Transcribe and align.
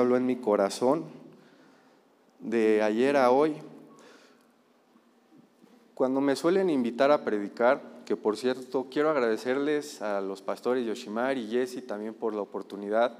Hablo 0.00 0.16
en 0.16 0.24
mi 0.24 0.36
corazón 0.36 1.04
de 2.38 2.82
ayer 2.82 3.18
a 3.18 3.30
hoy. 3.30 3.56
Cuando 5.92 6.22
me 6.22 6.36
suelen 6.36 6.70
invitar 6.70 7.10
a 7.10 7.22
predicar, 7.22 7.82
que 8.06 8.16
por 8.16 8.38
cierto 8.38 8.86
quiero 8.90 9.10
agradecerles 9.10 10.00
a 10.00 10.22
los 10.22 10.40
pastores 10.40 10.86
Yoshimar 10.86 11.36
y 11.36 11.48
Jesse 11.48 11.86
también 11.86 12.14
por 12.14 12.34
la 12.34 12.40
oportunidad 12.40 13.18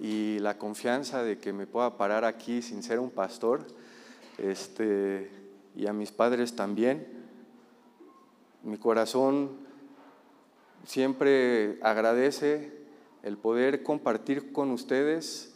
y 0.00 0.38
la 0.38 0.56
confianza 0.56 1.22
de 1.22 1.36
que 1.36 1.52
me 1.52 1.66
pueda 1.66 1.98
parar 1.98 2.24
aquí 2.24 2.62
sin 2.62 2.82
ser 2.82 3.00
un 3.00 3.10
pastor, 3.10 3.66
este, 4.38 5.30
y 5.76 5.88
a 5.88 5.92
mis 5.92 6.10
padres 6.10 6.56
también. 6.56 7.06
Mi 8.62 8.78
corazón 8.78 9.50
siempre 10.86 11.78
agradece 11.82 12.72
el 13.22 13.36
poder 13.36 13.82
compartir 13.82 14.52
con 14.52 14.70
ustedes 14.70 15.47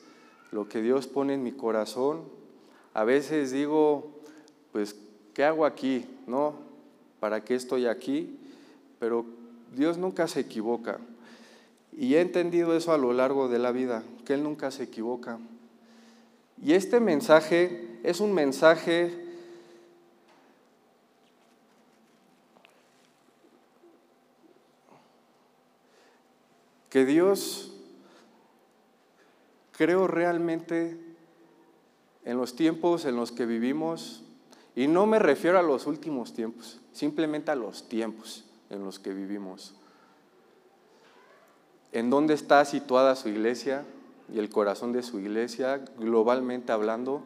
lo 0.53 0.69
que 0.69 0.83
Dios 0.83 1.09
pone 1.09 1.35
en 1.35 1.43
mi 1.43 1.51
corazón. 1.51 2.21
A 2.95 3.03
veces 3.05 3.51
digo, 3.51 4.13
pues, 4.71 4.95
¿qué 5.35 5.45
hago 5.45 5.65
aquí? 5.65 6.07
¿No? 6.27 6.55
¿Para 7.19 7.43
qué 7.43 7.55
estoy 7.55 7.87
aquí? 7.87 8.39
Pero 9.01 9.25
Dios 9.75 9.99
nunca 9.99 10.29
se 10.29 10.41
equivoca. 10.41 10.99
Y 11.91 12.15
he 12.15 12.21
entendido 12.21 12.77
eso 12.77 12.93
a 12.93 12.99
lo 12.99 13.13
largo 13.13 13.49
de 13.49 13.59
la 13.59 13.73
vida, 13.73 14.03
que 14.25 14.35
Él 14.35 14.43
nunca 14.43 14.71
se 14.71 14.85
equivoca. 14.85 15.39
Y 16.63 16.75
este 16.75 17.01
mensaje 17.01 17.99
es 18.03 18.21
un 18.21 18.33
mensaje 18.33 19.11
que 26.91 27.07
Dios 27.07 27.72
creo 29.83 30.07
realmente 30.07 30.97
en 32.25 32.37
los 32.37 32.55
tiempos 32.55 33.05
en 33.05 33.17
los 33.17 33.33
que 33.33 33.47
vivimos, 33.47 34.23
y 34.77 34.87
no 34.87 35.07
me 35.07 35.19
refiero 35.19 35.59
a 35.59 35.63
los 35.63 35.89
últimos 35.89 36.35
tiempos, 36.35 36.79
simplemente 36.93 37.51
a 37.51 37.57
los 37.57 37.89
tiempos 37.89 38.45
en 38.71 38.85
los 38.85 39.01
que 39.01 39.13
vivimos. 39.13 39.75
¿En 41.91 42.11
dónde 42.11 42.35
está 42.35 42.65
situada 42.65 43.17
su 43.17 43.29
iglesia 43.29 43.85
y 44.33 44.39
el 44.39 44.51
corazón 44.51 44.93
de 44.93 45.03
su 45.03 45.19
iglesia, 45.19 45.79
globalmente 45.99 46.71
hablando? 46.71 47.25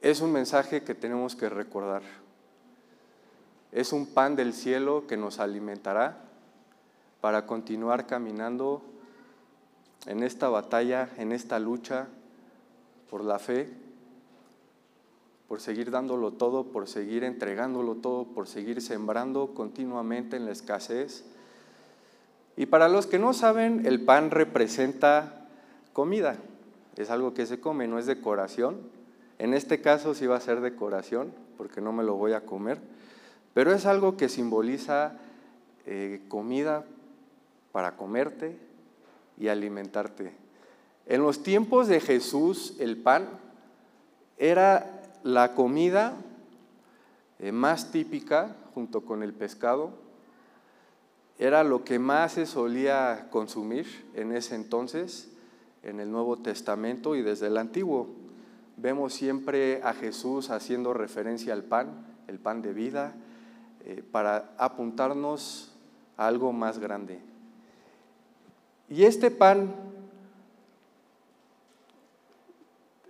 Es 0.00 0.22
un 0.22 0.32
mensaje 0.32 0.84
que 0.84 0.94
tenemos 0.94 1.36
que 1.36 1.50
recordar. 1.50 2.00
Es 3.72 3.92
un 3.92 4.06
pan 4.06 4.36
del 4.36 4.54
cielo 4.54 5.06
que 5.06 5.18
nos 5.18 5.38
alimentará 5.38 6.24
para 7.20 7.44
continuar 7.44 8.06
caminando 8.06 8.82
en 10.06 10.22
esta 10.22 10.48
batalla, 10.48 11.10
en 11.18 11.32
esta 11.32 11.58
lucha 11.58 12.08
por 13.10 13.24
la 13.24 13.38
fe, 13.38 13.68
por 15.48 15.60
seguir 15.60 15.90
dándolo 15.90 16.32
todo, 16.32 16.64
por 16.64 16.88
seguir 16.88 17.24
entregándolo 17.24 17.96
todo, 17.96 18.24
por 18.24 18.46
seguir 18.46 18.80
sembrando 18.80 19.52
continuamente 19.52 20.36
en 20.36 20.46
la 20.46 20.52
escasez. 20.52 21.24
Y 22.56 22.66
para 22.66 22.88
los 22.88 23.06
que 23.06 23.18
no 23.18 23.32
saben, 23.32 23.84
el 23.84 24.04
pan 24.04 24.30
representa 24.30 25.48
comida, 25.92 26.36
es 26.96 27.10
algo 27.10 27.34
que 27.34 27.46
se 27.46 27.60
come, 27.60 27.88
no 27.88 27.98
es 27.98 28.06
decoración. 28.06 28.78
En 29.38 29.54
este 29.54 29.80
caso 29.80 30.14
sí 30.14 30.26
va 30.26 30.36
a 30.36 30.40
ser 30.40 30.60
decoración, 30.60 31.32
porque 31.56 31.80
no 31.80 31.92
me 31.92 32.04
lo 32.04 32.14
voy 32.14 32.32
a 32.32 32.46
comer, 32.46 32.78
pero 33.54 33.72
es 33.72 33.86
algo 33.86 34.16
que 34.16 34.28
simboliza 34.28 35.14
eh, 35.86 36.22
comida 36.28 36.84
para 37.72 37.96
comerte 37.96 38.69
y 39.40 39.48
alimentarte. 39.48 40.32
En 41.06 41.22
los 41.22 41.42
tiempos 41.42 41.88
de 41.88 41.98
Jesús, 41.98 42.76
el 42.78 42.96
pan 42.96 43.28
era 44.38 45.02
la 45.24 45.54
comida 45.54 46.14
eh, 47.40 47.50
más 47.50 47.90
típica 47.90 48.54
junto 48.74 49.00
con 49.00 49.24
el 49.24 49.32
pescado 49.32 49.92
era 51.40 51.64
lo 51.64 51.84
que 51.84 51.98
más 51.98 52.32
se 52.32 52.44
solía 52.44 53.28
consumir 53.30 53.86
en 54.14 54.32
ese 54.32 54.54
entonces, 54.54 55.30
en 55.82 55.98
el 55.98 56.12
Nuevo 56.12 56.36
Testamento 56.36 57.16
y 57.16 57.22
desde 57.22 57.46
el 57.46 57.56
Antiguo. 57.56 58.08
Vemos 58.76 59.14
siempre 59.14 59.80
a 59.82 59.94
Jesús 59.94 60.50
haciendo 60.50 60.92
referencia 60.92 61.54
al 61.54 61.64
pan, 61.64 62.06
el 62.28 62.38
pan 62.38 62.60
de 62.60 62.74
vida, 62.74 63.14
eh, 63.86 64.04
para 64.12 64.52
apuntarnos 64.58 65.72
a 66.18 66.26
algo 66.26 66.52
más 66.52 66.78
grande. 66.78 67.29
Y 68.90 69.04
este 69.04 69.30
pan 69.30 69.72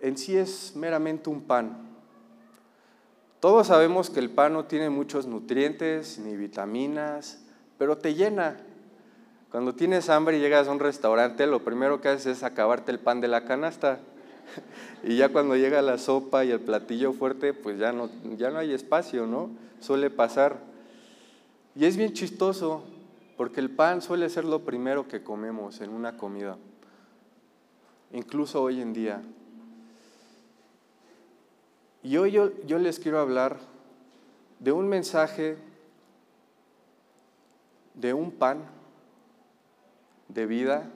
en 0.03 0.17
sí 0.17 0.37
es 0.37 0.77
meramente 0.77 1.31
un 1.31 1.41
pan. 1.41 1.89
Todos 3.41 3.69
sabemos 3.69 4.11
que 4.11 4.21
el 4.21 4.29
pan 4.29 4.53
no 4.53 4.67
tiene 4.67 4.91
muchos 4.91 5.27
nutrientes 5.27 6.19
ni 6.19 6.37
vitaminas, 6.37 7.43
pero 7.79 7.97
te 7.97 8.15
llena. 8.15 8.59
Cuando 9.51 9.75
tienes 9.75 10.11
hambre 10.11 10.37
y 10.37 10.41
llegas 10.41 10.69
a 10.69 10.73
un 10.73 10.81
restaurante, 10.81 11.47
lo 11.47 11.65
primero 11.65 12.03
que 12.03 12.09
haces 12.09 12.39
es 12.39 12.43
acabarte 12.43 12.93
el 12.93 13.01
pan 13.01 13.21
de 13.21 13.29
la 13.29 13.45
canasta. 13.45 14.01
Y 15.03 15.17
ya 15.17 15.31
cuando 15.31 15.57
llega 15.57 15.81
la 15.81 15.97
sopa 15.97 16.45
y 16.45 16.51
el 16.51 16.61
platillo 16.61 17.15
fuerte, 17.15 17.55
pues 17.55 17.79
ya 17.79 17.91
no, 17.91 18.11
ya 18.37 18.51
no 18.51 18.59
hay 18.59 18.75
espacio, 18.75 19.27
¿no? 19.27 19.49
Suele 19.81 20.11
pasar. 20.11 20.59
Y 21.75 21.87
es 21.87 21.97
bien 21.97 22.13
chistoso, 22.13 22.85
porque 23.41 23.61
el 23.61 23.71
pan 23.71 24.03
suele 24.03 24.29
ser 24.29 24.45
lo 24.45 24.67
primero 24.67 25.09
que 25.09 25.25
comemos 25.25 25.81
en 25.81 25.89
una 25.89 26.19
comida, 26.19 26.59
incluso 28.13 28.63
hoy 28.63 28.83
en 28.83 28.93
día. 28.93 29.23
Y 32.03 32.19
hoy 32.19 32.33
yo, 32.33 32.51
yo 32.67 32.79
les 32.79 32.99
quiero 32.99 33.19
hablar 33.19 33.57
de 34.59 34.73
un 34.73 34.87
mensaje 34.91 35.57
de 37.95 38.13
un 38.13 38.31
pan 38.31 38.63
de 40.29 40.45
vida 40.45 40.91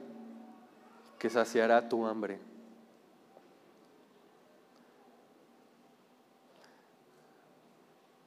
que 1.19 1.31
saciará 1.31 1.89
tu 1.89 2.05
hambre. 2.05 2.39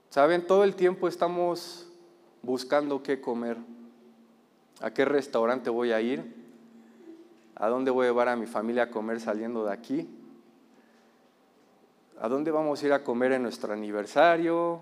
Saben, 0.10 0.48
todo 0.48 0.64
el 0.64 0.76
tiempo 0.76 1.08
estamos 1.08 1.88
buscando 2.42 3.04
qué 3.04 3.22
comer, 3.22 3.58
a 4.82 4.92
qué 4.92 5.06
restaurante 5.06 5.70
voy 5.70 5.92
a 5.92 6.02
ir, 6.02 6.36
a 7.56 7.68
dónde 7.68 7.92
voy 7.92 8.06
a 8.06 8.10
llevar 8.10 8.30
a 8.30 8.36
mi 8.36 8.46
familia 8.46 8.84
a 8.84 8.92
comer 8.92 9.20
saliendo 9.20 9.66
de 9.66 9.74
aquí, 9.74 10.10
a 12.20 12.28
dónde 12.28 12.52
vamos 12.52 12.82
a 12.82 12.86
ir 12.86 12.94
a 12.94 13.04
comer 13.04 13.32
en 13.32 13.44
nuestro 13.44 13.74
aniversario, 13.74 14.82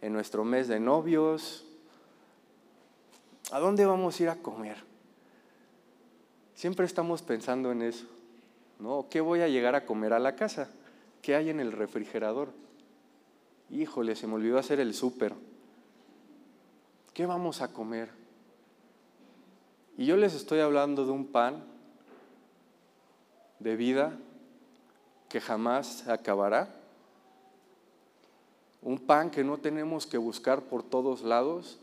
en 0.00 0.12
nuestro 0.12 0.44
mes 0.44 0.68
de 0.68 0.80
novios, 0.80 1.66
¿A 3.50 3.58
dónde 3.58 3.84
vamos 3.84 4.18
a 4.18 4.22
ir 4.22 4.28
a 4.28 4.36
comer? 4.36 4.76
Siempre 6.54 6.86
estamos 6.86 7.22
pensando 7.22 7.72
en 7.72 7.82
eso. 7.82 8.06
¿no? 8.78 9.06
¿Qué 9.10 9.20
voy 9.20 9.40
a 9.40 9.48
llegar 9.48 9.74
a 9.74 9.84
comer 9.84 10.12
a 10.12 10.20
la 10.20 10.36
casa? 10.36 10.70
¿Qué 11.20 11.34
hay 11.34 11.50
en 11.50 11.58
el 11.58 11.72
refrigerador? 11.72 12.52
Híjole, 13.70 14.14
se 14.14 14.26
me 14.26 14.34
olvidó 14.34 14.58
hacer 14.58 14.78
el 14.78 14.94
súper. 14.94 15.34
¿Qué 17.12 17.26
vamos 17.26 17.60
a 17.60 17.72
comer? 17.72 18.19
Y 20.00 20.06
yo 20.06 20.16
les 20.16 20.32
estoy 20.32 20.60
hablando 20.60 21.04
de 21.04 21.12
un 21.12 21.26
pan 21.26 21.62
de 23.58 23.76
vida 23.76 24.16
que 25.28 25.42
jamás 25.42 26.08
acabará. 26.08 26.74
Un 28.80 28.98
pan 28.98 29.30
que 29.30 29.44
no 29.44 29.58
tenemos 29.58 30.06
que 30.06 30.16
buscar 30.16 30.62
por 30.62 30.82
todos 30.82 31.20
lados, 31.20 31.80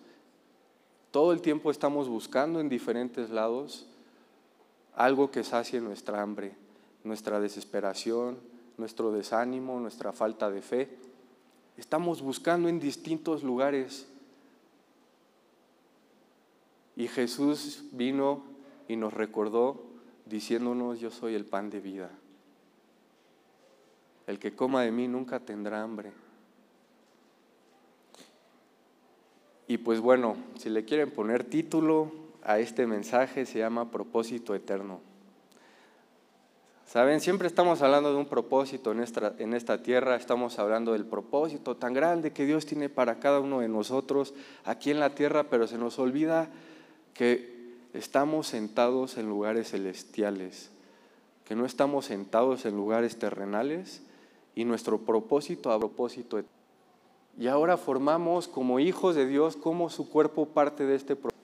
todo 1.12 1.32
el 1.32 1.44
tiempo 1.44 1.70
estamos 1.70 2.10
buscando 2.10 2.60
en 2.60 2.70
diferentes 2.70 3.30
lados 3.30 3.86
algo 4.96 5.30
que 5.30 5.44
sacie 5.44 5.80
nuestra 5.80 6.20
hambre, 6.20 6.56
nuestra 7.04 7.40
desesperación, 7.40 8.40
nuestro 8.80 9.12
desánimo, 9.12 9.80
nuestra 9.80 10.12
falta 10.12 10.50
de 10.50 10.64
fe. 10.64 10.90
Estamos 11.78 12.24
buscando 12.24 12.68
en 12.68 12.80
distintos 12.80 13.44
lugares. 13.44 14.08
Y 16.98 17.08
Jesús 17.08 17.84
vino 17.92 18.42
y 18.88 18.96
nos 18.96 19.14
recordó 19.14 19.86
diciéndonos, 20.26 21.00
yo 21.00 21.12
soy 21.12 21.36
el 21.36 21.46
pan 21.46 21.70
de 21.70 21.80
vida. 21.80 22.10
El 24.26 24.40
que 24.40 24.56
coma 24.56 24.82
de 24.82 24.92
mí 24.92 25.08
nunca 25.08 25.40
tendrá 25.40 25.84
hambre. 25.84 26.12
Y 29.68 29.78
pues 29.78 30.00
bueno, 30.00 30.38
si 30.58 30.70
le 30.70 30.86
quieren 30.86 31.12
poner 31.12 31.44
título 31.44 32.12
a 32.42 32.58
este 32.58 32.88
mensaje, 32.88 33.46
se 33.46 33.60
llama 33.60 33.92
propósito 33.92 34.56
eterno. 34.56 35.00
Saben, 36.88 37.22
siempre 37.22 37.48
estamos 37.48 37.84
hablando 37.84 38.12
de 38.12 38.18
un 38.18 38.26
propósito 38.26 38.92
en 38.92 39.02
esta, 39.02 39.36
en 39.38 39.54
esta 39.54 39.84
tierra, 39.84 40.16
estamos 40.16 40.58
hablando 40.58 40.94
del 40.94 41.06
propósito 41.06 41.78
tan 41.78 41.94
grande 41.94 42.34
que 42.34 42.46
Dios 42.46 42.66
tiene 42.66 42.90
para 42.90 43.20
cada 43.20 43.40
uno 43.40 43.60
de 43.60 43.68
nosotros 43.68 44.34
aquí 44.64 44.90
en 44.90 45.00
la 45.00 45.14
tierra, 45.14 45.44
pero 45.44 45.68
se 45.68 45.78
nos 45.78 46.00
olvida 46.00 46.50
que 47.18 47.74
estamos 47.94 48.48
sentados 48.48 49.18
en 49.18 49.28
lugares 49.28 49.72
celestiales, 49.72 50.70
que 51.46 51.56
no 51.56 51.66
estamos 51.66 52.06
sentados 52.06 52.66
en 52.66 52.76
lugares 52.76 53.18
terrenales 53.18 54.04
y 54.54 54.66
nuestro 54.66 55.00
propósito 55.00 55.72
a 55.72 55.80
propósito. 55.80 56.42
Y 57.40 57.48
ahora 57.48 57.78
formamos 57.78 58.48
como 58.48 58.80
hijos 58.80 59.16
de 59.16 59.26
Dios, 59.26 59.56
como 59.56 59.90
su 59.90 60.10
cuerpo 60.10 60.46
parte 60.46 60.86
de 60.86 60.96
este 60.96 61.16
propósito. 61.16 61.42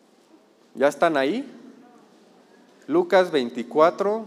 ¿Ya 0.76 0.88
están 0.88 1.18
ahí? 1.18 1.52
Lucas 2.86 3.32
24, 3.32 4.26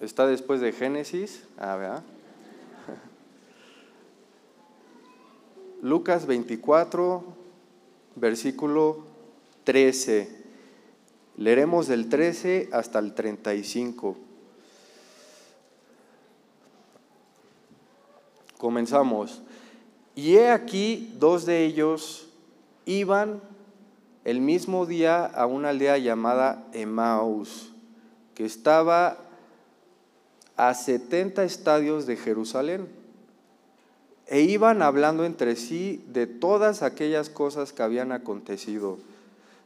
está 0.00 0.26
después 0.26 0.60
de 0.60 0.72
Génesis. 0.72 1.46
Ah, 1.58 1.76
¿verdad? 1.76 2.02
Lucas 5.82 6.26
24, 6.26 7.22
versículo 8.16 9.09
13. 9.64 10.40
Leeremos 11.36 11.86
del 11.86 12.08
13 12.08 12.68
hasta 12.72 12.98
el 12.98 13.14
35. 13.14 14.16
Comenzamos. 18.58 19.42
Y 20.14 20.36
he 20.36 20.50
aquí 20.50 21.14
dos 21.18 21.46
de 21.46 21.64
ellos 21.64 22.28
iban 22.84 23.40
el 24.24 24.40
mismo 24.40 24.84
día 24.84 25.24
a 25.24 25.46
una 25.46 25.70
aldea 25.70 25.96
llamada 25.96 26.68
Emaus, 26.74 27.72
que 28.34 28.44
estaba 28.44 29.16
a 30.56 30.74
70 30.74 31.44
estadios 31.44 32.06
de 32.06 32.16
Jerusalén. 32.16 32.86
E 34.26 34.42
iban 34.42 34.82
hablando 34.82 35.24
entre 35.24 35.56
sí 35.56 36.04
de 36.08 36.26
todas 36.26 36.82
aquellas 36.82 37.30
cosas 37.30 37.72
que 37.72 37.82
habían 37.82 38.12
acontecido. 38.12 38.98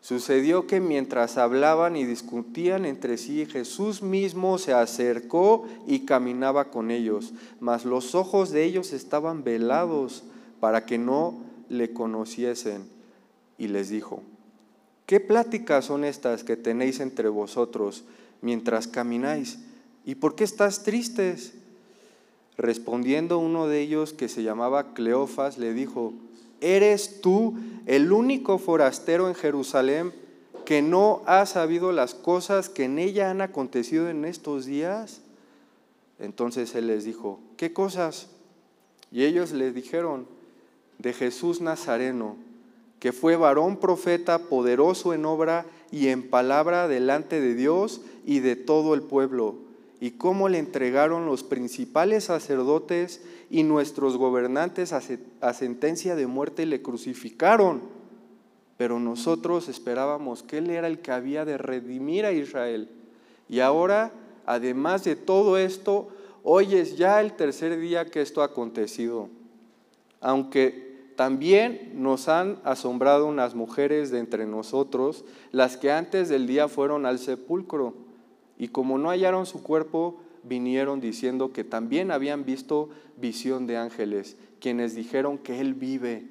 Sucedió 0.05 0.67
que 0.67 0.81
mientras 0.81 1.39
hablaban 1.39 1.97
y 1.97 2.05
discutían 2.05 2.85
entre 2.85 3.17
sí, 3.17 3.47
Jesús 3.47 4.03
mismo 4.03 4.59
se 4.59 4.75
acercó 4.75 5.67
y 5.87 6.01
caminaba 6.01 6.67
con 6.71 6.91
ellos, 6.91 7.33
mas 7.59 7.87
los 7.87 8.15
ojos 8.15 8.51
de 8.51 8.65
ellos 8.65 8.93
estaban 8.93 9.45
velados 9.45 10.25
para 10.61 10.85
que 10.85 10.99
no 10.99 11.41
le 11.71 11.95
conociesen. 11.95 12.85
Y 13.57 13.69
les 13.69 13.89
dijo, 13.89 14.21
¿qué 15.07 15.21
pláticas 15.21 15.87
son 15.87 16.05
estas 16.05 16.45
que 16.45 16.59
tenéis 16.59 17.01
entre 17.01 17.31
vosotros 17.31 18.05
mientras 18.43 18.87
camináis? 18.87 19.59
¿Y 20.05 20.17
por 20.17 20.35
qué 20.35 20.45
estás 20.45 20.83
tristes? 20.83 21.55
Respondiendo 22.59 23.39
uno 23.39 23.69
de 23.69 23.81
ellos 23.81 24.13
que 24.13 24.29
se 24.29 24.43
llamaba 24.43 24.93
Cleofas, 24.93 25.57
le 25.57 25.73
dijo, 25.73 26.13
¿Eres 26.65 27.21
tú 27.21 27.57
el 27.85 28.11
único 28.11 28.57
forastero 28.57 29.29
en 29.29 29.35
Jerusalén 29.35 30.15
que 30.65 30.81
no 30.81 31.21
ha 31.27 31.45
sabido 31.45 31.93
las 31.93 32.15
cosas 32.15 32.71
que 32.71 32.85
en 32.85 32.99
ella 32.99 33.31
han 33.31 33.43
acontecido 33.43 34.09
en 34.09 34.25
estos 34.25 34.65
días? 34.65 35.21
Entonces 36.19 36.75
él 36.75 36.87
les 36.87 37.05
dijo, 37.05 37.39
¿qué 37.59 37.75
cosas? 37.75 38.31
Y 39.13 39.25
ellos 39.25 39.53
le 39.53 39.73
dijeron, 39.73 40.27
de 40.99 41.13
Jesús 41.13 41.61
Nazareno, 41.61 42.37
que 42.99 43.13
fue 43.13 43.37
varón 43.37 43.77
profeta, 43.77 44.39
poderoso 44.39 45.13
en 45.13 45.27
obra 45.27 45.67
y 45.93 46.09
en 46.09 46.31
palabra 46.31 46.89
delante 46.89 47.43
de 47.43 47.55
Dios 47.55 48.01
y 48.25 48.39
de 48.39 48.57
todo 48.57 48.95
el 48.95 49.03
pueblo 49.03 49.57
y 50.01 50.13
cómo 50.13 50.49
le 50.49 50.59
entregaron 50.59 51.27
los 51.27 51.43
principales 51.43 52.25
sacerdotes 52.25 53.23
y 53.51 53.63
nuestros 53.63 54.17
gobernantes 54.17 54.93
a, 54.93 55.53
sentencia 55.53 56.17
de 56.17 56.27
muerte 56.27 56.65
y 56.65 56.67
le 56.67 56.83
crucificaron. 56.83 57.83
Pero 58.77 58.99
nosotros 58.99 59.69
esperábamos 59.69 60.43
que 60.43 60.59
Él 60.59 60.71
era 60.71 60.89
el 60.89 60.99
que 60.99 61.13
había 61.13 61.45
de 61.45 61.59
redimir 61.59 62.27
a 62.27 62.33
Israel. 62.33 62.89
Y 63.49 63.61
ahora, 63.61 64.13
además 64.47 65.05
de 65.05 65.17
todo 65.17 65.59
esto, 65.59 66.09
hoy 66.43 66.75
es 66.75 66.97
ya 66.97 67.21
el 67.21 67.35
tercer 67.35 67.79
día 67.79 68.07
que 68.07 68.21
esto 68.21 68.43
ha 68.43 68.47
acontecido. 68.47 69.29
Aunque 70.21 71.13
también 71.17 71.93
nos 71.95 72.29
han 72.29 72.59
asombrado 72.65 73.27
unas 73.27 73.55
mujeres 73.55 74.11
de 74.11 74.19
entre 74.19 74.47
nosotros, 74.47 75.25
las 75.53 75.77
que 75.77 75.93
antes 75.93 76.29
del 76.29 76.47
día 76.49 76.67
fueron 76.67 77.07
al 77.07 77.21
sepulcro 77.21 78.04
y 78.65 78.69
como 78.69 78.97
no 78.97 79.11
hallaron 79.11 79.45
su 79.45 79.63
cuerpo, 79.63 80.17
vinieron 80.43 80.99
diciendo 80.99 81.53
que 81.53 81.65
también 81.65 82.11
habían 82.11 82.47
visto 82.47 82.89
visión 83.19 83.67
de 83.67 83.77
ángeles, 83.77 84.39
quienes 84.59 84.95
dijeron 84.95 85.37
que 85.37 85.61
Él 85.61 85.75
vive. 85.75 86.27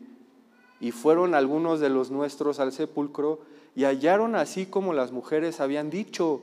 Y 0.79 0.89
fueron 0.89 1.35
algunos 1.35 1.79
de 1.79 1.89
los 1.89 2.09
nuestros 2.09 2.59
al 2.59 2.71
sepulcro 2.71 3.41
y 3.75 3.83
hallaron 3.83 4.33
así 4.33 4.65
como 4.65 4.93
las 4.93 5.11
mujeres 5.11 5.59
habían 5.59 5.91
dicho, 5.91 6.41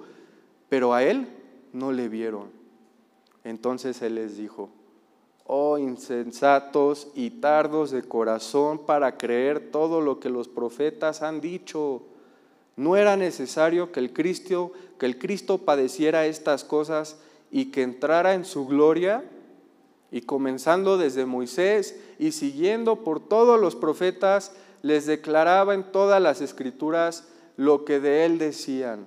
pero 0.69 0.95
a 0.95 1.03
Él 1.03 1.27
no 1.73 1.91
le 1.91 2.09
vieron. 2.09 2.51
Entonces 3.43 4.01
Él 4.01 4.15
les 4.15 4.37
dijo, 4.37 4.71
oh 5.45 5.77
insensatos 5.77 7.09
y 7.17 7.31
tardos 7.31 7.91
de 7.91 8.05
corazón 8.05 8.87
para 8.87 9.19
creer 9.19 9.73
todo 9.73 10.01
lo 10.01 10.21
que 10.21 10.31
los 10.31 10.47
profetas 10.47 11.23
han 11.23 11.41
dicho. 11.41 12.03
No 12.81 12.97
era 12.97 13.15
necesario 13.19 13.93
que 13.93 14.00
el 14.00 14.15
Cristo, 14.15 14.73
que 14.99 15.05
el 15.05 15.19
Cristo 15.19 15.59
padeciera 15.59 16.25
estas 16.25 16.65
cosas 16.65 17.19
y 17.50 17.67
que 17.67 17.82
entrara 17.82 18.32
en 18.32 18.47
su 18.47 18.67
gloria. 18.67 19.23
Y 20.11 20.23
comenzando 20.23 20.97
desde 20.97 21.27
Moisés 21.27 22.00
y 22.19 22.32
siguiendo 22.32 23.05
por 23.05 23.21
todos 23.21 23.61
los 23.61 23.77
profetas, 23.77 24.53
les 24.81 25.05
declaraba 25.05 25.75
en 25.75 25.93
todas 25.93 26.23
las 26.23 26.41
escrituras 26.41 27.29
lo 27.59 27.85
que 27.85 28.00
de 28.00 28.25
él 28.25 28.38
decían. 28.38 29.05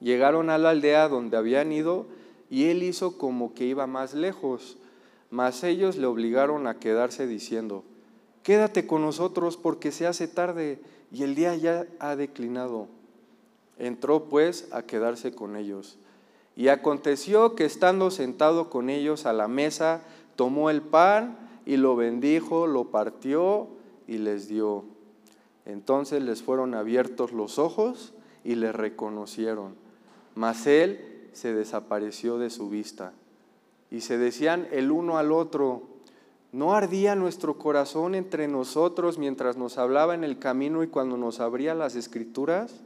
Llegaron 0.00 0.48
a 0.48 0.56
la 0.56 0.70
aldea 0.70 1.10
donde 1.10 1.36
habían 1.36 1.72
ido 1.72 2.06
y 2.48 2.70
él 2.70 2.82
hizo 2.82 3.18
como 3.18 3.52
que 3.52 3.66
iba 3.66 3.86
más 3.86 4.14
lejos, 4.14 4.78
mas 5.28 5.62
ellos 5.62 5.96
le 5.98 6.06
obligaron 6.06 6.66
a 6.68 6.78
quedarse 6.78 7.26
diciendo, 7.26 7.84
quédate 8.42 8.86
con 8.86 9.02
nosotros 9.02 9.58
porque 9.58 9.92
se 9.92 10.06
hace 10.06 10.26
tarde 10.26 10.80
y 11.10 11.22
el 11.22 11.34
día 11.34 11.54
ya 11.56 11.86
ha 11.98 12.16
declinado. 12.16 12.88
Entró 13.78 14.24
pues 14.24 14.68
a 14.72 14.82
quedarse 14.82 15.34
con 15.34 15.56
ellos. 15.56 15.98
Y 16.56 16.68
aconteció 16.68 17.54
que 17.54 17.64
estando 17.64 18.10
sentado 18.10 18.70
con 18.70 18.88
ellos 18.88 19.26
a 19.26 19.32
la 19.32 19.48
mesa, 19.48 20.02
tomó 20.36 20.70
el 20.70 20.82
pan 20.82 21.36
y 21.66 21.76
lo 21.76 21.96
bendijo, 21.96 22.66
lo 22.66 22.90
partió 22.90 23.68
y 24.06 24.18
les 24.18 24.48
dio. 24.48 24.84
Entonces 25.66 26.22
les 26.22 26.42
fueron 26.42 26.74
abiertos 26.74 27.32
los 27.32 27.58
ojos 27.58 28.14
y 28.44 28.54
le 28.54 28.72
reconocieron. 28.72 29.74
Mas 30.34 30.66
él 30.66 31.28
se 31.32 31.52
desapareció 31.52 32.38
de 32.38 32.50
su 32.50 32.70
vista. 32.70 33.12
Y 33.90 34.00
se 34.00 34.16
decían 34.16 34.66
el 34.70 34.90
uno 34.90 35.18
al 35.18 35.32
otro, 35.32 35.82
¿No 36.52 36.74
ardía 36.74 37.14
nuestro 37.14 37.58
corazón 37.58 38.14
entre 38.14 38.48
nosotros 38.48 39.18
mientras 39.18 39.56
nos 39.56 39.78
hablaba 39.78 40.14
en 40.14 40.24
el 40.24 40.38
camino 40.38 40.82
y 40.82 40.86
cuando 40.86 41.16
nos 41.16 41.40
abría 41.40 41.74
las 41.74 41.96
escrituras? 41.96 42.80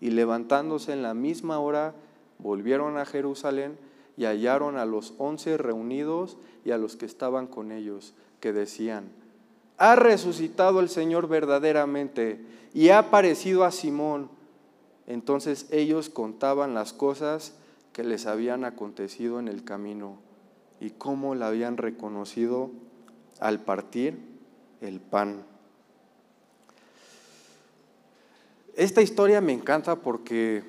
Y 0.00 0.10
levantándose 0.10 0.92
en 0.92 1.02
la 1.02 1.14
misma 1.14 1.58
hora, 1.58 1.94
volvieron 2.38 2.98
a 2.98 3.06
Jerusalén 3.06 3.78
y 4.16 4.24
hallaron 4.24 4.76
a 4.76 4.84
los 4.84 5.14
once 5.18 5.56
reunidos 5.56 6.36
y 6.64 6.70
a 6.70 6.78
los 6.78 6.96
que 6.96 7.06
estaban 7.06 7.46
con 7.46 7.72
ellos, 7.72 8.14
que 8.40 8.52
decían, 8.52 9.10
ha 9.78 9.96
resucitado 9.96 10.80
el 10.80 10.88
Señor 10.88 11.28
verdaderamente 11.28 12.44
y 12.74 12.90
ha 12.90 12.98
aparecido 12.98 13.64
a 13.64 13.72
Simón. 13.72 14.28
Entonces 15.06 15.66
ellos 15.72 16.08
contaban 16.08 16.74
las 16.74 16.92
cosas 16.92 17.54
que 17.92 18.04
les 18.04 18.26
habían 18.26 18.64
acontecido 18.64 19.40
en 19.40 19.48
el 19.48 19.64
camino 19.64 20.18
y 20.82 20.90
cómo 20.90 21.36
la 21.36 21.46
habían 21.46 21.76
reconocido 21.76 22.72
al 23.38 23.60
partir 23.60 24.18
el 24.80 24.98
pan. 24.98 25.44
Esta 28.74 29.00
historia 29.00 29.40
me 29.40 29.52
encanta 29.52 29.94
porque 29.94 30.64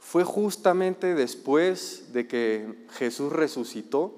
fue 0.00 0.24
justamente 0.24 1.14
después 1.14 2.12
de 2.12 2.26
que 2.26 2.84
Jesús 2.94 3.32
resucitó. 3.32 4.12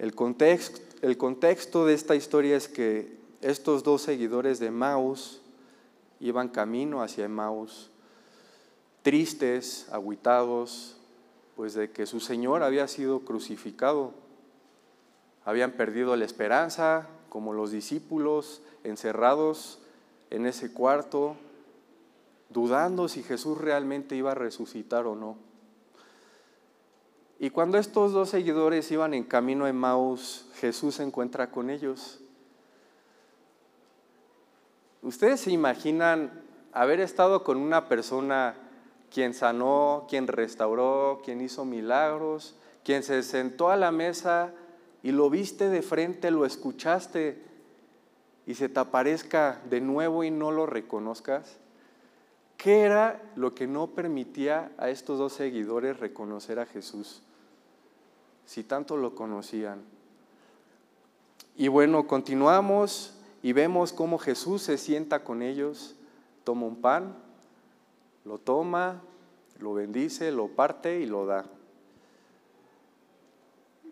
El 0.00 0.12
contexto, 0.16 0.80
el 1.00 1.16
contexto 1.16 1.86
de 1.86 1.94
esta 1.94 2.16
historia 2.16 2.56
es 2.56 2.66
que 2.66 3.16
estos 3.40 3.84
dos 3.84 4.02
seguidores 4.02 4.58
de 4.58 4.72
Maus 4.72 5.42
iban 6.18 6.48
camino 6.48 7.04
hacia 7.04 7.28
Maus, 7.28 7.88
tristes, 9.02 9.86
aguitados, 9.92 10.96
pues 11.56 11.74
de 11.74 11.90
que 11.90 12.06
su 12.06 12.20
Señor 12.20 12.62
había 12.62 12.86
sido 12.86 13.20
crucificado 13.20 14.12
habían 15.46 15.70
perdido 15.70 16.16
la 16.16 16.24
esperanza, 16.24 17.06
como 17.28 17.52
los 17.52 17.70
discípulos 17.70 18.62
encerrados 18.82 19.78
en 20.30 20.44
ese 20.44 20.72
cuarto, 20.72 21.36
dudando 22.50 23.06
si 23.06 23.22
Jesús 23.22 23.56
realmente 23.56 24.16
iba 24.16 24.32
a 24.32 24.34
resucitar 24.34 25.06
o 25.06 25.14
no. 25.14 25.36
Y 27.38 27.50
cuando 27.50 27.78
estos 27.78 28.12
dos 28.12 28.30
seguidores 28.30 28.90
iban 28.90 29.14
en 29.14 29.22
camino 29.22 29.66
a 29.66 29.68
Emmaus, 29.68 30.48
Jesús 30.56 30.96
se 30.96 31.04
encuentra 31.04 31.52
con 31.52 31.70
ellos. 31.70 32.18
¿Ustedes 35.00 35.42
se 35.42 35.52
imaginan 35.52 36.42
haber 36.72 36.98
estado 36.98 37.44
con 37.44 37.58
una 37.58 37.88
persona 37.88 38.56
quien 39.16 39.32
sanó, 39.32 40.04
quien 40.10 40.26
restauró, 40.26 41.22
quien 41.24 41.40
hizo 41.40 41.64
milagros, 41.64 42.54
quien 42.84 43.02
se 43.02 43.22
sentó 43.22 43.70
a 43.70 43.76
la 43.76 43.90
mesa 43.90 44.52
y 45.02 45.10
lo 45.10 45.30
viste 45.30 45.70
de 45.70 45.80
frente, 45.80 46.30
lo 46.30 46.44
escuchaste 46.44 47.42
y 48.44 48.56
se 48.56 48.68
te 48.68 48.78
aparezca 48.78 49.62
de 49.70 49.80
nuevo 49.80 50.22
y 50.22 50.30
no 50.30 50.50
lo 50.50 50.66
reconozcas? 50.66 51.56
¿Qué 52.58 52.82
era 52.82 53.22
lo 53.36 53.54
que 53.54 53.66
no 53.66 53.86
permitía 53.86 54.70
a 54.76 54.90
estos 54.90 55.18
dos 55.18 55.32
seguidores 55.32 55.98
reconocer 55.98 56.58
a 56.58 56.66
Jesús? 56.66 57.22
Si 58.44 58.64
tanto 58.64 58.98
lo 58.98 59.14
conocían. 59.14 59.82
Y 61.56 61.68
bueno, 61.68 62.06
continuamos 62.06 63.14
y 63.42 63.54
vemos 63.54 63.94
cómo 63.94 64.18
Jesús 64.18 64.60
se 64.60 64.76
sienta 64.76 65.24
con 65.24 65.40
ellos, 65.40 65.96
toma 66.44 66.66
un 66.66 66.82
pan, 66.82 67.24
lo 68.26 68.38
toma, 68.38 69.00
lo 69.60 69.72
bendice, 69.72 70.32
lo 70.32 70.48
parte 70.48 71.00
y 71.00 71.06
lo 71.06 71.26
da. 71.26 71.46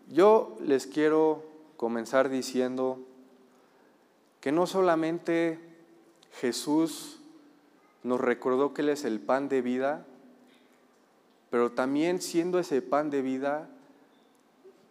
Yo 0.09 0.57
les 0.59 0.85
quiero 0.85 1.43
comenzar 1.77 2.29
diciendo 2.29 2.99
que 4.41 4.51
no 4.51 4.67
solamente 4.67 5.57
Jesús 6.33 7.19
nos 8.03 8.19
recordó 8.19 8.73
que 8.73 8.81
Él 8.81 8.89
es 8.89 9.05
el 9.05 9.19
pan 9.19 9.47
de 9.47 9.61
vida, 9.61 10.05
pero 11.49 11.71
también 11.71 12.21
siendo 12.21 12.59
ese 12.59 12.81
pan 12.81 13.09
de 13.09 13.21
vida, 13.21 13.69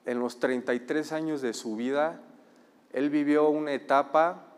en 0.07 0.19
los 0.19 0.41
33 0.41 1.13
años 1.13 1.43
de 1.43 1.53
su 1.53 1.77
vida, 1.77 2.21
Él 2.93 3.11
vivió 3.11 3.49
una 3.51 3.73
etapa 3.73 4.54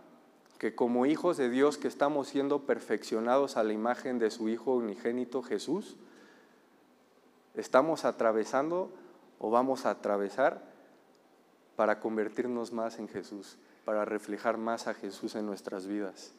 que 0.59 0.75
como 0.75 1.07
hijos 1.07 1.37
de 1.37 1.51
Dios 1.51 1.79
que 1.79 1.89
estamos 1.89 2.29
siendo 2.29 2.61
perfeccionados 2.61 3.57
a 3.57 3.63
la 3.63 3.73
imagen 3.73 4.19
de 4.19 4.31
su 4.31 4.49
Hijo 4.49 4.75
unigénito 4.75 5.43
Jesús, 5.43 5.97
estamos 7.55 8.05
atravesando 8.05 8.91
o 9.39 9.51
vamos 9.51 9.87
a 9.87 9.91
atravesar 9.91 10.63
para 11.77 12.01
convertirnos 12.01 12.73
más 12.73 12.99
en 12.99 13.09
Jesús, 13.09 13.57
para 13.85 14.05
reflejar 14.05 14.57
más 14.57 14.87
a 14.87 14.95
Jesús 14.95 15.35
en 15.35 15.47
nuestras 15.47 15.87
vidas. 15.87 16.33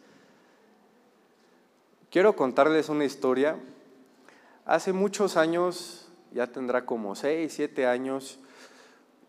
Quiero 2.10 2.36
contarles 2.36 2.90
una 2.90 3.06
historia. 3.06 3.60
Hace 4.66 4.94
muchos 4.94 5.38
años, 5.38 6.10
ya 6.32 6.48
tendrá 6.48 6.86
como 6.86 7.16
6, 7.16 7.54
7 7.54 7.86
años, 7.86 8.40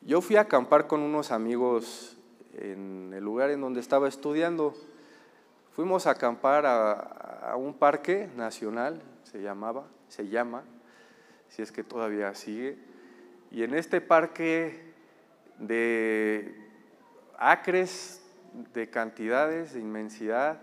yo 0.01 0.21
fui 0.21 0.37
a 0.37 0.43
acampar 0.43 0.87
con 0.87 1.01
unos 1.01 1.33
amigos 1.33 2.18
en 2.55 3.13
el 3.15 3.25
lugar 3.25 3.51
en 3.51 3.61
donde 3.61 3.81
estaba 3.81 4.09
estudiando. 4.09 4.75
Fuimos 5.73 6.07
a 6.07 6.11
acampar 6.11 6.67
a, 6.67 7.55
un 7.57 7.75
parque 7.75 8.29
nacional, 8.37 9.01
se 9.23 9.41
llamaba, 9.41 9.87
se 10.09 10.29
llama, 10.29 10.65
si 11.49 11.63
es 11.63 11.73
que 11.73 11.85
todavía 11.85 12.35
sigue. 12.35 12.79
Y 13.51 13.63
en 13.63 13.75
este 13.75 14.01
parque 14.01 14.93
de 15.59 16.55
acres, 17.39 18.23
de 18.75 18.91
cantidades, 18.91 19.73
de 19.75 19.81
inmensidad, 19.81 20.61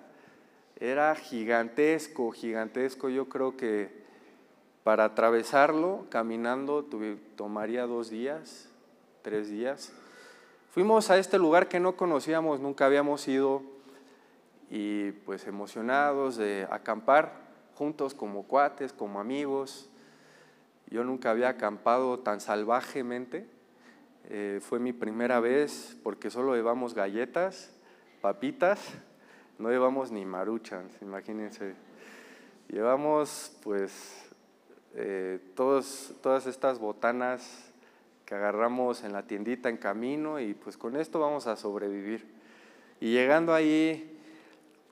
era 0.79 1.15
gigantesco, 1.15 2.31
gigantesco. 2.31 3.09
Yo 3.09 3.29
creo 3.29 3.55
que 3.55 4.03
para 4.83 5.05
atravesarlo 5.05 6.05
caminando 6.09 6.85
tomaría 7.35 7.87
dos 7.87 8.09
días, 8.09 8.69
tres 9.21 9.49
días. 9.49 9.93
Fuimos 10.75 11.09
a 11.09 11.17
este 11.17 11.37
lugar 11.37 11.69
que 11.69 11.79
no 11.79 11.95
conocíamos, 11.95 12.59
nunca 12.59 12.85
habíamos 12.85 13.25
ido 13.29 13.61
y 14.69 15.13
pues 15.13 15.47
emocionados 15.47 16.35
de 16.35 16.67
acampar 16.69 17.31
juntos 17.75 18.13
como 18.13 18.43
cuates, 18.43 18.91
como 18.91 19.21
amigos. 19.21 19.89
Yo 20.87 21.05
nunca 21.05 21.31
había 21.31 21.47
acampado 21.47 22.19
tan 22.19 22.41
salvajemente. 22.41 23.47
Eh, 24.25 24.59
fue 24.61 24.79
mi 24.79 24.91
primera 24.91 25.39
vez 25.39 25.97
porque 26.03 26.29
solo 26.29 26.55
llevamos 26.55 26.93
galletas, 26.93 27.71
papitas 28.19 28.81
no 29.57 29.69
llevamos 29.69 30.11
ni 30.11 30.25
maruchans, 30.25 31.01
imagínense. 31.01 31.73
Llevamos 32.67 33.57
pues 33.63 34.29
eh, 34.93 35.39
todas 35.55 36.47
estas 36.47 36.79
botanas 36.79 37.64
que 38.25 38.35
agarramos 38.35 39.03
en 39.03 39.13
la 39.13 39.23
tiendita 39.23 39.69
en 39.69 39.77
camino 39.77 40.39
y 40.39 40.53
pues 40.53 40.77
con 40.77 40.95
esto 40.95 41.19
vamos 41.19 41.47
a 41.47 41.55
sobrevivir. 41.55 42.25
Y 42.99 43.11
llegando 43.11 43.53
ahí 43.53 44.19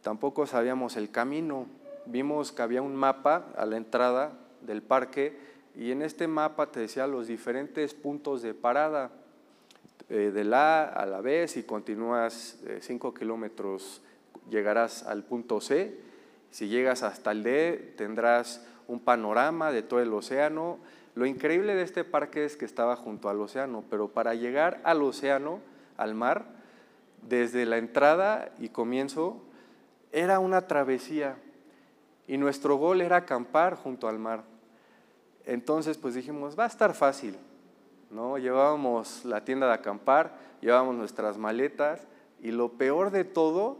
tampoco 0.01 0.45
sabíamos 0.45 0.97
el 0.97 1.09
camino. 1.09 1.65
Vimos 2.05 2.51
que 2.51 2.61
había 2.61 2.81
un 2.81 2.95
mapa 2.95 3.47
a 3.57 3.65
la 3.65 3.77
entrada 3.77 4.33
del 4.61 4.81
parque 4.81 5.37
y 5.75 5.91
en 5.91 6.01
este 6.01 6.27
mapa 6.27 6.71
te 6.71 6.81
decía 6.81 7.07
los 7.07 7.27
diferentes 7.27 7.93
puntos 7.93 8.41
de 8.41 8.53
parada. 8.53 9.11
Eh, 10.09 10.31
de 10.31 10.43
la 10.43 10.83
a 10.83 11.05
la 11.05 11.21
B, 11.21 11.47
si 11.47 11.63
continúas 11.63 12.59
5 12.81 13.07
eh, 13.07 13.19
kilómetros 13.19 14.01
llegarás 14.49 15.03
al 15.03 15.23
punto 15.23 15.61
C. 15.61 15.97
Si 16.51 16.67
llegas 16.67 17.03
hasta 17.03 17.31
el 17.31 17.41
D, 17.41 17.93
tendrás 17.97 18.65
un 18.87 18.99
panorama 18.99 19.71
de 19.71 19.81
todo 19.81 20.01
el 20.01 20.13
océano. 20.13 20.77
Lo 21.15 21.25
increíble 21.25 21.75
de 21.75 21.83
este 21.83 22.03
parque 22.03 22.45
es 22.45 22.57
que 22.57 22.65
estaba 22.65 22.95
junto 22.95 23.29
al 23.29 23.39
océano, 23.39 23.83
pero 23.89 24.07
para 24.09 24.33
llegar 24.33 24.81
al 24.83 25.01
océano, 25.03 25.59
al 25.97 26.15
mar, 26.15 26.45
desde 27.21 27.65
la 27.65 27.77
entrada 27.77 28.51
y 28.59 28.69
comienzo, 28.69 29.41
era 30.11 30.39
una 30.39 30.67
travesía. 30.67 31.37
Y 32.27 32.37
nuestro 32.37 32.77
gol 32.77 33.01
era 33.01 33.17
acampar 33.17 33.75
junto 33.75 34.07
al 34.07 34.17
mar. 34.17 34.43
Entonces, 35.45 35.97
pues 35.97 36.15
dijimos, 36.15 36.57
va 36.57 36.63
a 36.63 36.67
estar 36.67 36.93
fácil. 36.93 37.37
¿no? 38.09 38.37
Llevábamos 38.37 39.25
la 39.25 39.43
tienda 39.43 39.67
de 39.67 39.73
acampar, 39.73 40.37
llevábamos 40.61 40.95
nuestras 40.95 41.37
maletas, 41.37 42.07
y 42.41 42.51
lo 42.51 42.73
peor 42.73 43.11
de 43.11 43.23
todo 43.23 43.77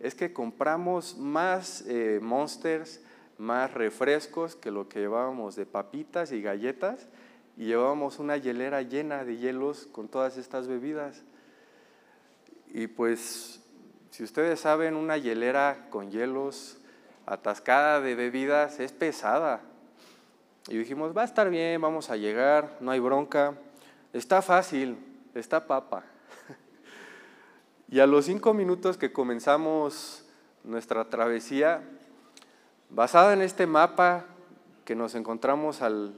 es 0.00 0.14
que 0.14 0.32
compramos 0.32 1.16
más 1.16 1.84
eh, 1.86 2.18
monsters, 2.22 3.00
más 3.38 3.74
refrescos 3.74 4.56
que 4.56 4.70
lo 4.70 4.88
que 4.88 5.00
llevábamos 5.00 5.56
de 5.56 5.66
papitas 5.66 6.32
y 6.32 6.42
galletas 6.42 7.08
y 7.56 7.66
llevábamos 7.66 8.18
una 8.18 8.36
hielera 8.36 8.82
llena 8.82 9.24
de 9.24 9.36
hielos 9.36 9.88
con 9.92 10.08
todas 10.08 10.36
estas 10.36 10.68
bebidas. 10.68 11.22
Y 12.68 12.86
pues, 12.86 13.62
si 14.10 14.22
ustedes 14.22 14.60
saben, 14.60 14.94
una 14.94 15.16
hielera 15.16 15.86
con 15.90 16.10
hielos 16.10 16.78
atascada 17.24 18.00
de 18.00 18.14
bebidas 18.14 18.78
es 18.80 18.92
pesada. 18.92 19.60
Y 20.68 20.76
dijimos, 20.76 21.16
va 21.16 21.22
a 21.22 21.26
estar 21.26 21.48
bien, 21.48 21.80
vamos 21.80 22.10
a 22.10 22.16
llegar, 22.16 22.76
no 22.80 22.90
hay 22.90 23.00
bronca, 23.00 23.54
está 24.12 24.42
fácil, 24.42 24.96
está 25.34 25.66
papa. 25.66 26.04
Y 27.88 28.00
a 28.00 28.06
los 28.08 28.24
cinco 28.24 28.52
minutos 28.52 28.96
que 28.96 29.12
comenzamos 29.12 30.26
nuestra 30.64 31.08
travesía, 31.08 31.84
basada 32.90 33.32
en 33.32 33.42
este 33.42 33.66
mapa 33.66 34.26
que 34.84 34.94
nos 34.94 35.14
encontramos 35.14 35.82
al, 35.82 36.14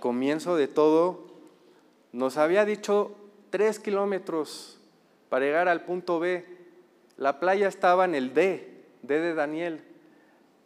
comienzo 0.00 0.56
de 0.56 0.68
todo, 0.68 1.26
nos 2.12 2.36
había 2.36 2.64
dicho 2.64 3.14
tres 3.50 3.78
kilómetros 3.78 4.78
para 5.28 5.44
llegar 5.44 5.68
al 5.68 5.84
punto 5.84 6.18
B. 6.18 6.44
La 7.16 7.40
playa 7.40 7.68
estaba 7.68 8.04
en 8.04 8.14
el 8.14 8.34
D, 8.34 8.84
D 9.02 9.20
de 9.20 9.34
Daniel. 9.34 9.84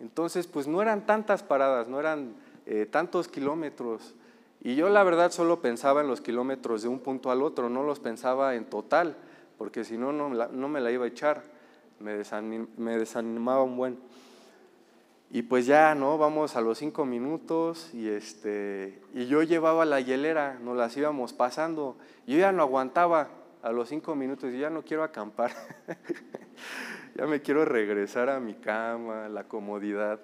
Entonces, 0.00 0.46
pues 0.46 0.66
no 0.66 0.82
eran 0.82 1.06
tantas 1.06 1.42
paradas, 1.42 1.88
no 1.88 2.00
eran 2.00 2.34
eh, 2.66 2.86
tantos 2.90 3.28
kilómetros. 3.28 4.14
Y 4.60 4.74
yo 4.76 4.88
la 4.88 5.02
verdad 5.02 5.30
solo 5.30 5.60
pensaba 5.60 6.00
en 6.00 6.08
los 6.08 6.20
kilómetros 6.20 6.82
de 6.82 6.88
un 6.88 7.00
punto 7.00 7.30
al 7.30 7.42
otro, 7.42 7.68
no 7.68 7.82
los 7.82 8.00
pensaba 8.00 8.54
en 8.54 8.64
total 8.64 9.16
porque 9.62 9.84
si 9.84 9.96
no, 9.96 10.12
no 10.12 10.68
me 10.68 10.80
la 10.80 10.90
iba 10.90 11.04
a 11.04 11.06
echar, 11.08 11.40
me, 12.00 12.14
desanimaba 12.16 13.62
un 13.62 13.76
buen. 13.76 13.96
Y 15.34 15.40
pues 15.40 15.64
ya, 15.64 15.94
¿no? 15.94 16.18
Vamos 16.18 16.56
a 16.56 16.60
los 16.60 16.76
cinco 16.76 17.06
minutos 17.06 17.88
y, 17.94 18.06
este, 18.06 19.00
y 19.14 19.24
yo 19.28 19.42
llevaba 19.42 19.86
la 19.86 19.98
hielera, 19.98 20.58
nos 20.62 20.76
las 20.76 20.94
íbamos 20.94 21.32
pasando. 21.32 21.96
Yo 22.26 22.36
ya 22.36 22.52
no 22.52 22.60
aguantaba 22.60 23.30
a 23.62 23.72
los 23.72 23.88
cinco 23.88 24.14
minutos 24.14 24.52
y 24.52 24.58
ya 24.58 24.68
no 24.68 24.82
quiero 24.82 25.02
acampar. 25.02 25.52
ya 27.14 27.24
me 27.24 27.40
quiero 27.40 27.64
regresar 27.64 28.28
a 28.28 28.40
mi 28.40 28.52
cama, 28.52 29.30
la 29.30 29.44
comodidad, 29.44 30.20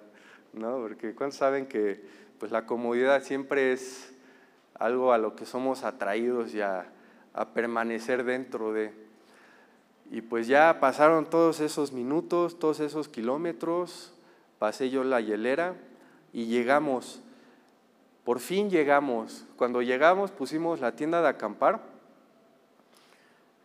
¿no? 0.53 0.77
Porque 0.77 1.15
¿cuántos 1.15 1.39
saben 1.39 1.65
que 1.65 2.05
pues 2.37 2.51
la 2.51 2.67
comodidad 2.67 3.23
siempre 3.23 3.73
es 3.73 4.13
algo 4.75 5.11
a 5.11 5.17
lo 5.17 5.35
que 5.35 5.47
somos 5.47 5.85
atraídos 5.85 6.53
y 6.53 6.61
a 6.61 6.85
permanecer 7.55 8.23
dentro 8.25 8.73
de... 8.73 8.93
Y 10.11 10.21
pues 10.21 10.45
ya 10.45 10.79
pasaron 10.79 11.27
todos 11.27 11.61
esos 11.61 11.93
minutos, 11.93 12.59
todos 12.59 12.79
esos 12.79 13.09
kilómetros, 13.09 14.13
pasé 14.59 14.89
yo 14.89 15.03
la 15.03 15.21
hielera 15.21 15.75
y 16.33 16.45
llegamos. 16.45 17.21
Por 18.23 18.39
fin 18.39 18.69
llegamos. 18.69 19.45
Cuando 19.55 19.81
llegamos 19.81 20.31
pusimos 20.31 20.81
la 20.81 20.95
tienda 20.95 21.21
de 21.21 21.29
acampar. 21.29 21.81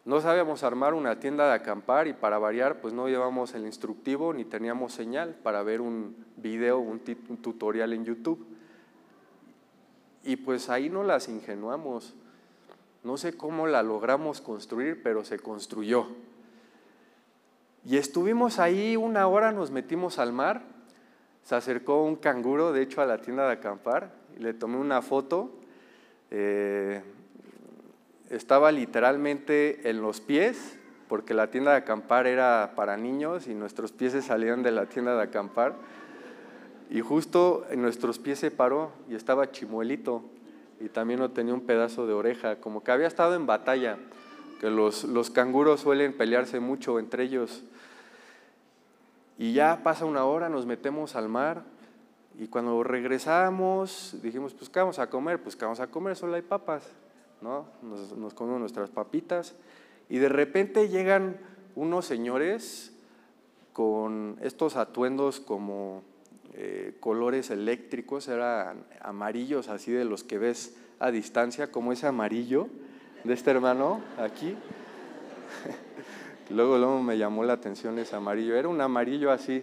No 0.05 0.21
sabíamos 0.21 0.63
armar 0.63 0.95
una 0.95 1.19
tienda 1.19 1.47
de 1.49 1.55
acampar 1.55 2.07
y 2.07 2.13
para 2.13 2.39
variar 2.39 2.81
pues 2.81 2.93
no 2.93 3.09
llevamos 3.09 3.55
el 3.55 3.65
instructivo 3.65 4.35
ni 4.35 4.45
teníamos 4.45 4.93
señal 4.93 5.35
para 5.43 5.63
ver 5.63 5.81
un 5.81 6.27
video, 6.37 6.79
un, 6.79 7.01
tutorial 7.01 7.93
en 7.93 8.05
YouTube. 8.05 8.47
Y 10.23 10.37
pues 10.37 10.71
ahí 10.71 10.89
no 10.89 11.03
las 11.05 11.29
ingenuamos. 11.29 12.15
No 13.03 13.17
sé 13.17 13.37
cómo 13.37 13.67
la 13.67 13.83
logramos 13.83 14.41
construir, 14.41 15.03
pero 15.03 15.25
se 15.25 15.39
construyó. 15.39 16.07
Y 17.85 17.99
estuvimos 17.99 18.59
ahí 18.59 18.97
una 18.97 19.27
hora, 19.27 19.53
nos 19.53 19.71
metimos 19.71 20.19
al 20.19 20.33
mar, 20.33 20.63
se 21.45 21.55
acercó 21.55 22.03
un 22.03 22.17
canguro, 22.17 22.73
de 22.73 22.83
hecho, 22.83 23.03
a 23.03 23.07
la 23.07 23.19
tienda 23.19 23.47
de 23.47 23.53
acampar, 23.53 24.11
y 24.37 24.43
le 24.43 24.55
tomé 24.55 24.79
una 24.79 25.03
foto. 25.03 25.53
Eh, 26.31 27.03
estaba 28.31 28.73
literalmente 28.73 29.89
en 29.89 30.01
los 30.01 30.23
pies, 30.23 30.79
porque 31.07 31.35
la 31.35 31.51
tienda 31.51 31.73
de 31.73 31.77
acampar 31.77 32.27
era 32.27 32.73
para 32.75 32.97
niños 32.97 33.47
y 33.47 33.55
nuestros 33.55 33.93
pies 33.93 34.13
se 34.13 34.23
salían 34.23 34.63
de 34.63 34.73
la 34.73 34.87
tienda 34.87 35.15
de 35.15 35.23
acampar. 35.23 35.75
Y 36.91 37.01
justo 37.03 37.67
en 37.71 37.83
nuestros 37.83 38.19
pies 38.19 38.39
se 38.39 38.51
paró 38.51 38.93
y 39.09 39.15
estaba 39.15 39.51
chimuelito 39.51 40.23
y 40.81 40.89
también 40.89 41.21
no 41.21 41.31
tenía 41.31 41.55
un 41.55 41.61
pedazo 41.61 42.07
de 42.07 42.15
oreja, 42.15 42.57
como 42.57 42.83
que 42.83 42.91
había 42.91 43.07
estado 43.07 43.35
en 43.35 43.47
batalla, 43.47 43.99
que 44.61 44.71
los, 44.71 45.05
los 45.05 45.31
canguros 45.31 45.81
suelen 45.81 46.15
pelearse 46.15 46.59
mucho 46.59 46.99
entre 46.99 47.25
ellos. 47.25 47.65
Y 49.39 49.53
ya 49.53 49.83
pasa 49.83 50.05
una 50.05 50.25
hora, 50.25 50.49
nos 50.49 50.67
metemos 50.67 51.17
al 51.17 51.29
mar 51.29 51.65
y 52.39 52.49
cuando 52.49 52.83
regresamos 52.83 54.17
dijimos, 54.23 54.55
pues 54.55 54.71
¿qué 54.71 54.81
vamos 54.81 54.99
a 54.99 55.09
comer? 55.09 55.43
Pues 55.43 55.57
¿qué 55.57 55.65
vamos 55.65 55.81
a 55.81 55.89
comer? 55.89 56.17
Solo 56.17 56.35
hay 56.35 56.43
papas, 56.43 56.85
¿no? 57.41 57.67
Nos, 57.83 58.17
nos 58.17 58.35
comemos 58.35 58.61
nuestras 58.61 58.91
papitas 58.91 59.55
y 60.09 60.19
de 60.19 60.29
repente 60.29 60.89
llegan 60.89 61.37
unos 61.75 62.07
señores 62.07 62.93
con 63.73 64.37
estos 64.41 64.77
atuendos 64.77 65.41
como 65.41 66.03
eh, 66.55 66.97
colores 67.01 67.51
eléctricos, 67.51 68.29
eran 68.29 68.85
amarillos 69.01 69.69
así 69.69 69.91
de 69.91 70.05
los 70.05 70.23
que 70.23 70.39
ves 70.39 70.77
a 71.01 71.11
distancia, 71.11 71.73
como 71.73 71.93
ese 71.93 72.07
amarillo 72.07 72.69
de 73.25 73.35
este 73.35 73.51
hermano 73.51 74.01
aquí. 74.19 74.57
Luego, 76.51 76.79
luego 76.79 77.03
me 77.03 77.19
llamó 77.19 77.45
la 77.45 77.55
atención 77.55 77.99
ese 77.99 78.17
amarillo, 78.17 78.57
era 78.57 78.69
un 78.69 78.81
amarillo 78.81 79.31
así. 79.31 79.63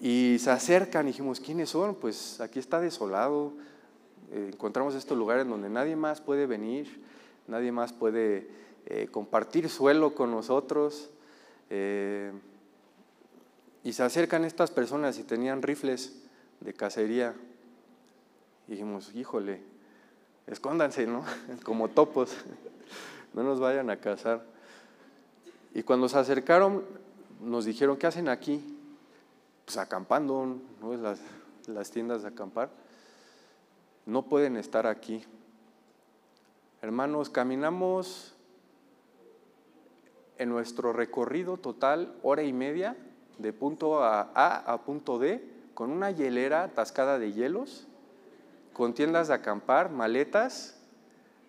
Y 0.00 0.36
se 0.38 0.50
acercan 0.50 1.06
y 1.06 1.10
dijimos, 1.10 1.40
¿quiénes 1.40 1.70
son? 1.70 1.94
Pues 1.94 2.40
aquí 2.40 2.58
está 2.58 2.80
desolado, 2.80 3.52
eh, 4.30 4.50
encontramos 4.52 4.94
estos 4.94 5.18
lugares 5.18 5.46
donde 5.46 5.68
nadie 5.68 5.96
más 5.96 6.20
puede 6.20 6.46
venir, 6.46 7.02
nadie 7.46 7.72
más 7.72 7.92
puede 7.92 8.48
eh, 8.86 9.08
compartir 9.10 9.68
suelo 9.68 10.14
con 10.14 10.30
nosotros. 10.30 11.10
Y 13.84 13.92
se 13.92 14.02
acercan 14.02 14.44
estas 14.44 14.70
personas 14.70 15.18
y 15.18 15.24
tenían 15.24 15.62
rifles 15.62 16.20
de 16.60 16.74
cacería. 16.74 17.34
Y 18.66 18.72
dijimos, 18.72 19.14
híjole, 19.14 19.62
escóndanse, 20.46 21.06
¿no? 21.06 21.24
Como 21.64 21.88
topos, 21.88 22.36
no 23.34 23.42
nos 23.42 23.60
vayan 23.60 23.90
a 23.90 23.96
cazar. 23.96 24.44
Y 25.74 25.82
cuando 25.82 26.08
se 26.08 26.18
acercaron, 26.18 26.84
nos 27.40 27.64
dijeron, 27.64 27.96
¿qué 27.96 28.06
hacen 28.06 28.28
aquí? 28.28 28.64
Pues 29.64 29.76
acampando, 29.76 30.56
¿no? 30.80 30.94
Las, 30.96 31.20
las 31.66 31.90
tiendas 31.90 32.22
de 32.22 32.28
acampar. 32.28 32.70
No 34.06 34.22
pueden 34.22 34.56
estar 34.56 34.86
aquí. 34.86 35.24
Hermanos, 36.80 37.28
caminamos 37.28 38.34
en 40.38 40.48
nuestro 40.48 40.92
recorrido 40.92 41.56
total 41.56 42.14
hora 42.22 42.42
y 42.42 42.52
media 42.52 42.96
de 43.38 43.52
punto 43.52 44.02
A 44.02 44.22
a 44.32 44.84
punto 44.84 45.18
D 45.18 45.44
con 45.74 45.90
una 45.90 46.10
hielera 46.10 46.64
atascada 46.64 47.20
de 47.20 47.32
hielos, 47.32 47.86
con 48.72 48.94
tiendas 48.94 49.28
de 49.28 49.34
acampar, 49.34 49.90
maletas. 49.90 50.76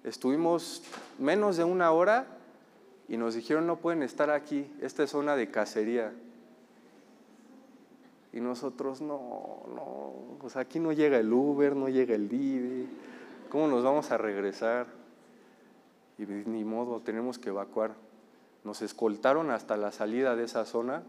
Estuvimos 0.04 0.84
menos 1.18 1.58
de 1.58 1.64
una 1.64 1.92
hora 1.92 2.28
y 3.10 3.18
nos 3.18 3.34
dijeron 3.34 3.66
no 3.66 3.78
pueden 3.78 4.04
estar 4.04 4.30
aquí, 4.30 4.72
esta 4.82 5.04
es 5.04 5.10
zona 5.10 5.36
de 5.36 5.50
cacería. 5.50 6.14
Y 8.32 8.40
nosotros 8.40 9.02
no, 9.02 9.64
no, 9.76 10.14
pues 10.40 10.56
aquí 10.56 10.80
no 10.80 10.94
llega 10.94 11.18
el 11.18 11.34
Uber, 11.34 11.76
no 11.76 11.90
llega 11.90 12.14
el 12.14 12.30
Didi, 12.30 12.88
¿cómo 13.50 13.68
nos 13.68 13.84
vamos 13.84 14.12
a 14.12 14.18
regresar? 14.20 14.86
Y 16.20 16.26
ni 16.26 16.64
modo, 16.64 17.00
tenemos 17.00 17.40
que 17.40 17.50
evacuar. 17.50 17.96
Nos 18.64 18.84
escoltaron 18.84 19.50
hasta 19.50 19.76
la 19.78 19.92
salida 19.92 20.36
de 20.36 20.44
esa 20.44 20.66
zona 20.66 21.02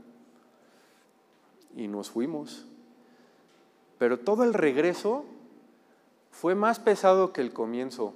y 1.77 1.89
nos 1.89 2.11
fuimos. 2.11 2.67
Pero 3.99 4.21
todo 4.21 4.45
el 4.45 4.55
regreso 4.55 5.27
fue 6.31 6.55
más 6.55 6.79
pesado 6.79 7.35
que 7.35 7.43
el 7.43 7.53
comienzo. 7.53 8.15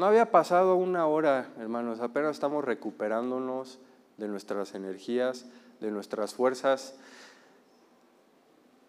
No 0.00 0.06
había 0.06 0.30
pasado 0.30 0.76
una 0.76 1.06
hora, 1.06 1.50
hermanos, 1.58 2.00
apenas 2.00 2.30
estamos 2.30 2.64
recuperándonos 2.64 3.78
de 4.16 4.28
nuestras 4.28 4.74
energías, 4.74 5.44
de 5.78 5.90
nuestras 5.90 6.32
fuerzas. 6.32 6.94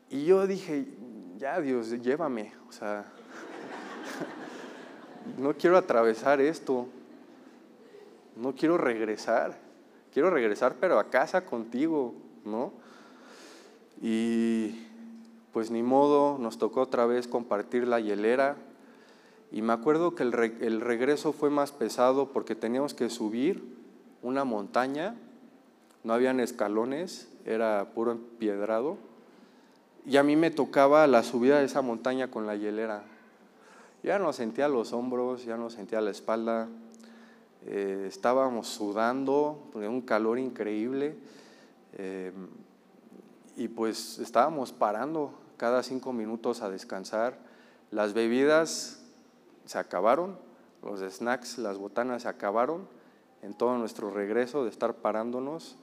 Y 0.09 0.23
yo 0.23 0.47
dije, 0.47 0.87
ya 1.37 1.59
Dios, 1.59 1.89
llévame, 2.01 2.53
o 2.69 2.71
sea, 2.71 3.11
no 5.37 5.53
quiero 5.53 5.75
atravesar 5.75 6.39
esto, 6.39 6.87
no 8.37 8.55
quiero 8.55 8.77
regresar, 8.77 9.57
quiero 10.13 10.29
regresar 10.29 10.77
pero 10.79 10.97
a 10.97 11.09
casa 11.09 11.43
contigo, 11.43 12.15
¿no? 12.45 12.71
Y 14.01 14.87
pues 15.51 15.71
ni 15.71 15.83
modo, 15.83 16.37
nos 16.37 16.57
tocó 16.57 16.79
otra 16.79 17.05
vez 17.05 17.27
compartir 17.27 17.85
la 17.85 17.99
hielera. 17.99 18.55
Y 19.51 19.61
me 19.61 19.73
acuerdo 19.73 20.15
que 20.15 20.23
el, 20.23 20.81
regreso 20.81 21.33
fue 21.33 21.49
más 21.49 21.73
pesado 21.73 22.31
porque 22.31 22.55
teníamos 22.55 22.93
que 22.93 23.09
subir 23.09 23.61
una 24.21 24.45
montaña, 24.45 25.15
no 26.05 26.13
habían 26.13 26.39
escalones, 26.39 27.27
era 27.45 27.89
puro 27.93 28.13
empiedrado. 28.13 28.97
Y 30.05 30.15
a 30.15 30.23
mí 30.23 30.37
me 30.37 30.51
tocaba 30.51 31.05
la 31.05 31.23
subida 31.23 31.59
de 31.59 31.65
esa 31.65 31.81
montaña 31.81 32.31
con 32.31 32.47
la 32.47 32.55
hielera. 32.55 33.03
Ya 34.03 34.19
no 34.19 34.31
sentía 34.31 34.69
los 34.69 34.93
hombros, 34.93 35.43
ya 35.43 35.57
no 35.57 35.69
sentía 35.69 35.99
la 35.99 36.11
espalda. 36.11 36.69
Eh, 37.65 38.05
estábamos 38.07 38.67
sudando, 38.67 39.69
un 39.73 40.01
calor 40.01 40.39
increíble. 40.39 41.15
Eh, 41.97 42.31
y 43.57 43.67
pues 43.67 44.17
estábamos 44.19 44.71
parando 44.71 45.33
cada 45.57 45.83
cinco 45.83 46.13
minutos 46.13 46.61
a 46.61 46.69
descansar. 46.69 47.37
Las 47.91 48.13
bebidas 48.13 49.00
se 49.71 49.79
acabaron, 49.79 50.37
los 50.83 50.99
snacks, 50.99 51.57
las 51.57 51.77
botanas 51.77 52.23
se 52.23 52.27
acabaron 52.27 52.87
en 53.41 53.53
todo 53.53 53.77
nuestro 53.77 54.11
regreso 54.11 54.63
de 54.63 54.69
estar 54.69 54.95
parándonos. 54.95 55.77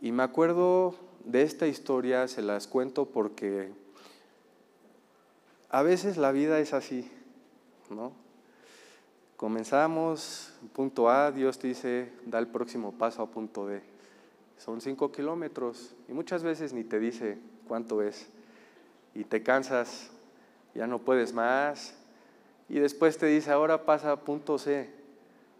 Y 0.00 0.12
me 0.12 0.22
acuerdo 0.22 0.94
de 1.24 1.42
esta 1.42 1.66
historia, 1.66 2.28
se 2.28 2.42
las 2.42 2.66
cuento 2.66 3.06
porque 3.06 3.72
a 5.70 5.82
veces 5.82 6.18
la 6.18 6.32
vida 6.32 6.58
es 6.58 6.74
así, 6.74 7.10
¿no? 7.88 8.12
Comenzamos, 9.36 10.52
punto 10.74 11.08
A, 11.08 11.32
Dios 11.32 11.58
dice, 11.58 12.12
da 12.26 12.38
el 12.38 12.48
próximo 12.48 12.92
paso 12.92 13.22
a 13.22 13.26
punto 13.26 13.66
D 13.66 13.82
son 14.58 14.80
cinco 14.80 15.10
kilómetros 15.10 15.92
y 16.08 16.12
muchas 16.12 16.44
veces 16.44 16.72
ni 16.72 16.84
te 16.84 17.00
dice 17.00 17.36
cuánto 17.66 18.00
es 18.00 18.28
y 19.12 19.24
te 19.24 19.42
cansas, 19.42 20.10
ya 20.72 20.86
no 20.86 21.00
puedes 21.00 21.32
más 21.32 21.96
y 22.72 22.80
después 22.80 23.18
te 23.18 23.26
dice 23.26 23.50
ahora 23.50 23.84
pasa 23.84 24.12
a 24.12 24.16
punto 24.16 24.56
C, 24.56 24.88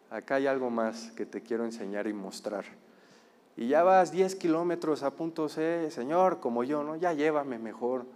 acá 0.08 0.36
hay 0.36 0.46
algo 0.46 0.70
más 0.70 1.12
que 1.12 1.26
te 1.26 1.42
quiero 1.42 1.66
enseñar 1.66 2.06
y 2.06 2.14
mostrar. 2.14 2.64
Y 3.54 3.68
ya 3.68 3.82
vas 3.82 4.12
10 4.12 4.34
kilómetros 4.36 5.02
a 5.02 5.10
punto 5.10 5.50
C, 5.50 5.90
Señor, 5.90 6.40
como 6.40 6.64
yo, 6.64 6.82
¿no? 6.82 6.96
Ya 6.96 7.12
llévame 7.12 7.58
mejor. 7.58 8.06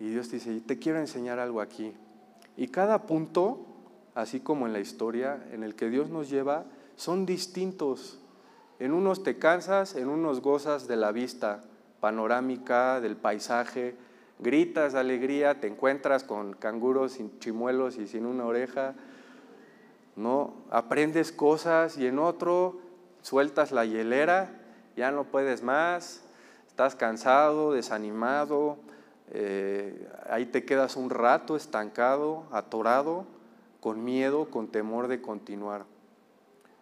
Y 0.00 0.08
Dios 0.08 0.28
te 0.28 0.36
dice, 0.38 0.60
te 0.60 0.80
quiero 0.80 0.98
enseñar 0.98 1.38
algo 1.38 1.60
aquí. 1.60 1.94
Y 2.56 2.66
cada 2.66 3.06
punto, 3.06 3.64
así 4.16 4.40
como 4.40 4.66
en 4.66 4.72
la 4.72 4.80
historia, 4.80 5.46
en 5.52 5.62
el 5.62 5.76
que 5.76 5.88
Dios 5.88 6.10
nos 6.10 6.28
lleva, 6.28 6.64
son 6.96 7.26
distintos. 7.26 8.18
En 8.80 8.92
unos 8.92 9.22
te 9.22 9.38
cansas, 9.38 9.94
en 9.94 10.08
unos 10.08 10.40
gozas 10.40 10.88
de 10.88 10.96
la 10.96 11.12
vista 11.12 11.62
panorámica, 12.00 13.00
del 13.00 13.16
paisaje, 13.16 13.94
gritas 14.38 14.94
alegría, 14.94 15.60
te 15.60 15.66
encuentras 15.66 16.24
con 16.24 16.54
canguros 16.54 17.12
sin 17.12 17.38
chimuelos 17.38 17.98
y 17.98 18.06
sin 18.06 18.26
una 18.26 18.44
oreja, 18.44 18.94
¿no? 20.14 20.54
Aprendes 20.70 21.32
cosas 21.32 21.98
y 21.98 22.06
en 22.06 22.18
otro 22.18 22.78
sueltas 23.22 23.72
la 23.72 23.84
hielera, 23.84 24.50
ya 24.96 25.10
no 25.10 25.24
puedes 25.24 25.62
más, 25.62 26.22
estás 26.66 26.94
cansado, 26.94 27.72
desanimado, 27.72 28.78
eh, 29.32 30.08
ahí 30.28 30.46
te 30.46 30.64
quedas 30.64 30.96
un 30.96 31.10
rato 31.10 31.56
estancado, 31.56 32.44
atorado, 32.52 33.24
con 33.80 34.04
miedo, 34.04 34.50
con 34.50 34.68
temor 34.68 35.08
de 35.08 35.20
continuar. 35.20 35.84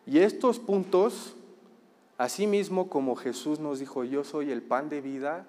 Y 0.06 0.18
estos 0.18 0.58
puntos 0.58 1.36
Asimismo, 2.16 2.88
como 2.88 3.16
Jesús 3.16 3.58
nos 3.58 3.80
dijo, 3.80 4.04
yo 4.04 4.22
soy 4.22 4.52
el 4.52 4.62
pan 4.62 4.88
de 4.88 5.00
vida, 5.00 5.46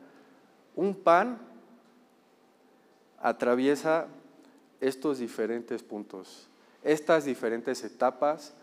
un 0.75 0.95
pan 0.95 1.37
atraviesa 3.21 4.07
estos 4.81 5.19
diferentes 5.19 5.83
puntos, 5.83 6.47
estas 6.83 7.25
diferentes 7.25 7.83
etapas 7.83 8.53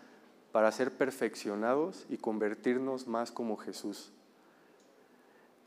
para 0.53 0.71
ser 0.71 0.93
perfeccionados 0.93 2.07
y 2.11 2.19
convertirnos 2.19 3.07
más 3.07 3.33
como 3.33 3.57
Jesús. 3.57 4.13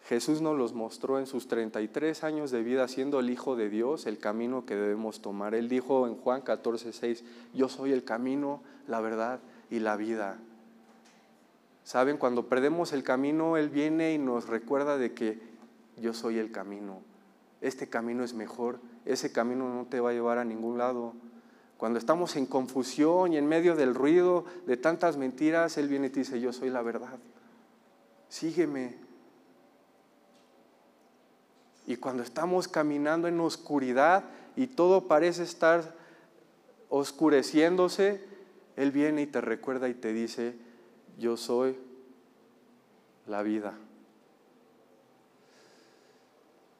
Jesús 0.07 0.39
nos 0.39 0.55
los 0.55 0.73
mostró 0.73 1.17
en 1.17 1.25
sus 1.25 1.47
33 1.47 2.23
años 2.23 2.51
de 2.51 2.61
vida 2.61 2.87
siendo 2.87 3.19
el 3.19 3.31
Hijo 3.31 3.55
de 3.55 3.69
Dios, 3.69 4.05
el 4.05 4.19
camino 4.19 4.65
que 4.65 4.75
debemos 4.75 5.19
tomar. 5.19 5.55
Él 5.55 5.67
dijo 5.67 6.05
en 6.05 6.15
Juan 6.15 6.41
14, 6.41 6.93
6, 6.93 7.23
yo 7.55 7.69
soy 7.69 7.91
el 7.91 8.03
camino, 8.03 8.61
la 8.87 9.01
verdad 9.01 9.39
y 9.71 9.79
la 9.79 9.97
vida. 9.97 10.37
Saben, 11.83 12.17
cuando 12.17 12.47
perdemos 12.47 12.93
el 12.93 13.01
camino, 13.03 13.57
Él 13.57 13.69
viene 13.69 14.13
y 14.13 14.19
nos 14.19 14.47
recuerda 14.47 14.97
de 14.97 15.13
que 15.13 15.39
yo 15.97 16.13
soy 16.13 16.37
el 16.37 16.51
camino. 16.51 17.01
Este 17.61 17.87
camino 17.87 18.23
es 18.23 18.33
mejor, 18.33 18.79
ese 19.05 19.31
camino 19.31 19.73
no 19.73 19.85
te 19.85 19.99
va 19.99 20.11
a 20.11 20.13
llevar 20.13 20.37
a 20.37 20.45
ningún 20.45 20.77
lado. 20.77 21.13
Cuando 21.77 21.99
estamos 21.99 22.35
en 22.35 22.45
confusión 22.45 23.33
y 23.33 23.37
en 23.37 23.47
medio 23.47 23.75
del 23.75 23.95
ruido 23.95 24.45
de 24.65 24.77
tantas 24.77 25.17
mentiras, 25.17 25.77
Él 25.77 25.87
viene 25.87 26.07
y 26.07 26.09
te 26.09 26.19
dice, 26.19 26.39
yo 26.39 26.53
soy 26.53 26.69
la 26.69 26.81
verdad. 26.81 27.17
Sígueme, 28.29 29.05
y 31.87 31.97
cuando 31.97 32.23
estamos 32.23 32.67
caminando 32.67 33.27
en 33.27 33.39
oscuridad 33.39 34.23
y 34.55 34.67
todo 34.67 35.07
parece 35.07 35.43
estar 35.43 35.93
oscureciéndose, 36.89 38.23
Él 38.75 38.91
viene 38.91 39.21
y 39.23 39.27
te 39.27 39.41
recuerda 39.41 39.87
y 39.87 39.93
te 39.93 40.11
dice, 40.11 40.55
yo 41.19 41.37
soy 41.37 41.77
la 43.27 43.43
vida. 43.43 43.77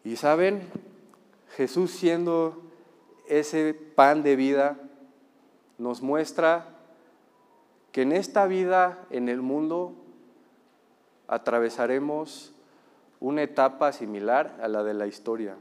Y 0.06 0.18
saben, 0.18 0.62
Jesús 1.58 1.90
siendo 1.90 2.62
ese 3.28 3.74
pan 3.74 4.22
de 4.22 4.36
vida, 4.36 4.78
nos 5.80 6.04
muestra 6.04 6.68
que 7.92 8.04
en 8.04 8.12
esta 8.12 8.46
vida, 8.46 9.04
en 9.10 9.30
el 9.30 9.42
mundo, 9.42 9.96
atravesaremos 11.28 12.54
una 13.20 13.42
etapa 13.42 13.92
similar 13.94 14.60
a 14.62 14.68
la 14.68 14.84
de 14.84 14.94
la 14.94 15.08
historia 15.08 15.56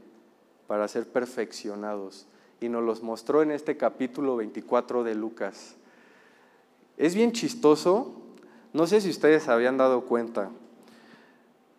para 0.67 0.87
ser 0.87 1.07
perfeccionados. 1.07 2.27
Y 2.61 2.69
nos 2.69 2.83
los 2.83 3.01
mostró 3.01 3.41
en 3.41 3.49
este 3.49 3.77
capítulo 3.77 4.35
24 4.35 5.03
de 5.03 5.15
Lucas. 5.15 5.75
Es 6.97 7.15
bien 7.15 7.31
chistoso, 7.31 8.13
no 8.73 8.85
sé 8.85 9.01
si 9.01 9.09
ustedes 9.09 9.47
habían 9.47 9.77
dado 9.77 10.01
cuenta, 10.01 10.51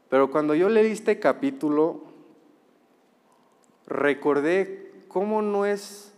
pero 0.09 0.33
cuando 0.33 0.55
yo 0.57 0.68
leí 0.68 0.90
este 0.90 1.20
capítulo, 1.20 2.15
recordé 3.87 4.92
cómo 5.09 5.42
no 5.42 5.66
es 5.66 6.12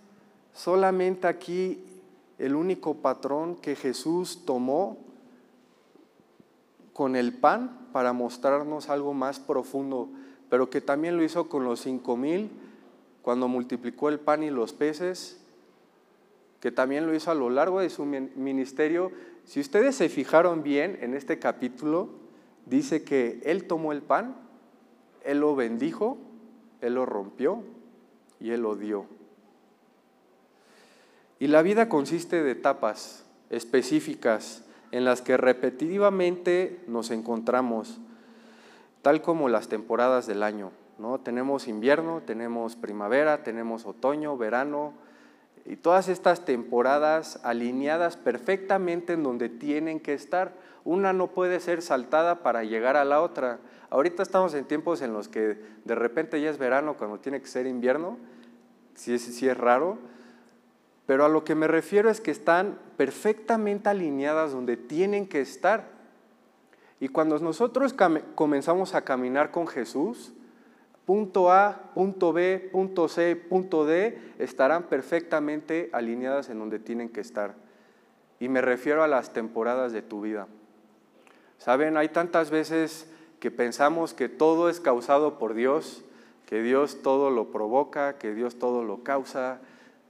solamente 0.55 1.27
aquí 1.27 1.85
el 2.39 2.55
único 2.55 2.95
patrón 2.95 3.57
que 3.57 3.77
Jesús 3.77 4.43
tomó 4.45 4.97
con 6.93 7.17
el 7.17 7.33
pan 7.33 7.89
para 7.93 8.13
mostrarnos 8.13 8.89
algo 8.89 9.15
más 9.15 9.39
profundo, 9.39 10.09
pero 10.49 10.71
que 10.71 10.81
también 10.81 11.17
lo 11.17 11.23
hizo 11.23 11.49
con 11.49 11.65
los 11.65 11.81
cinco 11.81 12.17
mil 12.17 12.51
cuando 13.23 13.47
multiplicó 13.47 14.09
el 14.09 14.19
pan 14.19 14.43
y 14.43 14.51
los 14.51 14.73
peces, 14.73 15.39
que 16.61 16.73
también 16.73 17.07
lo 17.07 17.15
hizo 17.15 17.31
a 17.31 17.35
lo 17.35 17.51
largo 17.51 17.81
de 17.81 17.91
su 17.91 18.05
ministerio. 18.05 19.13
Si 19.45 19.61
ustedes 19.61 19.95
se 19.95 20.09
fijaron 20.09 20.63
bien 20.63 20.99
en 21.03 21.15
este 21.15 21.39
capítulo, 21.39 22.09
dice 22.67 23.05
que 23.05 23.41
Él 23.45 23.67
tomó 23.67 23.93
el 23.93 24.03
pan, 24.03 24.35
Él 25.25 25.41
lo 25.41 25.55
bendijo, 25.55 26.19
Él 26.81 26.95
lo 26.95 27.07
rompió 27.07 27.63
y 28.41 28.51
Él 28.51 28.63
lo 28.63 28.77
dio. 28.77 29.07
Y 31.39 31.47
la 31.47 31.63
vida 31.63 31.89
consiste 31.89 32.43
de 32.43 32.53
etapas 32.53 33.25
específicas 33.51 34.65
en 34.91 35.05
las 35.05 35.23
que 35.23 35.37
repetitivamente 35.37 36.81
nos 36.87 37.11
encontramos, 37.11 37.99
tal 39.03 39.23
como 39.23 39.49
las 39.49 39.69
temporadas 39.69 40.27
del 40.27 40.43
año. 40.43 40.73
¿no? 40.99 41.21
Tenemos 41.21 41.69
invierno, 41.69 42.23
tenemos 42.27 42.75
primavera, 42.75 43.45
tenemos 43.45 43.87
otoño, 43.87 44.37
verano, 44.37 44.93
y 45.65 45.77
todas 45.77 46.09
estas 46.09 46.45
temporadas 46.45 47.41
alineadas 47.45 48.17
perfectamente 48.17 49.13
en 49.13 49.23
donde 49.23 49.49
tienen 49.49 50.01
que 50.01 50.15
estar. 50.15 50.53
Una 50.85 51.13
no 51.13 51.29
puede 51.29 51.61
ser 51.61 51.83
saltada 51.83 52.43
para 52.43 52.65
llegar 52.65 52.97
a 52.97 53.05
la 53.05 53.21
otra. 53.21 53.59
Ahorita 53.91 54.23
estamos 54.23 54.55
en 54.55 54.65
tiempos 54.65 55.03
en 55.03 55.13
los 55.13 55.29
que 55.29 55.61
de 55.85 55.95
repente 55.95 56.41
ya 56.41 56.51
es 56.51 56.59
verano 56.59 56.97
cuando 56.97 57.19
tiene 57.19 57.41
que 57.41 57.47
ser 57.47 57.67
invierno, 57.67 58.19
si 58.95 59.15
es, 59.15 59.43
es 59.43 59.57
raro, 59.57 59.99
pero 61.07 61.25
a 61.25 61.29
lo 61.29 61.45
que 61.45 61.55
me 61.55 61.69
refiero 61.69 62.11
es 62.11 62.21
que 62.21 62.31
están 62.31 62.79
perfectamente 62.97 63.89
alineadas 63.89 64.53
donde 64.53 64.77
tienen 64.77 65.27
que 65.27 65.41
estar. 65.41 65.85
Y 67.01 67.09
cuando 67.09 67.39
nosotros 67.39 67.95
comenzamos 68.35 68.95
a 68.95 69.03
caminar 69.03 69.51
con 69.51 69.69
Jesús, 69.69 70.35
punto 71.07 71.51
A, 71.51 71.93
punto 71.95 72.35
B, 72.35 72.69
punto 72.71 73.09
C, 73.09 73.37
punto 73.37 73.87
D 73.87 74.19
estarán 74.39 74.83
perfectamente 74.83 75.89
alineadas 75.93 76.51
en 76.51 76.59
donde 76.59 76.79
tienen 76.79 77.09
que 77.09 77.21
estar. 77.21 77.55
Y 78.41 78.49
me 78.51 78.61
refiero 78.61 79.03
a 79.03 79.09
las 79.09 79.33
temporadas 79.33 79.93
de 79.93 80.03
tu 80.03 80.21
vida. 80.21 80.49
Saben, 81.59 81.97
hay 81.97 82.09
tantas 82.09 82.51
veces 82.51 83.11
que 83.41 83.51
pensamos 83.51 84.15
que 84.15 84.29
todo 84.29 84.69
es 84.69 84.81
causado 84.81 85.39
por 85.39 85.55
Dios, 85.55 86.05
que 86.47 86.63
Dios 86.63 87.03
todo 87.03 87.31
lo 87.31 87.51
provoca, 87.51 88.17
que 88.17 88.33
Dios 88.33 88.59
todo 88.59 88.85
lo 88.85 89.03
causa, 89.03 89.61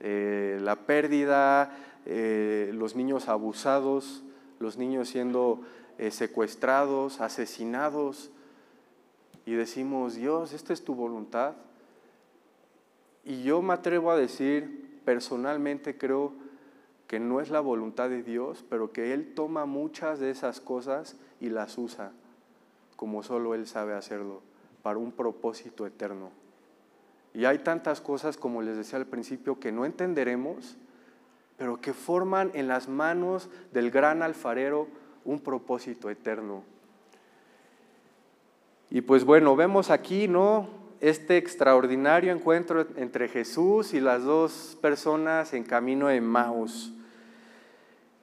eh, 0.01 0.59
la 0.61 0.77
pérdida, 0.77 1.77
eh, 2.07 2.71
los 2.75 2.95
niños 2.95 3.29
abusados, 3.29 4.23
los 4.61 4.77
niños 4.77 5.09
siendo 5.09 5.63
eh, 5.99 6.11
secuestrados, 6.11 7.21
asesinados, 7.21 8.31
y 9.45 9.55
decimos, 9.55 10.15
Dios, 10.15 10.53
esta 10.53 10.75
es 10.75 10.85
tu 10.85 10.95
voluntad. 10.95 11.55
Y 13.25 13.43
yo 13.43 13.63
me 13.63 13.73
atrevo 13.73 14.11
a 14.11 14.17
decir, 14.17 15.01
personalmente 15.07 15.97
creo 15.97 16.35
que 17.07 17.19
no 17.19 17.41
es 17.41 17.49
la 17.49 17.61
voluntad 17.61 18.11
de 18.11 18.23
Dios, 18.23 18.65
pero 18.69 18.93
que 18.93 19.15
Él 19.15 19.33
toma 19.35 19.65
muchas 19.65 20.21
de 20.21 20.31
esas 20.31 20.61
cosas 20.61 21.17
y 21.41 21.51
las 21.51 21.79
usa 21.79 22.13
como 22.99 23.23
solo 23.23 23.55
Él 23.55 23.69
sabe 23.69 23.95
hacerlo, 23.95 24.43
para 24.83 24.99
un 24.99 25.13
propósito 25.13 25.87
eterno. 25.87 26.33
Y 27.33 27.45
hay 27.45 27.59
tantas 27.59 28.01
cosas, 28.01 28.37
como 28.37 28.61
les 28.61 28.77
decía 28.77 28.99
al 28.99 29.07
principio, 29.07 29.61
que 29.61 29.71
no 29.71 29.85
entenderemos, 29.85 30.77
pero 31.57 31.81
que 31.81 31.93
forman 31.93 32.51
en 32.55 32.67
las 32.67 32.89
manos 32.89 33.51
del 33.73 33.93
gran 33.93 34.21
alfarero 34.25 34.89
un 35.25 35.39
propósito 35.39 36.11
eterno. 36.11 36.65
Y 38.91 39.03
pues 39.03 39.25
bueno, 39.25 39.55
vemos 39.55 39.91
aquí, 39.91 40.27
¿no? 40.27 40.69
Este 40.99 41.37
extraordinario 41.37 42.33
encuentro 42.33 42.85
entre 42.97 43.29
Jesús 43.29 43.95
y 43.95 44.01
las 44.01 44.25
dos 44.25 44.77
personas 44.83 45.55
en 45.55 45.63
camino 45.63 46.09
de 46.09 46.21
Maus. 46.21 46.93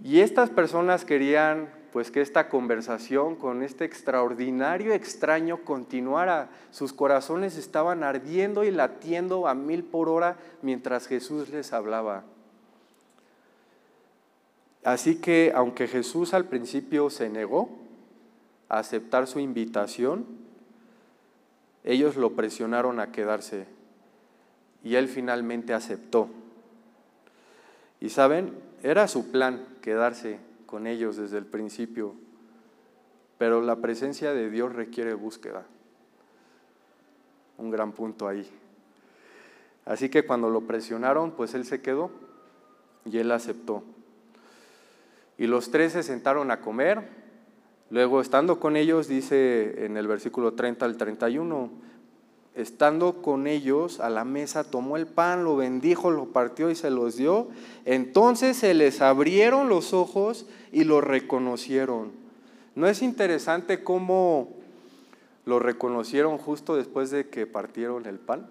Y 0.04 0.20
estas 0.20 0.50
personas 0.50 1.06
querían 1.06 1.70
pues 1.96 2.12
que 2.12 2.20
esta 2.20 2.50
conversación 2.50 3.38
con 3.38 3.64
este 3.64 3.86
extraordinario 3.86 4.94
extraño 4.94 5.64
continuara. 5.64 6.50
Sus 6.70 6.92
corazones 6.92 7.56
estaban 7.56 8.04
ardiendo 8.04 8.66
y 8.66 8.72
latiendo 8.72 9.48
a 9.48 9.54
mil 9.54 9.82
por 9.86 10.10
hora 10.10 10.36
mientras 10.62 11.08
Jesús 11.08 11.48
les 11.52 11.72
hablaba. 11.72 12.26
Así 14.84 15.22
que 15.22 15.54
aunque 15.56 15.88
Jesús 15.88 16.34
al 16.34 16.50
principio 16.50 17.10
se 17.10 17.30
negó 17.30 17.70
a 18.68 18.80
aceptar 18.80 19.26
su 19.26 19.40
invitación, 19.40 20.26
ellos 21.86 22.18
lo 22.18 22.32
presionaron 22.32 23.00
a 23.00 23.14
quedarse 23.14 23.68
y 24.84 24.96
él 24.96 25.08
finalmente 25.08 25.74
aceptó. 25.74 26.28
Y 28.02 28.10
saben, 28.10 28.54
era 28.84 29.08
su 29.08 29.32
plan 29.32 29.66
quedarse 29.82 30.40
con 30.76 30.88
ellos 30.88 31.16
desde 31.16 31.38
el 31.38 31.46
principio, 31.46 32.16
pero 33.38 33.62
la 33.62 33.78
presencia 33.78 34.34
de 34.34 34.50
Dios 34.50 34.76
requiere 34.76 35.14
búsqueda. 35.14 35.64
Un 37.58 37.72
gran 37.72 37.94
punto 37.94 38.28
ahí. 38.28 38.46
Así 39.86 40.10
que 40.10 40.26
cuando 40.26 40.50
lo 40.50 40.68
presionaron, 40.68 41.32
pues 41.32 41.54
él 41.54 41.64
se 41.64 41.82
quedó 41.82 42.12
y 43.06 43.20
él 43.20 43.32
aceptó. 43.32 43.84
Y 45.38 45.48
los 45.48 45.72
tres 45.72 45.94
se 45.94 46.04
sentaron 46.04 46.52
a 46.52 46.60
comer. 46.60 47.08
Luego, 47.90 48.20
estando 48.20 48.60
con 48.60 48.76
ellos, 48.76 49.08
dice 49.08 49.86
en 49.86 49.96
el 49.96 50.08
versículo 50.08 50.56
30 50.56 50.86
al 50.86 50.98
31, 50.98 51.70
estando 52.56 53.22
con 53.22 53.48
ellos 53.48 54.00
a 54.00 54.10
la 54.10 54.24
mesa, 54.24 54.64
tomó 54.64 54.98
el 54.98 55.08
pan, 55.08 55.44
lo 55.44 55.56
bendijo, 55.56 56.10
lo 56.10 56.28
partió 56.28 56.70
y 56.70 56.76
se 56.76 56.90
los 56.90 57.18
dio. 57.18 57.50
Entonces 57.84 58.58
se 58.58 58.74
les 58.74 59.02
abrieron 59.02 59.70
los 59.70 59.94
ojos 59.94 60.48
y 60.72 60.86
lo 60.86 61.02
reconocieron. 61.02 62.12
¿No 62.76 62.88
es 62.88 63.02
interesante 63.02 63.84
cómo 63.84 64.50
lo 65.46 65.60
reconocieron 65.60 66.38
justo 66.38 66.76
después 66.76 67.12
de 67.12 67.30
que 67.30 67.46
partieron 67.46 68.06
el 68.06 68.20
pan? 68.20 68.50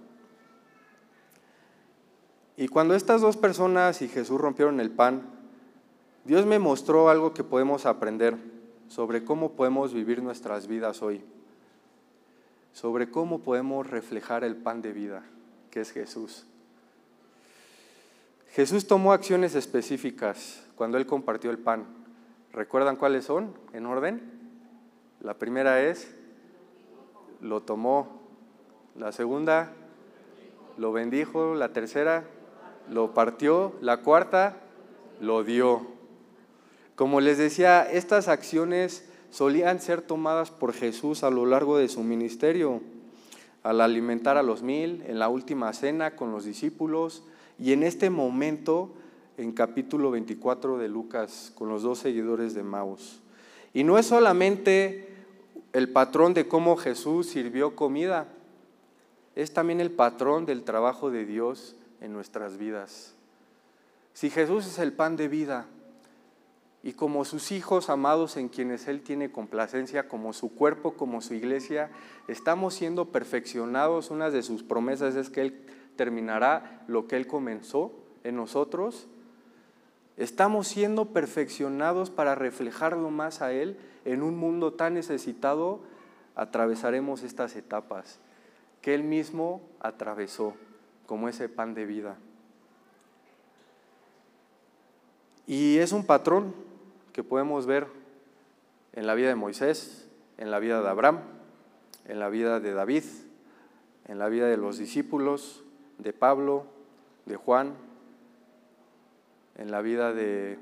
Y 2.56 2.68
cuando 2.68 2.94
estas 2.94 3.20
dos 3.20 3.36
personas 3.36 4.00
y 4.00 4.08
Jesús 4.08 4.40
rompieron 4.40 4.80
el 4.80 4.90
pan, 4.90 5.22
Dios 6.24 6.46
me 6.46 6.58
mostró 6.58 7.08
algo 7.08 7.34
que 7.34 7.44
podemos 7.44 7.84
aprender 7.84 8.36
sobre 8.88 9.24
cómo 9.24 9.52
podemos 9.52 9.92
vivir 9.92 10.22
nuestras 10.22 10.66
vidas 10.68 11.02
hoy, 11.02 11.22
sobre 12.74 13.08
cómo 13.08 13.38
podemos 13.38 13.88
reflejar 13.88 14.44
el 14.44 14.56
pan 14.56 14.82
de 14.82 14.92
vida, 14.92 15.22
que 15.70 15.80
es 15.80 15.92
Jesús. 15.92 16.44
Jesús 18.50 18.86
tomó 18.86 19.12
acciones 19.12 19.54
específicas 19.54 20.62
cuando 20.74 20.98
Él 20.98 21.06
compartió 21.06 21.50
el 21.50 21.58
pan. 21.58 21.86
¿Recuerdan 22.52 22.96
cuáles 22.96 23.24
son 23.24 23.54
en 23.72 23.86
orden? 23.86 24.20
La 25.20 25.34
primera 25.34 25.82
es, 25.82 26.14
lo 27.40 27.62
tomó. 27.62 28.20
La 28.96 29.12
segunda, 29.12 29.72
lo 30.76 30.92
bendijo. 30.92 31.54
La 31.54 31.72
tercera, 31.72 32.24
lo 32.90 33.14
partió. 33.14 33.74
La 33.80 33.98
cuarta, 33.98 34.56
lo 35.20 35.44
dio. 35.44 35.86
Como 36.96 37.20
les 37.20 37.38
decía, 37.38 37.82
estas 37.82 38.28
acciones 38.28 39.08
solían 39.34 39.80
ser 39.80 40.00
tomadas 40.00 40.52
por 40.52 40.72
Jesús 40.72 41.24
a 41.24 41.30
lo 41.30 41.44
largo 41.44 41.76
de 41.76 41.88
su 41.88 42.04
ministerio, 42.04 42.80
al 43.64 43.80
alimentar 43.80 44.36
a 44.36 44.44
los 44.44 44.62
mil, 44.62 45.02
en 45.08 45.18
la 45.18 45.28
última 45.28 45.72
cena 45.72 46.14
con 46.14 46.30
los 46.30 46.44
discípulos 46.44 47.24
y 47.58 47.72
en 47.72 47.82
este 47.82 48.10
momento 48.10 48.94
en 49.36 49.50
capítulo 49.50 50.12
24 50.12 50.78
de 50.78 50.86
Lucas 50.86 51.50
con 51.56 51.68
los 51.68 51.82
dos 51.82 51.98
seguidores 51.98 52.54
de 52.54 52.62
Maus. 52.62 53.22
Y 53.72 53.82
no 53.82 53.98
es 53.98 54.06
solamente 54.06 55.08
el 55.72 55.88
patrón 55.88 56.32
de 56.32 56.46
cómo 56.46 56.76
Jesús 56.76 57.26
sirvió 57.26 57.74
comida, 57.74 58.28
es 59.34 59.52
también 59.52 59.80
el 59.80 59.90
patrón 59.90 60.46
del 60.46 60.62
trabajo 60.62 61.10
de 61.10 61.24
Dios 61.24 61.74
en 62.00 62.12
nuestras 62.12 62.56
vidas. 62.56 63.16
Si 64.12 64.30
Jesús 64.30 64.64
es 64.64 64.78
el 64.78 64.92
pan 64.92 65.16
de 65.16 65.26
vida, 65.26 65.66
y 66.84 66.92
como 66.92 67.24
sus 67.24 67.50
hijos 67.50 67.88
amados 67.88 68.36
en 68.36 68.50
quienes 68.50 68.88
Él 68.88 69.00
tiene 69.00 69.32
complacencia, 69.32 70.06
como 70.06 70.34
su 70.34 70.54
cuerpo, 70.54 70.92
como 70.92 71.22
su 71.22 71.32
iglesia, 71.32 71.90
estamos 72.28 72.74
siendo 72.74 73.06
perfeccionados. 73.06 74.10
Una 74.10 74.28
de 74.28 74.42
sus 74.42 74.62
promesas 74.62 75.16
es 75.16 75.30
que 75.30 75.40
Él 75.40 75.64
terminará 75.96 76.84
lo 76.86 77.08
que 77.08 77.16
Él 77.16 77.26
comenzó 77.26 77.90
en 78.22 78.36
nosotros. 78.36 79.06
Estamos 80.18 80.68
siendo 80.68 81.06
perfeccionados 81.06 82.10
para 82.10 82.34
reflejarlo 82.34 83.08
más 83.08 83.40
a 83.40 83.50
Él 83.50 83.78
en 84.04 84.22
un 84.22 84.36
mundo 84.36 84.74
tan 84.74 84.92
necesitado. 84.92 85.80
Atravesaremos 86.34 87.22
estas 87.22 87.56
etapas 87.56 88.18
que 88.82 88.94
Él 88.94 89.04
mismo 89.04 89.62
atravesó 89.80 90.52
como 91.06 91.30
ese 91.30 91.48
pan 91.48 91.72
de 91.72 91.86
vida. 91.86 92.18
Y 95.46 95.78
es 95.78 95.92
un 95.92 96.04
patrón 96.04 96.73
que 97.14 97.22
podemos 97.22 97.64
ver 97.64 97.86
en 98.92 99.06
la 99.06 99.14
vida 99.14 99.28
de 99.28 99.36
Moisés, 99.36 100.08
en 100.36 100.50
la 100.50 100.58
vida 100.58 100.82
de 100.82 100.88
Abraham, 100.88 101.20
en 102.06 102.18
la 102.18 102.28
vida 102.28 102.58
de 102.58 102.74
David, 102.74 103.04
en 104.08 104.18
la 104.18 104.28
vida 104.28 104.48
de 104.48 104.56
los 104.56 104.78
discípulos, 104.78 105.62
de 105.98 106.12
Pablo, 106.12 106.66
de 107.24 107.36
Juan, 107.36 107.74
en 109.56 109.70
la 109.70 109.80
vida 109.80 110.12
de 110.12 110.58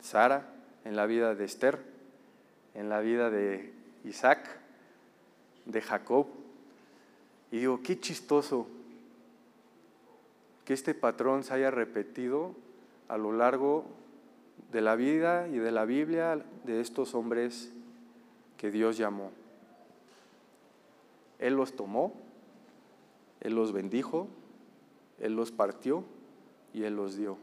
Sara, 0.00 0.48
en 0.84 0.96
la 0.96 1.06
vida 1.06 1.36
de 1.36 1.44
Esther, 1.44 1.78
en 2.74 2.88
la 2.88 2.98
vida 2.98 3.30
de 3.30 3.72
Isaac, 4.04 4.58
de 5.66 5.80
Jacob. 5.80 6.26
Y 7.52 7.58
digo, 7.58 7.80
qué 7.80 8.00
chistoso 8.00 8.66
que 10.64 10.74
este 10.74 10.94
patrón 10.94 11.44
se 11.44 11.54
haya 11.54 11.70
repetido 11.70 12.56
a 13.06 13.16
lo 13.16 13.30
largo 13.32 14.01
de 14.72 14.80
la 14.80 14.96
vida 14.96 15.48
y 15.48 15.58
de 15.58 15.70
la 15.70 15.84
Biblia 15.84 16.42
de 16.64 16.80
estos 16.80 17.14
hombres 17.14 17.70
que 18.56 18.70
Dios 18.70 18.96
llamó. 18.96 19.30
Él 21.38 21.54
los 21.54 21.76
tomó, 21.76 22.14
Él 23.40 23.54
los 23.54 23.72
bendijo, 23.72 24.28
Él 25.18 25.36
los 25.36 25.52
partió 25.52 26.04
y 26.72 26.84
Él 26.84 26.96
los 26.96 27.16
dio. 27.16 27.36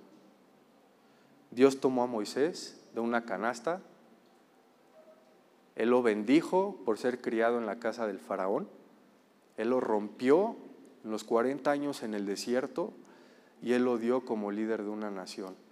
Dios 1.52 1.80
tomó 1.80 2.04
a 2.04 2.08
Moisés 2.08 2.84
de 2.96 3.00
una 3.00 3.26
canasta, 3.26 3.82
Él 5.76 5.89
lo 5.89 6.02
bendijo 6.02 6.78
por 6.84 6.98
ser 6.98 7.22
criado 7.22 7.60
en 7.60 7.68
la 7.68 7.78
casa 7.78 8.08
del 8.08 8.20
faraón, 8.20 8.68
Él 9.58 9.70
lo 9.70 9.80
rompió 9.80 10.56
en 11.04 11.12
los 11.12 11.24
40 11.24 11.70
años 11.70 12.02
en 12.02 12.15
el 12.15 12.26
desierto 12.26 12.92
y 13.62 13.74
Él 13.74 13.84
lo 13.84 13.98
dio 13.98 14.26
como 14.26 14.52
líder 14.52 14.84
de 14.84 14.89
una 14.89 15.12
nación. 15.12 15.69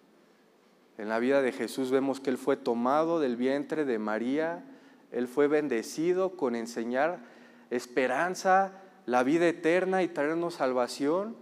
En 0.97 1.09
la 1.09 1.19
vida 1.19 1.41
de 1.41 1.51
Jesús 1.51 1.91
vemos 1.91 2.19
que 2.19 2.29
Él 2.29 2.37
fue 2.37 2.57
tomado 2.57 3.19
del 3.19 3.35
vientre 3.35 3.85
de 3.85 3.99
María, 3.99 4.63
Él 5.11 5.27
fue 5.27 5.47
bendecido 5.47 6.31
con 6.35 6.55
enseñar 6.55 7.19
esperanza, 7.69 8.71
la 9.05 9.23
vida 9.23 9.47
eterna 9.47 10.03
y 10.03 10.07
traernos 10.07 10.55
salvación. 10.55 11.35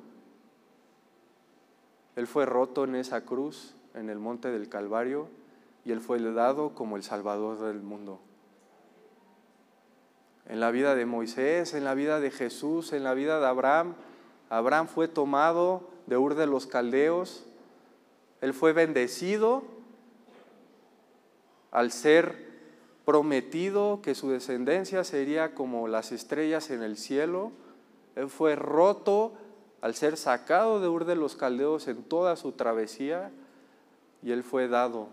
Él 2.16 2.28
fue 2.28 2.46
roto 2.46 2.84
en 2.84 2.96
esa 2.96 3.22
cruz, 3.22 3.76
en 3.94 4.10
el 4.10 4.20
monte 4.20 4.52
del 4.52 4.70
Calvario, 4.70 5.30
y 5.86 5.92
Él 5.92 6.02
fue 6.02 6.20
dado 6.20 6.76
como 6.76 6.98
el 6.98 7.04
Salvador 7.04 7.60
del 7.60 7.82
mundo. 7.82 8.20
En 10.48 10.60
la 10.60 10.70
vida 10.72 10.96
de 10.96 11.06
Moisés, 11.06 11.74
en 11.74 11.84
la 11.86 11.96
vida 11.96 12.20
de 12.20 12.30
Jesús, 12.30 12.94
en 12.94 13.04
la 13.04 13.14
vida 13.14 13.40
de 13.40 13.48
Abraham, 13.48 13.96
Abraham 14.50 14.88
fue 14.88 15.08
tomado 15.08 15.90
de 16.06 16.18
Ur 16.18 16.36
de 16.36 16.46
los 16.46 16.68
Caldeos, 16.68 17.48
él 18.42 18.54
fue 18.54 18.74
bendecido 18.74 19.64
al 21.72 21.92
ser 21.92 22.46
prometido 23.06 24.02
que 24.02 24.16
su 24.16 24.30
descendencia 24.30 25.04
sería 25.04 25.54
como 25.54 25.88
las 25.88 26.12
estrellas 26.12 26.70
en 26.70 26.82
el 26.82 26.98
cielo. 26.98 27.52
Él 28.16 28.30
fue 28.30 28.56
roto 28.56 29.34
al 29.82 29.94
ser 29.94 30.18
sacado 30.18 30.80
de 30.80 30.88
Ur 30.88 31.06
de 31.06 31.16
los 31.16 31.36
Caldeos 31.36 31.88
en 31.88 32.04
toda 32.04 32.36
su 32.36 32.54
travesía 32.54 33.32
y 34.24 34.32
él 34.32 34.44
fue 34.44 34.68
dado 34.68 35.10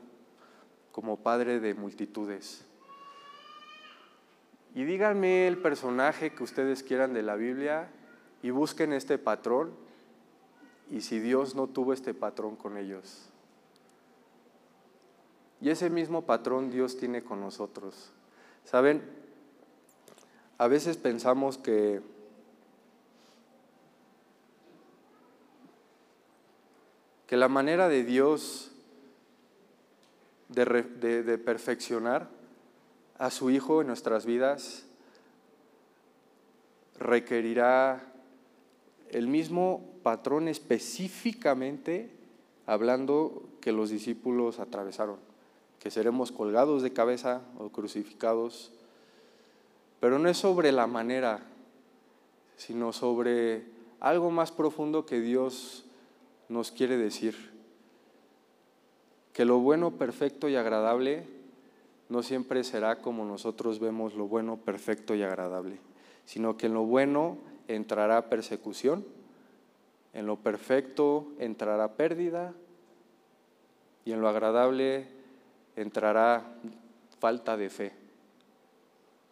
como 0.91 1.19
padre 1.19 1.61
de 1.61 1.75
multitudes. 1.75 2.65
Y 4.75 4.85
díganme 4.85 5.47
el 5.49 5.59
personaje 5.59 6.33
que 6.33 6.43
ustedes 6.43 6.83
quieran 6.83 7.13
de 7.13 7.23
la 7.23 7.37
Biblia 7.37 7.91
y 8.43 8.51
busquen 8.51 8.93
este 8.93 9.19
patrón 9.19 9.73
y 10.93 11.01
si 11.01 11.19
Dios 11.19 11.55
no 11.55 11.69
tuvo 11.69 11.95
este 11.95 12.13
patrón 12.13 12.55
con 12.55 12.77
ellos. 12.77 13.31
Y 15.63 15.71
ese 15.71 15.89
mismo 15.89 16.27
patrón 16.27 16.71
Dios 16.71 16.99
tiene 16.99 17.25
con 17.25 17.41
nosotros. 17.41 18.13
¿Saben? 18.67 19.03
A 20.59 20.69
veces 20.69 20.99
pensamos 20.99 21.57
que 21.57 22.03
que 27.27 27.39
la 27.39 27.49
manera 27.49 27.89
de 27.89 28.05
Dios 28.05 28.71
de, 30.51 31.23
de, 31.23 31.39
perfeccionar 31.39 32.29
a 33.17 33.31
su 33.31 33.49
Hijo 33.49 33.81
en 33.81 33.87
nuestras 33.87 34.27
vidas 34.27 34.85
requerirá 36.99 38.13
el 39.09 39.29
mismo 39.29 39.92
patrón 40.03 40.49
específicamente 40.49 42.11
hablando 42.67 43.43
que 43.61 43.73
los 43.73 43.91
discípulos 43.91 44.59
atravesaron, 44.59 45.17
que 45.79 45.91
seremos 45.91 46.33
colgados 46.33 46.83
de 46.83 46.93
cabeza 46.93 47.43
o 47.59 47.71
crucificados, 47.71 48.73
pero 50.01 50.19
no 50.19 50.29
es 50.29 50.37
sobre 50.37 50.73
la 50.73 50.87
manera, 50.87 51.41
sino 52.57 52.93
sobre 52.93 53.65
algo 54.01 54.31
más 54.31 54.53
profundo 54.53 55.07
que 55.07 55.21
Dios 55.21 55.85
nos 56.49 56.71
quiere 56.71 56.97
decir, 56.97 57.53
que 59.33 59.45
lo 59.45 59.59
bueno, 59.59 59.93
perfecto 59.93 60.49
y 60.49 60.57
agradable 60.57 61.27
no 62.09 62.23
siempre 62.23 62.63
será 62.63 63.01
como 63.01 63.25
nosotros 63.25 63.79
vemos 63.81 64.15
lo 64.15 64.29
bueno, 64.29 64.59
perfecto 64.59 65.15
y 65.15 65.23
agradable, 65.23 65.79
sino 66.27 66.59
que 66.59 66.67
en 66.67 66.75
lo 66.75 66.85
bueno 66.85 67.39
entrará 67.69 68.29
persecución, 68.29 69.05
en 70.13 70.27
lo 70.27 70.37
perfecto 70.37 71.29
entrará 71.39 71.95
pérdida 71.95 72.53
y 74.05 74.13
en 74.13 74.21
lo 74.21 74.29
agradable 74.29 75.07
entrará 75.77 76.45
falta 77.19 77.57
de 77.57 77.71
fe. 77.71 77.93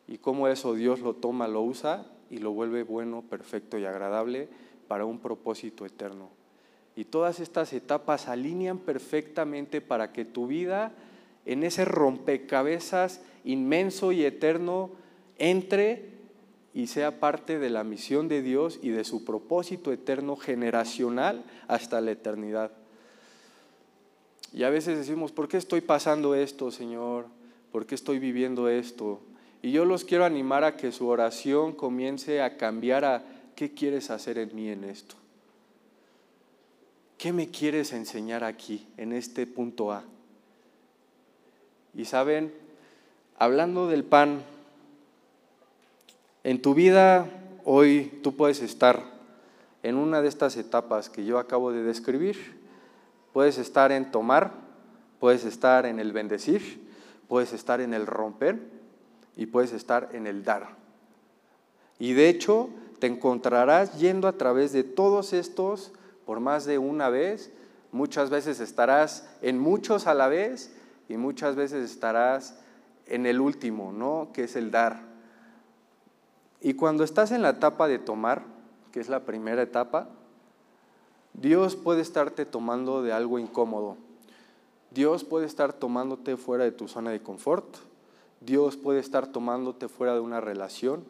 Y 0.06 0.18
cómo 0.18 0.48
eso 0.48 0.74
Dios 0.74 1.00
lo 1.00 1.14
toma, 1.14 1.48
lo 1.48 1.62
usa 1.62 2.06
y 2.30 2.38
lo 2.38 2.52
vuelve 2.52 2.82
bueno, 2.82 3.22
perfecto 3.28 3.78
y 3.78 3.84
agradable 3.84 4.48
para 4.88 5.04
un 5.04 5.18
propósito 5.18 5.84
eterno. 5.84 6.30
Y 6.96 7.04
todas 7.04 7.40
estas 7.40 7.72
etapas 7.72 8.28
alinean 8.28 8.78
perfectamente 8.78 9.80
para 9.80 10.12
que 10.12 10.24
tu 10.24 10.46
vida 10.46 10.92
en 11.46 11.62
ese 11.62 11.84
rompecabezas 11.84 13.22
inmenso 13.44 14.12
y 14.12 14.24
eterno 14.24 14.90
entre 15.38 16.19
y 16.72 16.86
sea 16.86 17.18
parte 17.18 17.58
de 17.58 17.70
la 17.70 17.84
misión 17.84 18.28
de 18.28 18.42
Dios 18.42 18.78
y 18.82 18.90
de 18.90 19.04
su 19.04 19.24
propósito 19.24 19.92
eterno 19.92 20.36
generacional 20.36 21.44
hasta 21.66 22.00
la 22.00 22.12
eternidad. 22.12 22.70
Y 24.52 24.62
a 24.64 24.70
veces 24.70 24.98
decimos, 24.98 25.32
¿por 25.32 25.48
qué 25.48 25.56
estoy 25.56 25.80
pasando 25.80 26.34
esto, 26.34 26.70
Señor? 26.70 27.26
¿Por 27.72 27.86
qué 27.86 27.94
estoy 27.94 28.18
viviendo 28.18 28.68
esto? 28.68 29.20
Y 29.62 29.72
yo 29.72 29.84
los 29.84 30.04
quiero 30.04 30.24
animar 30.24 30.64
a 30.64 30.76
que 30.76 30.92
su 30.92 31.06
oración 31.08 31.72
comience 31.72 32.40
a 32.40 32.56
cambiar 32.56 33.04
a, 33.04 33.24
¿qué 33.54 33.72
quieres 33.72 34.10
hacer 34.10 34.38
en 34.38 34.54
mí 34.54 34.68
en 34.68 34.84
esto? 34.84 35.16
¿Qué 37.18 37.32
me 37.32 37.50
quieres 37.50 37.92
enseñar 37.92 38.44
aquí, 38.44 38.86
en 38.96 39.12
este 39.12 39.46
punto 39.46 39.92
A? 39.92 40.04
Y 41.94 42.06
saben, 42.06 42.52
hablando 43.36 43.88
del 43.88 44.04
pan, 44.04 44.42
en 46.44 46.62
tu 46.62 46.74
vida 46.74 47.28
hoy 47.64 48.20
tú 48.22 48.36
puedes 48.36 48.62
estar 48.62 49.02
en 49.82 49.96
una 49.96 50.22
de 50.22 50.28
estas 50.28 50.56
etapas 50.56 51.08
que 51.08 51.24
yo 51.24 51.38
acabo 51.38 51.72
de 51.72 51.82
describir. 51.82 52.60
Puedes 53.32 53.58
estar 53.58 53.92
en 53.92 54.10
tomar, 54.10 54.52
puedes 55.18 55.44
estar 55.44 55.86
en 55.86 56.00
el 56.00 56.12
bendecir, 56.12 56.88
puedes 57.28 57.52
estar 57.52 57.80
en 57.80 57.94
el 57.94 58.06
romper 58.06 58.58
y 59.36 59.46
puedes 59.46 59.72
estar 59.72 60.10
en 60.12 60.26
el 60.26 60.44
dar. 60.44 60.76
Y 61.98 62.14
de 62.14 62.28
hecho 62.28 62.70
te 62.98 63.06
encontrarás 63.06 63.98
yendo 63.98 64.28
a 64.28 64.32
través 64.32 64.72
de 64.72 64.84
todos 64.84 65.32
estos 65.32 65.92
por 66.26 66.40
más 66.40 66.64
de 66.64 66.78
una 66.78 67.08
vez. 67.08 67.52
Muchas 67.92 68.30
veces 68.30 68.60
estarás 68.60 69.28
en 69.42 69.58
muchos 69.58 70.06
a 70.06 70.14
la 70.14 70.28
vez 70.28 70.72
y 71.08 71.16
muchas 71.16 71.56
veces 71.56 71.90
estarás 71.90 72.58
en 73.06 73.26
el 73.26 73.40
último, 73.40 73.92
¿no? 73.92 74.30
Que 74.32 74.44
es 74.44 74.56
el 74.56 74.70
dar. 74.70 75.09
Y 76.60 76.74
cuando 76.74 77.04
estás 77.04 77.30
en 77.32 77.42
la 77.42 77.50
etapa 77.50 77.88
de 77.88 77.98
tomar, 77.98 78.42
que 78.92 79.00
es 79.00 79.08
la 79.08 79.20
primera 79.20 79.62
etapa, 79.62 80.08
Dios 81.32 81.76
puede 81.76 82.02
estarte 82.02 82.44
tomando 82.44 83.02
de 83.02 83.12
algo 83.12 83.38
incómodo. 83.38 83.96
Dios 84.90 85.24
puede 85.24 85.46
estar 85.46 85.72
tomándote 85.72 86.36
fuera 86.36 86.64
de 86.64 86.72
tu 86.72 86.88
zona 86.88 87.10
de 87.10 87.22
confort. 87.22 87.76
Dios 88.40 88.76
puede 88.76 89.00
estar 89.00 89.28
tomándote 89.28 89.88
fuera 89.88 90.14
de 90.14 90.20
una 90.20 90.40
relación. 90.40 91.04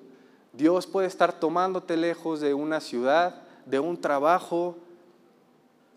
Dios 0.53 0.87
puede 0.87 1.07
estar 1.07 1.41
tomándote 1.41 1.97
lejos 1.97 2.41
de 2.41 2.55
una 2.55 2.81
ciudad, 2.81 3.43
de 3.67 3.81
un 3.81 4.01
trabajo, 4.01 4.77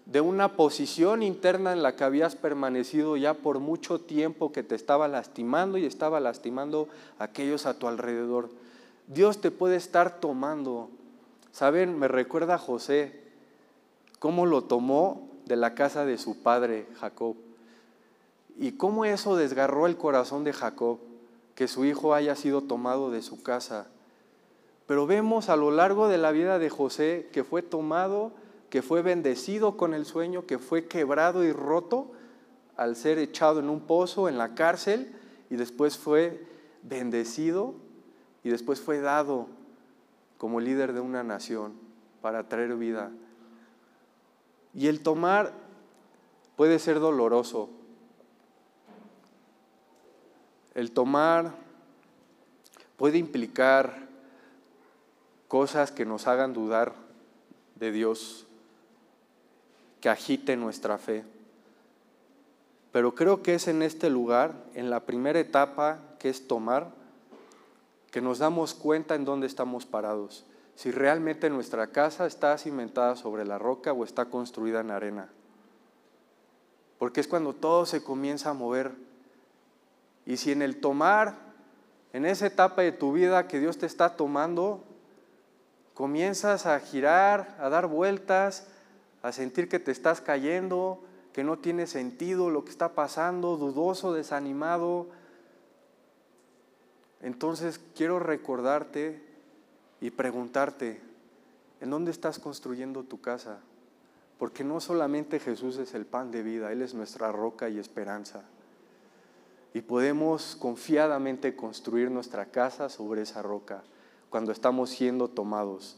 de 0.05 0.21
una 0.21 0.53
posición 0.55 1.23
interna 1.23 1.73
en 1.73 1.81
la 1.81 1.95
que 1.95 2.03
habías 2.03 2.35
permanecido 2.35 3.17
ya 3.17 3.33
por 3.33 3.59
mucho 3.59 3.99
tiempo 3.99 4.51
que 4.51 4.63
te 4.63 4.75
estaba 4.75 5.07
lastimando 5.07 5.77
y 5.77 5.85
estaba 5.85 6.19
lastimando 6.19 6.87
a 7.19 7.25
aquellos 7.25 7.65
a 7.65 7.77
tu 7.77 7.87
alrededor. 7.87 8.49
Dios 9.13 9.41
te 9.41 9.51
puede 9.51 9.75
estar 9.75 10.19
tomando. 10.19 10.89
Saben, 11.51 11.99
me 11.99 12.07
recuerda 12.07 12.55
a 12.55 12.59
José, 12.59 13.21
cómo 14.19 14.45
lo 14.45 14.63
tomó 14.63 15.29
de 15.45 15.55
la 15.55 15.75
casa 15.75 16.05
de 16.05 16.17
su 16.17 16.41
padre 16.41 16.87
Jacob. 16.99 17.35
Y 18.57 18.73
cómo 18.73 19.05
eso 19.05 19.35
desgarró 19.35 19.85
el 19.85 19.97
corazón 19.97 20.43
de 20.43 20.53
Jacob, 20.53 20.99
que 21.55 21.67
su 21.67 21.85
hijo 21.85 22.13
haya 22.13 22.35
sido 22.35 22.61
tomado 22.61 23.11
de 23.11 23.21
su 23.21 23.43
casa. 23.43 23.87
Pero 24.87 25.05
vemos 25.05 25.49
a 25.49 25.55
lo 25.55 25.69
largo 25.69 26.07
de 26.07 26.17
la 26.17 26.31
vida 26.31 26.57
de 26.57 26.69
José 26.69 27.29
que 27.31 27.43
fue 27.43 27.61
tomado, 27.61 28.31
que 28.69 28.81
fue 28.81 29.01
bendecido 29.01 29.77
con 29.77 29.93
el 29.93 30.05
sueño, 30.05 30.45
que 30.45 30.57
fue 30.57 30.87
quebrado 30.87 31.43
y 31.43 31.51
roto 31.51 32.11
al 32.75 32.95
ser 32.95 33.19
echado 33.19 33.59
en 33.59 33.69
un 33.69 33.81
pozo, 33.81 34.27
en 34.27 34.37
la 34.39 34.55
cárcel, 34.55 35.15
y 35.51 35.55
después 35.55 35.97
fue 35.97 36.47
bendecido 36.81 37.75
y 38.43 38.49
después 38.49 38.81
fue 38.81 38.99
dado 38.99 39.47
como 40.37 40.59
líder 40.59 40.93
de 40.93 40.99
una 40.99 41.23
nación 41.23 41.73
para 42.21 42.47
traer 42.49 42.75
vida. 42.75 43.11
Y 44.73 44.87
el 44.87 45.01
tomar 45.01 45.53
puede 46.55 46.79
ser 46.79 46.99
doloroso. 46.99 47.69
El 50.73 50.91
tomar 50.91 51.53
puede 52.97 53.17
implicar 53.17 54.07
cosas 55.47 55.91
que 55.91 56.05
nos 56.05 56.27
hagan 56.27 56.53
dudar 56.53 56.93
de 57.75 57.91
Dios, 57.91 58.47
que 60.01 60.09
agiten 60.09 60.59
nuestra 60.59 60.97
fe. 60.97 61.23
Pero 62.91 63.15
creo 63.15 63.43
que 63.43 63.55
es 63.55 63.67
en 63.67 63.81
este 63.81 64.09
lugar, 64.09 64.53
en 64.73 64.89
la 64.89 65.01
primera 65.01 65.39
etapa, 65.39 65.99
que 66.19 66.29
es 66.29 66.47
tomar, 66.47 66.91
que 68.13 68.21
nos 68.21 68.37
damos 68.37 68.75
cuenta 68.75 69.15
en 69.15 69.25
dónde 69.25 69.47
estamos 69.47 69.87
parados, 69.87 70.45
si 70.75 70.91
realmente 70.91 71.49
nuestra 71.49 71.87
casa 71.87 72.27
está 72.27 72.55
cimentada 72.59 73.15
sobre 73.15 73.43
la 73.43 73.57
roca 73.57 73.91
o 73.91 74.03
está 74.03 74.25
construida 74.25 74.81
en 74.81 74.91
arena. 74.91 75.29
Porque 76.99 77.21
es 77.21 77.27
cuando 77.27 77.53
todo 77.53 77.87
se 77.87 78.03
comienza 78.03 78.51
a 78.51 78.53
mover. 78.53 78.91
Y 80.27 80.37
si 80.37 80.51
en 80.51 80.61
el 80.61 80.79
tomar, 80.79 81.37
en 82.13 82.27
esa 82.27 82.45
etapa 82.45 82.83
de 82.83 82.91
tu 82.91 83.13
vida 83.13 83.47
que 83.47 83.59
Dios 83.59 83.79
te 83.79 83.87
está 83.87 84.15
tomando, 84.15 84.83
comienzas 85.95 86.67
a 86.67 86.79
girar, 86.79 87.57
a 87.59 87.67
dar 87.69 87.87
vueltas, 87.87 88.67
a 89.23 89.31
sentir 89.31 89.67
que 89.67 89.79
te 89.79 89.89
estás 89.91 90.21
cayendo, 90.21 91.03
que 91.33 91.43
no 91.43 91.57
tiene 91.57 91.87
sentido 91.87 92.51
lo 92.51 92.63
que 92.63 92.69
está 92.69 92.89
pasando, 92.89 93.57
dudoso, 93.57 94.13
desanimado, 94.13 95.07
entonces 97.23 97.79
quiero 97.95 98.19
recordarte 98.19 99.23
y 100.01 100.11
preguntarte, 100.11 100.99
¿en 101.79 101.89
dónde 101.89 102.11
estás 102.11 102.37
construyendo 102.37 103.03
tu 103.03 103.21
casa? 103.21 103.59
Porque 104.37 104.65
no 104.65 104.81
solamente 104.81 105.39
Jesús 105.39 105.77
es 105.77 105.93
el 105.93 106.05
pan 106.05 106.31
de 106.31 106.43
vida, 106.43 106.73
Él 106.73 106.81
es 106.81 106.93
nuestra 106.93 107.31
roca 107.31 107.69
y 107.69 107.79
esperanza. 107.79 108.43
Y 109.73 109.81
podemos 109.81 110.57
confiadamente 110.57 111.55
construir 111.55 112.11
nuestra 112.11 112.47
casa 112.47 112.89
sobre 112.89 113.21
esa 113.21 113.41
roca 113.41 113.83
cuando 114.29 114.51
estamos 114.51 114.89
siendo 114.89 115.29
tomados. 115.29 115.97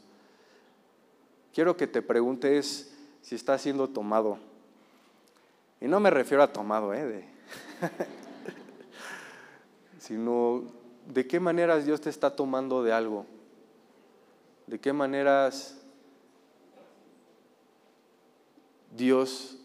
Quiero 1.56 1.76
que 1.76 1.88
te 1.88 2.04
preguntes 2.04 2.96
si 3.24 3.34
estás 3.34 3.64
siendo 3.64 3.90
tomado. 3.90 4.38
Y 5.82 5.88
no 5.88 6.00
me 6.00 6.12
refiero 6.12 6.44
a 6.44 6.54
tomado, 6.54 6.94
¿eh? 6.94 7.26
sino 10.00 10.85
¿de 11.08 11.28
qué 11.28 11.40
maneras 11.40 11.86
Dios 11.86 12.02
te 12.02 12.10
está 12.10 12.36
tomando 12.36 12.84
de 12.84 12.94
algo? 12.94 13.26
¿De 14.68 14.80
qué 14.80 14.94
maneras 14.94 15.78
Dios 18.96 19.58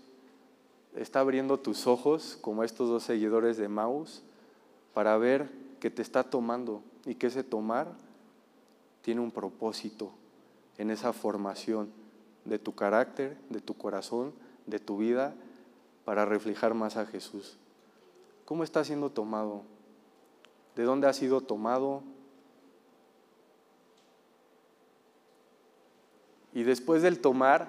está 0.96 1.20
abriendo 1.20 1.58
tus 1.58 1.86
ojos, 1.86 2.38
como 2.40 2.64
estos 2.64 2.88
dos 2.88 3.04
seguidores 3.04 3.56
de 3.56 3.68
Maus, 3.68 4.22
para 4.92 5.16
ver 5.16 5.50
que 5.78 5.90
te 5.90 6.02
está 6.02 6.24
tomando 6.24 6.82
y 7.06 7.14
que 7.14 7.28
ese 7.28 7.44
tomar 7.44 7.88
tiene 9.02 9.20
un 9.20 9.30
propósito 9.30 10.10
en 10.78 10.90
esa 10.90 11.12
formación 11.12 11.90
de 12.44 12.58
tu 12.58 12.74
carácter, 12.74 13.36
de 13.48 13.60
tu 13.60 13.74
corazón, 13.74 14.32
de 14.66 14.78
tu 14.78 14.98
vida, 14.98 15.34
para 16.04 16.24
reflejar 16.24 16.74
más 16.74 16.96
a 16.96 17.06
Jesús. 17.06 17.56
¿Cómo 18.44 18.64
está 18.64 18.82
siendo 18.84 19.10
tomado? 19.10 19.62
De 20.76 20.82
dónde 20.84 21.08
ha 21.08 21.12
sido 21.12 21.40
tomado. 21.40 22.02
Y 26.52 26.62
después 26.62 27.02
del 27.02 27.20
tomar, 27.20 27.68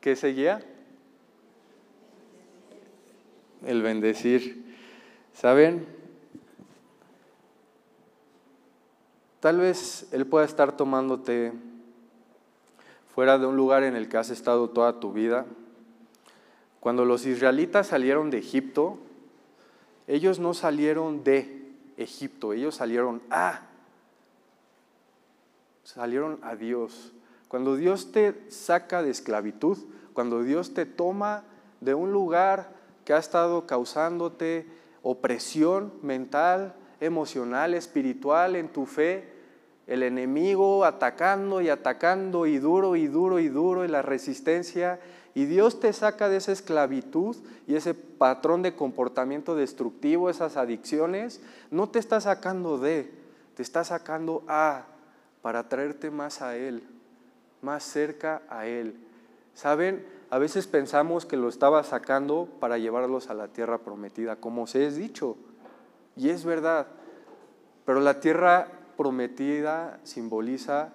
¿qué 0.00 0.16
seguía? 0.16 0.62
El 3.64 3.82
bendecir. 3.82 4.76
¿Saben? 5.32 5.86
Tal 9.40 9.58
vez 9.58 10.08
Él 10.12 10.26
pueda 10.26 10.44
estar 10.44 10.76
tomándote 10.76 11.52
fuera 13.14 13.38
de 13.38 13.46
un 13.46 13.56
lugar 13.56 13.82
en 13.82 13.96
el 13.96 14.08
que 14.08 14.18
has 14.18 14.30
estado 14.30 14.68
toda 14.70 15.00
tu 15.00 15.12
vida. 15.12 15.46
Cuando 16.78 17.04
los 17.04 17.26
israelitas 17.26 17.88
salieron 17.88 18.30
de 18.30 18.38
Egipto, 18.38 18.98
ellos 20.06 20.38
no 20.38 20.54
salieron 20.54 21.24
de, 21.24 21.59
Egipto, 22.00 22.52
ellos 22.52 22.76
salieron 22.76 23.22
a, 23.30 23.60
salieron 25.84 26.38
a 26.42 26.56
Dios. 26.56 27.12
Cuando 27.48 27.76
Dios 27.76 28.12
te 28.12 28.50
saca 28.50 29.02
de 29.02 29.10
esclavitud, 29.10 29.76
cuando 30.12 30.42
Dios 30.42 30.72
te 30.72 30.86
toma 30.86 31.44
de 31.80 31.94
un 31.94 32.12
lugar 32.12 32.72
que 33.04 33.12
ha 33.12 33.18
estado 33.18 33.66
causándote 33.66 34.66
opresión 35.02 35.92
mental, 36.02 36.74
emocional, 37.00 37.74
espiritual 37.74 38.56
en 38.56 38.68
tu 38.68 38.86
fe, 38.86 39.32
el 39.86 40.02
enemigo 40.02 40.84
atacando 40.84 41.60
y 41.60 41.68
atacando 41.68 42.46
y 42.46 42.58
duro 42.58 42.96
y 42.96 43.08
duro 43.08 43.40
y 43.40 43.48
duro 43.48 43.84
y 43.84 43.88
la 43.88 44.02
resistencia 44.02 45.00
y 45.34 45.44
Dios 45.44 45.80
te 45.80 45.92
saca 45.92 46.28
de 46.28 46.38
esa 46.38 46.52
esclavitud 46.52 47.36
y 47.66 47.76
ese 47.76 47.94
patrón 47.94 48.62
de 48.62 48.74
comportamiento 48.74 49.54
destructivo, 49.54 50.28
esas 50.28 50.56
adicciones, 50.56 51.40
no 51.70 51.88
te 51.88 51.98
está 51.98 52.20
sacando 52.20 52.78
de, 52.78 53.12
te 53.54 53.62
está 53.62 53.84
sacando 53.84 54.42
a 54.48 54.86
para 55.42 55.68
traerte 55.68 56.10
más 56.10 56.42
a 56.42 56.56
Él, 56.56 56.82
más 57.62 57.84
cerca 57.84 58.42
a 58.48 58.66
Él. 58.66 58.96
¿Saben? 59.54 60.06
A 60.30 60.38
veces 60.38 60.66
pensamos 60.66 61.26
que 61.26 61.36
lo 61.36 61.48
estaba 61.48 61.82
sacando 61.82 62.48
para 62.60 62.78
llevarlos 62.78 63.30
a 63.30 63.34
la 63.34 63.48
tierra 63.48 63.78
prometida, 63.78 64.36
como 64.36 64.66
se 64.66 64.86
es 64.86 64.96
dicho. 64.96 65.36
Y 66.16 66.28
es 66.30 66.44
verdad. 66.44 66.86
Pero 67.84 68.00
la 68.00 68.20
tierra 68.20 68.68
prometida 68.96 69.98
simboliza 70.04 70.92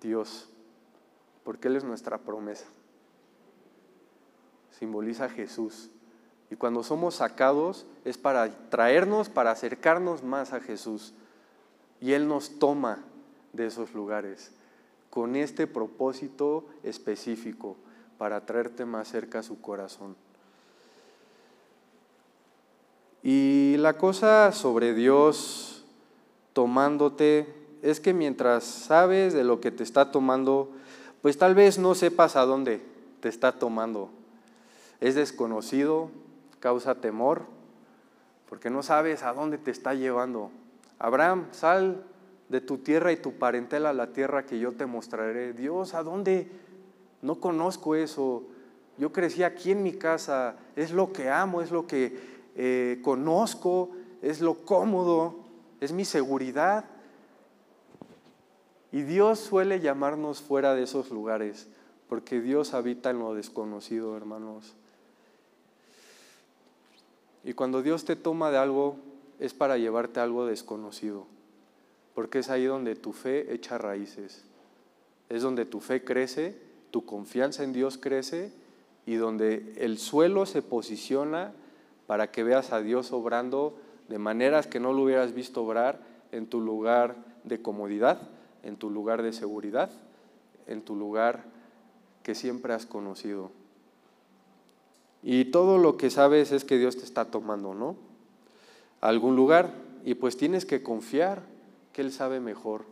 Dios, 0.00 0.48
porque 1.44 1.68
Él 1.68 1.76
es 1.76 1.84
nuestra 1.84 2.18
promesa. 2.18 2.66
Simboliza 4.78 5.28
Jesús. 5.28 5.90
Y 6.50 6.56
cuando 6.56 6.82
somos 6.82 7.16
sacados 7.16 7.86
es 8.04 8.18
para 8.18 8.50
traernos, 8.70 9.28
para 9.28 9.50
acercarnos 9.50 10.22
más 10.22 10.52
a 10.52 10.60
Jesús. 10.60 11.14
Y 12.00 12.12
Él 12.12 12.26
nos 12.26 12.58
toma 12.58 12.98
de 13.52 13.66
esos 13.66 13.94
lugares 13.94 14.52
con 15.10 15.36
este 15.36 15.68
propósito 15.68 16.64
específico, 16.82 17.76
para 18.18 18.44
traerte 18.44 18.84
más 18.84 19.06
cerca 19.06 19.38
a 19.38 19.42
su 19.44 19.60
corazón. 19.60 20.16
Y 23.22 23.76
la 23.78 23.96
cosa 23.96 24.50
sobre 24.50 24.92
Dios 24.92 25.84
tomándote 26.52 27.46
es 27.80 28.00
que 28.00 28.12
mientras 28.12 28.64
sabes 28.64 29.34
de 29.34 29.44
lo 29.44 29.60
que 29.60 29.70
te 29.70 29.84
está 29.84 30.10
tomando, 30.10 30.72
pues 31.24 31.38
tal 31.38 31.54
vez 31.54 31.78
no 31.78 31.94
sepas 31.94 32.36
a 32.36 32.44
dónde 32.44 32.82
te 33.20 33.30
está 33.30 33.52
tomando. 33.52 34.10
Es 35.00 35.14
desconocido, 35.14 36.10
causa 36.60 36.96
temor, 36.96 37.46
porque 38.46 38.68
no 38.68 38.82
sabes 38.82 39.22
a 39.22 39.32
dónde 39.32 39.56
te 39.56 39.70
está 39.70 39.94
llevando. 39.94 40.50
Abraham, 40.98 41.46
sal 41.52 42.04
de 42.50 42.60
tu 42.60 42.76
tierra 42.76 43.10
y 43.10 43.16
tu 43.16 43.32
parentela 43.38 43.88
a 43.88 43.94
la 43.94 44.12
tierra 44.12 44.44
que 44.44 44.58
yo 44.58 44.72
te 44.72 44.84
mostraré. 44.84 45.54
Dios, 45.54 45.94
¿a 45.94 46.02
dónde? 46.02 46.46
No 47.22 47.36
conozco 47.36 47.94
eso. 47.94 48.42
Yo 48.98 49.10
crecí 49.10 49.44
aquí 49.44 49.70
en 49.70 49.82
mi 49.82 49.94
casa, 49.94 50.56
es 50.76 50.90
lo 50.90 51.10
que 51.10 51.30
amo, 51.30 51.62
es 51.62 51.70
lo 51.70 51.86
que 51.86 52.18
eh, 52.54 53.00
conozco, 53.02 53.92
es 54.20 54.42
lo 54.42 54.66
cómodo, 54.66 55.36
es 55.80 55.90
mi 55.90 56.04
seguridad. 56.04 56.84
Y 58.94 59.02
Dios 59.02 59.40
suele 59.40 59.80
llamarnos 59.80 60.40
fuera 60.40 60.76
de 60.76 60.84
esos 60.84 61.10
lugares, 61.10 61.66
porque 62.08 62.40
Dios 62.40 62.74
habita 62.74 63.10
en 63.10 63.18
lo 63.18 63.34
desconocido, 63.34 64.16
hermanos. 64.16 64.76
Y 67.42 67.54
cuando 67.54 67.82
Dios 67.82 68.04
te 68.04 68.14
toma 68.14 68.52
de 68.52 68.58
algo, 68.58 68.94
es 69.40 69.52
para 69.52 69.78
llevarte 69.78 70.20
a 70.20 70.22
algo 70.22 70.46
desconocido, 70.46 71.26
porque 72.14 72.38
es 72.38 72.50
ahí 72.50 72.66
donde 72.66 72.94
tu 72.94 73.12
fe 73.12 73.52
echa 73.52 73.78
raíces, 73.78 74.44
es 75.28 75.42
donde 75.42 75.64
tu 75.64 75.80
fe 75.80 76.04
crece, 76.04 76.56
tu 76.92 77.04
confianza 77.04 77.64
en 77.64 77.72
Dios 77.72 77.98
crece 77.98 78.52
y 79.06 79.16
donde 79.16 79.72
el 79.76 79.98
suelo 79.98 80.46
se 80.46 80.62
posiciona 80.62 81.52
para 82.06 82.30
que 82.30 82.44
veas 82.44 82.72
a 82.72 82.80
Dios 82.80 83.10
obrando 83.10 83.76
de 84.08 84.18
maneras 84.18 84.68
que 84.68 84.78
no 84.78 84.92
lo 84.92 85.02
hubieras 85.02 85.34
visto 85.34 85.64
obrar 85.64 85.98
en 86.30 86.46
tu 86.46 86.60
lugar 86.60 87.16
de 87.42 87.60
comodidad, 87.60 88.30
en 88.64 88.76
tu 88.76 88.90
lugar 88.90 89.22
de 89.22 89.32
seguridad, 89.32 89.90
en 90.66 90.82
tu 90.82 90.96
lugar 90.96 91.44
que 92.22 92.34
siempre 92.34 92.72
has 92.72 92.86
conocido. 92.86 93.50
Y 95.22 95.46
todo 95.46 95.78
lo 95.78 95.96
que 95.96 96.10
sabes 96.10 96.52
es 96.52 96.64
que 96.64 96.78
Dios 96.78 96.96
te 96.96 97.04
está 97.04 97.26
tomando, 97.26 97.74
¿no? 97.74 97.96
A 99.00 99.08
algún 99.08 99.36
lugar 99.36 99.72
y 100.04 100.14
pues 100.14 100.36
tienes 100.36 100.64
que 100.64 100.82
confiar 100.82 101.42
que 101.92 102.02
Él 102.02 102.12
sabe 102.12 102.40
mejor. 102.40 102.84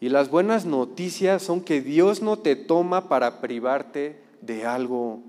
Y 0.00 0.08
las 0.08 0.30
buenas 0.30 0.66
noticias 0.66 1.42
son 1.42 1.62
que 1.62 1.80
Dios 1.80 2.20
no 2.20 2.38
te 2.38 2.56
toma 2.56 3.08
para 3.08 3.40
privarte 3.40 4.20
de 4.42 4.66
algo. 4.66 5.20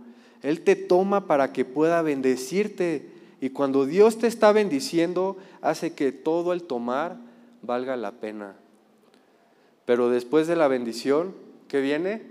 Él 0.41 0.61
te 0.61 0.75
toma 0.75 1.27
para 1.27 1.53
que 1.53 1.63
pueda 1.63 2.01
bendecirte. 2.01 3.09
Y 3.39 3.51
cuando 3.51 3.85
Dios 3.85 4.17
te 4.17 4.27
está 4.27 4.51
bendiciendo, 4.51 5.37
hace 5.61 5.93
que 5.93 6.11
todo 6.11 6.51
el 6.51 6.63
tomar 6.63 7.17
valga 7.61 7.95
la 7.95 8.11
pena. 8.11 8.55
Pero 9.85 10.09
después 10.09 10.47
de 10.47 10.55
la 10.55 10.67
bendición, 10.67 11.35
¿qué 11.67 11.81
viene? 11.81 12.23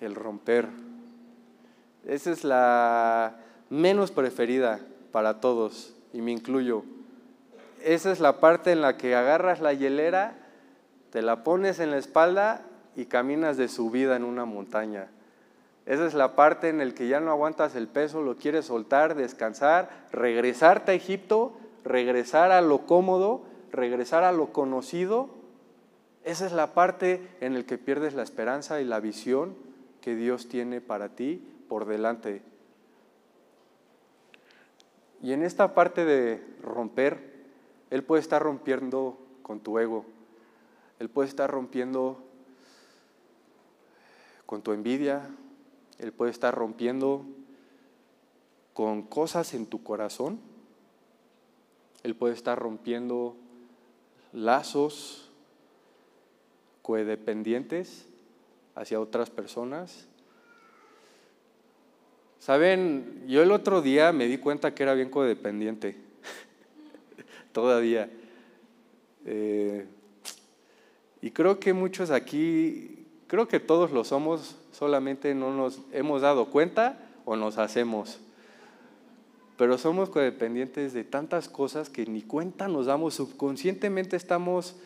El 0.00 0.14
romper. 0.14 0.68
Esa 2.06 2.30
es 2.30 2.44
la 2.44 3.36
menos 3.68 4.10
preferida 4.10 4.80
para 5.12 5.40
todos, 5.40 5.94
y 6.12 6.22
me 6.22 6.32
incluyo. 6.32 6.84
Esa 7.82 8.12
es 8.12 8.20
la 8.20 8.40
parte 8.40 8.72
en 8.72 8.80
la 8.80 8.96
que 8.96 9.14
agarras 9.14 9.60
la 9.60 9.72
hielera, 9.72 10.34
te 11.10 11.22
la 11.22 11.44
pones 11.44 11.80
en 11.80 11.90
la 11.90 11.98
espalda 11.98 12.62
y 12.96 13.06
caminas 13.06 13.56
de 13.56 13.68
subida 13.68 14.16
en 14.16 14.24
una 14.24 14.44
montaña. 14.44 15.08
Esa 15.86 16.06
es 16.06 16.14
la 16.14 16.36
parte 16.36 16.68
en 16.68 16.78
la 16.78 16.94
que 16.94 17.08
ya 17.08 17.20
no 17.20 17.30
aguantas 17.30 17.74
el 17.74 17.88
peso, 17.88 18.22
lo 18.22 18.36
quieres 18.36 18.66
soltar, 18.66 19.14
descansar, 19.14 19.90
regresarte 20.12 20.92
a 20.92 20.94
Egipto, 20.94 21.52
regresar 21.84 22.52
a 22.52 22.60
lo 22.60 22.86
cómodo, 22.86 23.42
regresar 23.72 24.24
a 24.24 24.32
lo 24.32 24.52
conocido. 24.52 25.39
Esa 26.24 26.46
es 26.46 26.52
la 26.52 26.74
parte 26.74 27.26
en 27.40 27.54
la 27.54 27.62
que 27.64 27.78
pierdes 27.78 28.14
la 28.14 28.22
esperanza 28.22 28.80
y 28.80 28.84
la 28.84 29.00
visión 29.00 29.54
que 30.00 30.14
Dios 30.14 30.48
tiene 30.48 30.80
para 30.80 31.10
ti 31.10 31.42
por 31.68 31.86
delante. 31.86 32.42
Y 35.22 35.32
en 35.32 35.42
esta 35.42 35.74
parte 35.74 36.04
de 36.04 36.42
romper, 36.62 37.46
Él 37.90 38.02
puede 38.04 38.20
estar 38.20 38.42
rompiendo 38.42 39.18
con 39.42 39.60
tu 39.60 39.78
ego, 39.78 40.04
Él 40.98 41.08
puede 41.08 41.28
estar 41.28 41.50
rompiendo 41.50 42.22
con 44.46 44.62
tu 44.62 44.72
envidia, 44.72 45.28
Él 45.98 46.12
puede 46.12 46.30
estar 46.30 46.54
rompiendo 46.54 47.24
con 48.74 49.02
cosas 49.02 49.54
en 49.54 49.66
tu 49.66 49.82
corazón, 49.82 50.40
Él 52.02 52.14
puede 52.14 52.34
estar 52.34 52.58
rompiendo 52.58 53.36
lazos 54.32 55.29
codependientes 56.90 58.06
hacia 58.74 59.00
otras 59.00 59.30
personas 59.30 60.08
Saben, 62.40 63.24
yo 63.28 63.42
el 63.42 63.52
otro 63.52 63.82
día 63.82 64.12
me 64.12 64.26
di 64.26 64.38
cuenta 64.38 64.74
que 64.74 64.82
era 64.82 64.94
bien 64.94 65.10
codependiente, 65.10 65.96
todavía. 67.52 68.08
Eh, 69.26 69.86
y 71.20 71.30
creo 71.32 71.60
que 71.60 71.74
muchos 71.74 72.10
aquí, 72.10 73.06
creo 73.26 73.46
que 73.46 73.60
todos 73.60 73.92
lo 73.92 74.04
somos, 74.04 74.56
solamente 74.72 75.34
no 75.34 75.54
nos 75.54 75.80
hemos 75.92 76.22
dado 76.22 76.46
cuenta 76.46 76.98
o 77.26 77.36
nos 77.36 77.58
hacemos. 77.58 78.18
Pero 79.58 79.76
somos 79.76 80.08
codependientes 80.08 80.94
de 80.94 81.04
tantas 81.04 81.46
cosas 81.46 81.90
que 81.90 82.06
ni 82.06 82.22
cuenta 82.22 82.68
nos 82.68 82.86
damos, 82.86 83.12
subconscientemente 83.12 84.16
estamos 84.16 84.76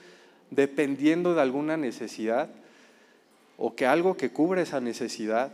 dependiendo 0.51 1.35
de 1.35 1.43
alguna 1.43 1.77
necesidad 1.77 2.49
o 3.57 3.75
que 3.75 3.87
algo 3.87 4.17
que 4.17 4.31
cubre 4.31 4.63
esa 4.63 4.81
necesidad 4.81 5.53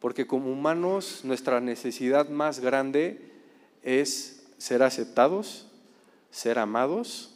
porque 0.00 0.26
como 0.26 0.50
humanos 0.50 1.20
nuestra 1.24 1.60
necesidad 1.60 2.28
más 2.28 2.60
grande 2.60 3.20
es 3.82 4.42
ser 4.58 4.82
aceptados, 4.82 5.66
ser 6.30 6.58
amados 6.58 7.34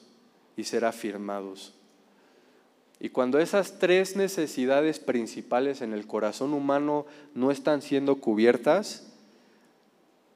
y 0.56 0.64
ser 0.64 0.84
afirmados. 0.84 1.74
Y 3.00 3.10
cuando 3.10 3.38
esas 3.38 3.78
tres 3.78 4.16
necesidades 4.16 4.98
principales 4.98 5.82
en 5.82 5.92
el 5.92 6.06
corazón 6.06 6.54
humano 6.54 7.06
no 7.34 7.50
están 7.50 7.82
siendo 7.82 8.16
cubiertas 8.16 9.06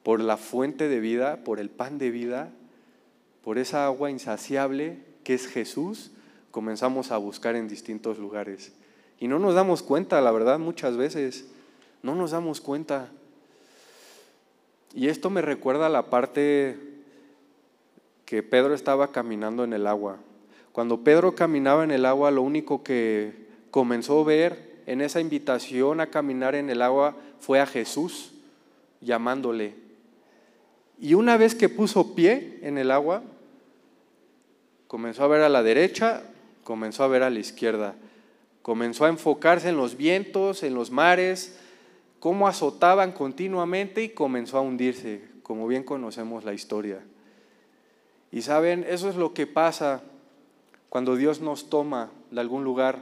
por 0.02 0.20
la 0.20 0.36
fuente 0.36 0.88
de 0.88 1.00
vida, 1.00 1.44
por 1.44 1.60
el 1.60 1.70
pan 1.70 1.98
de 1.98 2.10
vida, 2.10 2.50
por 3.42 3.56
esa 3.56 3.86
agua 3.86 4.10
insaciable 4.10 4.98
que 5.24 5.34
es 5.34 5.46
Jesús, 5.46 6.10
comenzamos 6.58 7.12
a 7.12 7.18
buscar 7.18 7.54
en 7.54 7.68
distintos 7.68 8.18
lugares. 8.18 8.72
Y 9.20 9.28
no 9.28 9.38
nos 9.38 9.54
damos 9.54 9.80
cuenta, 9.80 10.20
la 10.20 10.32
verdad, 10.32 10.58
muchas 10.58 10.96
veces. 10.96 11.46
No 12.02 12.16
nos 12.16 12.32
damos 12.32 12.60
cuenta. 12.60 13.12
Y 14.92 15.06
esto 15.06 15.30
me 15.30 15.40
recuerda 15.40 15.86
a 15.86 15.88
la 15.88 16.10
parte 16.10 16.76
que 18.24 18.42
Pedro 18.42 18.74
estaba 18.74 19.12
caminando 19.12 19.62
en 19.62 19.72
el 19.72 19.86
agua. 19.86 20.16
Cuando 20.72 21.04
Pedro 21.04 21.36
caminaba 21.36 21.84
en 21.84 21.92
el 21.92 22.04
agua, 22.04 22.32
lo 22.32 22.42
único 22.42 22.82
que 22.82 23.46
comenzó 23.70 24.22
a 24.22 24.24
ver 24.24 24.80
en 24.86 25.00
esa 25.00 25.20
invitación 25.20 26.00
a 26.00 26.08
caminar 26.08 26.56
en 26.56 26.70
el 26.70 26.82
agua 26.82 27.14
fue 27.38 27.60
a 27.60 27.66
Jesús 27.66 28.32
llamándole. 29.00 29.76
Y 30.98 31.14
una 31.14 31.36
vez 31.36 31.54
que 31.54 31.68
puso 31.68 32.16
pie 32.16 32.58
en 32.62 32.78
el 32.78 32.90
agua, 32.90 33.22
comenzó 34.88 35.22
a 35.22 35.28
ver 35.28 35.42
a 35.42 35.48
la 35.48 35.62
derecha, 35.62 36.24
comenzó 36.68 37.02
a 37.02 37.08
ver 37.08 37.22
a 37.22 37.30
la 37.30 37.38
izquierda, 37.38 37.94
comenzó 38.60 39.06
a 39.06 39.08
enfocarse 39.08 39.70
en 39.70 39.78
los 39.78 39.96
vientos, 39.96 40.62
en 40.62 40.74
los 40.74 40.90
mares, 40.90 41.58
cómo 42.20 42.46
azotaban 42.46 43.12
continuamente 43.12 44.02
y 44.02 44.10
comenzó 44.10 44.58
a 44.58 44.60
hundirse, 44.60 45.26
como 45.42 45.66
bien 45.66 45.82
conocemos 45.82 46.44
la 46.44 46.52
historia. 46.52 47.00
Y 48.30 48.42
saben, 48.42 48.84
eso 48.86 49.08
es 49.08 49.16
lo 49.16 49.32
que 49.32 49.46
pasa 49.46 50.02
cuando 50.90 51.16
Dios 51.16 51.40
nos 51.40 51.70
toma 51.70 52.10
de 52.30 52.38
algún 52.38 52.64
lugar. 52.64 52.98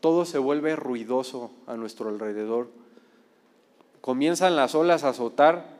Todo 0.00 0.24
se 0.24 0.38
vuelve 0.38 0.74
ruidoso 0.74 1.52
a 1.68 1.76
nuestro 1.76 2.08
alrededor. 2.08 2.66
Comienzan 4.00 4.56
las 4.56 4.74
olas 4.74 5.04
a 5.04 5.10
azotar, 5.10 5.78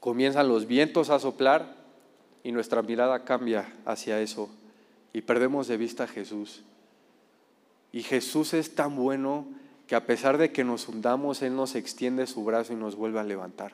comienzan 0.00 0.48
los 0.48 0.66
vientos 0.66 1.10
a 1.10 1.18
soplar 1.18 1.76
y 2.42 2.52
nuestra 2.52 2.80
mirada 2.80 3.26
cambia 3.26 3.70
hacia 3.84 4.18
eso 4.22 4.48
y 5.12 5.22
perdemos 5.22 5.68
de 5.68 5.76
vista 5.76 6.04
a 6.04 6.08
Jesús. 6.08 6.62
Y 7.92 8.02
Jesús 8.02 8.54
es 8.54 8.74
tan 8.74 8.96
bueno 8.96 9.46
que 9.86 9.96
a 9.96 10.06
pesar 10.06 10.38
de 10.38 10.52
que 10.52 10.62
nos 10.62 10.88
hundamos, 10.88 11.42
Él 11.42 11.56
nos 11.56 11.74
extiende 11.74 12.26
su 12.26 12.44
brazo 12.44 12.72
y 12.72 12.76
nos 12.76 12.94
vuelve 12.94 13.18
a 13.18 13.24
levantar. 13.24 13.72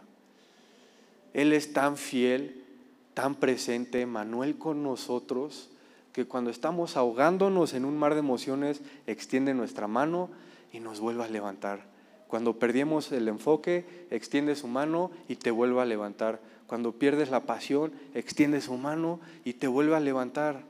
Él 1.35 1.53
es 1.53 1.75
tan 1.75 1.99
fiel, 1.99 2.65
tan 3.13 3.35
presente, 3.35 4.07
Manuel 4.07 4.57
con 4.57 4.83
nosotros, 4.83 5.69
que 6.15 6.25
cuando 6.25 6.49
estamos 6.49 6.97
ahogándonos 6.97 7.75
en 7.75 7.85
un 7.85 7.99
mar 7.99 8.15
de 8.15 8.21
emociones, 8.21 8.81
extiende 9.07 9.53
nuestra 9.53 9.87
mano 9.87 10.31
y 10.73 10.81
nos 10.81 11.01
vuelve 11.01 11.25
a 11.25 11.29
levantar. 11.29 11.85
Cuando 12.29 12.59
perdemos 12.59 13.13
el 13.13 13.29
enfoque, 13.29 13.85
extiende 14.11 14.57
su 14.57 14.67
mano 14.67 15.11
y 15.29 15.37
te 15.37 15.51
vuelve 15.51 15.83
a 15.83 15.85
levantar. 15.85 16.41
Cuando 16.67 16.93
pierdes 16.93 17.31
la 17.31 17.41
pasión, 17.41 17.93
extiende 18.15 18.63
su 18.63 18.77
mano 18.77 19.21
y 19.45 19.53
te 19.53 19.69
vuelve 19.69 19.95
a 19.95 20.01
levantar. 20.01 20.65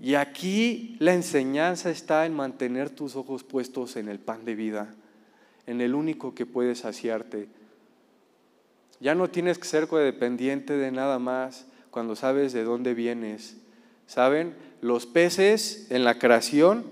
Y 0.00 0.14
aquí 0.14 0.96
la 1.00 1.12
enseñanza 1.12 1.90
está 1.90 2.24
en 2.24 2.34
mantener 2.34 2.90
tus 2.90 3.16
ojos 3.16 3.42
puestos 3.42 3.96
en 3.96 4.08
el 4.08 4.20
pan 4.20 4.44
de 4.44 4.54
vida, 4.54 4.94
en 5.66 5.80
el 5.80 5.94
único 5.94 6.34
que 6.34 6.46
puede 6.46 6.76
saciarte. 6.76 7.48
Ya 9.00 9.14
no 9.14 9.28
tienes 9.28 9.58
que 9.58 9.66
ser 9.66 9.88
codependiente 9.88 10.76
de 10.76 10.92
nada 10.92 11.18
más 11.18 11.66
cuando 11.90 12.14
sabes 12.14 12.52
de 12.52 12.62
dónde 12.62 12.94
vienes. 12.94 13.56
¿Saben? 14.06 14.54
Los 14.80 15.06
peces 15.06 15.90
en 15.90 16.04
la 16.04 16.18
creación 16.18 16.84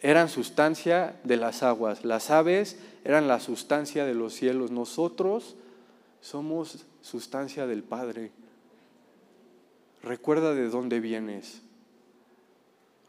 eran 0.00 0.28
sustancia 0.28 1.16
de 1.24 1.36
las 1.36 1.62
aguas, 1.62 2.04
las 2.04 2.30
aves 2.30 2.78
eran 3.04 3.26
la 3.26 3.40
sustancia 3.40 4.04
de 4.04 4.14
los 4.14 4.34
cielos, 4.34 4.70
nosotros 4.70 5.56
somos 6.20 6.86
sustancia 7.02 7.66
del 7.66 7.82
Padre. 7.82 8.30
Recuerda 10.02 10.54
de 10.54 10.68
dónde 10.68 11.00
vienes. 11.00 11.63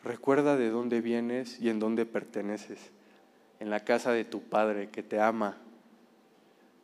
Recuerda 0.06 0.56
de 0.56 0.70
dónde 0.70 1.02
vienes 1.02 1.60
y 1.60 1.70
en 1.70 1.80
dónde 1.80 2.06
perteneces. 2.06 2.78
En 3.60 3.72
la 3.72 3.80
casa 3.80 4.12
de 4.12 4.24
tu 4.24 4.40
Padre 4.40 4.90
que 4.90 5.02
te 5.02 5.20
ama. 5.20 5.58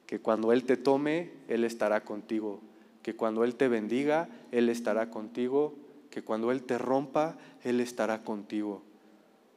Que 0.07 0.19
cuando 0.19 0.51
Él 0.51 0.63
te 0.63 0.75
tome, 0.75 1.29
Él 1.47 1.63
estará 1.63 2.01
contigo. 2.01 2.59
Que 3.03 3.15
cuando 3.15 3.43
Él 3.43 3.53
te 3.53 3.67
bendiga, 3.67 4.27
Él 4.51 4.69
estará 4.69 5.11
contigo. 5.11 5.75
Que 6.09 6.23
cuando 6.23 6.51
Él 6.51 6.63
te 6.63 6.79
rompa, 6.79 7.37
Él 7.63 7.79
estará 7.79 8.23
contigo. 8.23 8.81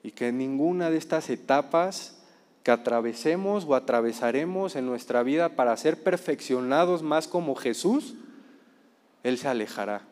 Y 0.03 0.11
que 0.11 0.29
en 0.29 0.37
ninguna 0.37 0.91
de 0.91 0.99
estas 0.99 1.31
etapas 1.31 2.23
que 2.65 2.71
atravesemos 2.71 3.65
o 3.65 3.75
atravesaremos 3.75 4.77
en 4.77 4.85
nuestra 4.85 5.23
vida 5.23 5.57
para 5.57 5.75
ser 5.79 6.03
perfeccionados 6.03 7.03
más 7.03 7.29
como 7.29 7.55
Jesús, 7.55 8.15
Él 9.23 9.39
se 9.39 9.49
alejará. 9.49 10.03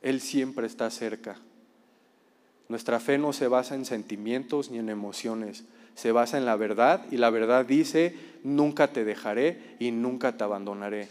Él 0.00 0.20
siempre 0.20 0.68
está 0.68 0.90
cerca. 0.90 1.40
Nuestra 2.68 3.00
fe 3.00 3.16
no 3.16 3.32
se 3.32 3.48
basa 3.48 3.74
en 3.74 3.84
sentimientos 3.84 4.70
ni 4.70 4.78
en 4.78 4.90
emociones, 4.90 5.64
se 5.94 6.12
basa 6.12 6.36
en 6.36 6.44
la 6.44 6.56
verdad 6.56 7.04
y 7.10 7.16
la 7.16 7.30
verdad 7.30 7.64
dice, 7.64 8.14
nunca 8.44 8.92
te 8.92 9.04
dejaré 9.04 9.76
y 9.78 9.90
nunca 9.90 10.36
te 10.36 10.44
abandonaré. 10.44 11.08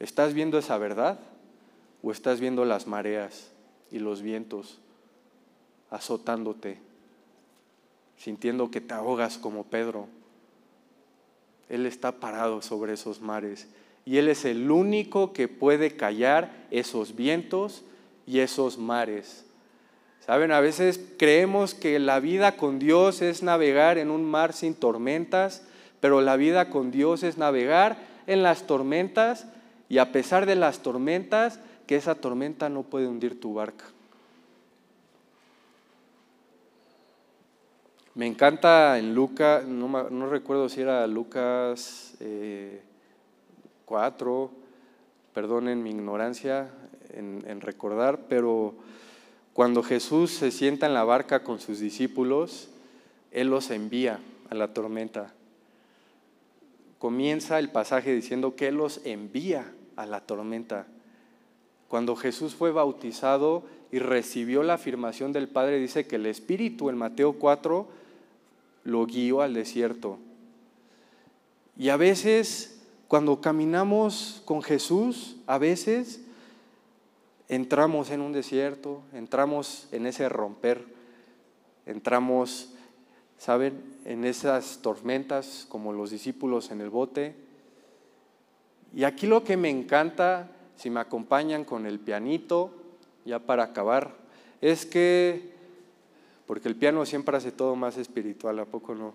¿Estás 0.00 0.32
viendo 0.32 0.58
esa 0.58 0.78
verdad 0.78 1.18
o 2.02 2.10
estás 2.10 2.40
viendo 2.40 2.64
las 2.64 2.86
mareas 2.86 3.50
y 3.90 3.98
los 3.98 4.22
vientos 4.22 4.78
azotándote, 5.90 6.78
sintiendo 8.16 8.70
que 8.70 8.80
te 8.80 8.94
ahogas 8.94 9.36
como 9.36 9.64
Pedro? 9.64 10.08
Él 11.68 11.84
está 11.84 12.12
parado 12.12 12.62
sobre 12.62 12.94
esos 12.94 13.20
mares 13.20 13.68
y 14.06 14.16
Él 14.16 14.28
es 14.28 14.46
el 14.46 14.70
único 14.70 15.34
que 15.34 15.48
puede 15.48 15.96
callar 15.96 16.66
esos 16.70 17.14
vientos 17.14 17.84
y 18.28 18.40
esos 18.40 18.76
mares. 18.76 19.46
Saben, 20.26 20.52
a 20.52 20.60
veces 20.60 21.00
creemos 21.18 21.72
que 21.72 21.98
la 21.98 22.20
vida 22.20 22.56
con 22.58 22.78
Dios 22.78 23.22
es 23.22 23.42
navegar 23.42 23.96
en 23.96 24.10
un 24.10 24.22
mar 24.22 24.52
sin 24.52 24.74
tormentas, 24.74 25.62
pero 26.00 26.20
la 26.20 26.36
vida 26.36 26.68
con 26.68 26.90
Dios 26.90 27.22
es 27.22 27.38
navegar 27.38 27.96
en 28.26 28.42
las 28.42 28.66
tormentas 28.66 29.46
y 29.88 29.96
a 29.96 30.12
pesar 30.12 30.44
de 30.44 30.56
las 30.56 30.80
tormentas, 30.80 31.58
que 31.86 31.96
esa 31.96 32.14
tormenta 32.14 32.68
no 32.68 32.82
puede 32.82 33.08
hundir 33.08 33.40
tu 33.40 33.54
barca. 33.54 33.86
Me 38.14 38.26
encanta 38.26 38.98
en 38.98 39.14
Lucas, 39.14 39.64
no, 39.64 40.28
recuerdo 40.28 40.68
si 40.68 40.82
era 40.82 41.06
Lucas 41.06 42.14
4, 43.86 44.44
eh, 44.44 44.56
perdonen 45.32 45.82
mi 45.82 45.90
ignorancia, 45.90 46.68
en, 47.12 47.60
recordar, 47.60 48.26
pero 48.28 48.74
cuando 49.52 49.82
Jesús 49.82 50.30
se 50.30 50.50
sienta 50.50 50.86
en 50.86 50.94
la 50.94 51.04
barca 51.04 51.42
con 51.42 51.60
sus 51.60 51.80
discípulos, 51.80 52.68
Él 53.30 53.48
los 53.48 53.70
envía 53.70 54.20
a 54.50 54.54
la 54.54 54.72
tormenta. 54.72 55.34
Comienza 56.98 57.58
el 57.58 57.70
pasaje 57.70 58.14
diciendo 58.14 58.56
que 58.56 58.68
Él 58.68 58.76
los 58.76 59.00
envía 59.04 59.72
a 59.96 60.06
la 60.06 60.20
tormenta. 60.20 60.86
Cuando 61.88 62.16
Jesús 62.16 62.54
fue 62.54 62.70
bautizado 62.70 63.64
y 63.90 63.98
recibió 63.98 64.62
la 64.62 64.74
afirmación 64.74 65.32
del 65.32 65.48
Padre, 65.48 65.78
dice 65.78 66.06
que 66.06 66.16
el 66.16 66.26
Espíritu 66.26 66.90
en 66.90 66.98
Mateo 66.98 67.34
4 67.34 67.86
lo 68.84 69.06
guió 69.06 69.42
al 69.42 69.54
desierto. 69.54 70.18
Y 71.78 71.90
a 71.90 71.96
veces, 71.96 72.82
cuando 73.06 73.40
caminamos 73.40 74.42
con 74.44 74.62
Jesús, 74.62 75.36
a 75.46 75.58
veces 75.58 76.22
entramos 77.48 78.10
en 78.10 78.20
un 78.20 78.32
desierto, 78.32 79.02
entramos 79.12 79.88
en 79.92 80.06
ese 80.06 80.28
romper, 80.28 80.84
entramos, 81.86 82.74
¿saben?, 83.38 83.82
en 84.04 84.24
esas 84.24 84.80
tormentas 84.82 85.66
como 85.68 85.92
los 85.92 86.10
discípulos 86.10 86.70
en 86.70 86.80
el 86.80 86.90
bote. 86.90 87.34
Y 88.94 89.04
aquí 89.04 89.26
lo 89.26 89.44
que 89.44 89.56
me 89.56 89.70
encanta, 89.70 90.50
si 90.76 90.90
me 90.90 91.00
acompañan 91.00 91.64
con 91.64 91.86
el 91.86 91.98
pianito, 91.98 92.72
ya 93.24 93.38
para 93.38 93.64
acabar, 93.64 94.14
es 94.60 94.86
que, 94.86 95.52
porque 96.46 96.68
el 96.68 96.76
piano 96.76 97.04
siempre 97.06 97.36
hace 97.36 97.52
todo 97.52 97.76
más 97.76 97.96
espiritual, 97.96 98.58
¿a 98.58 98.64
poco 98.64 98.94
no? 98.94 99.12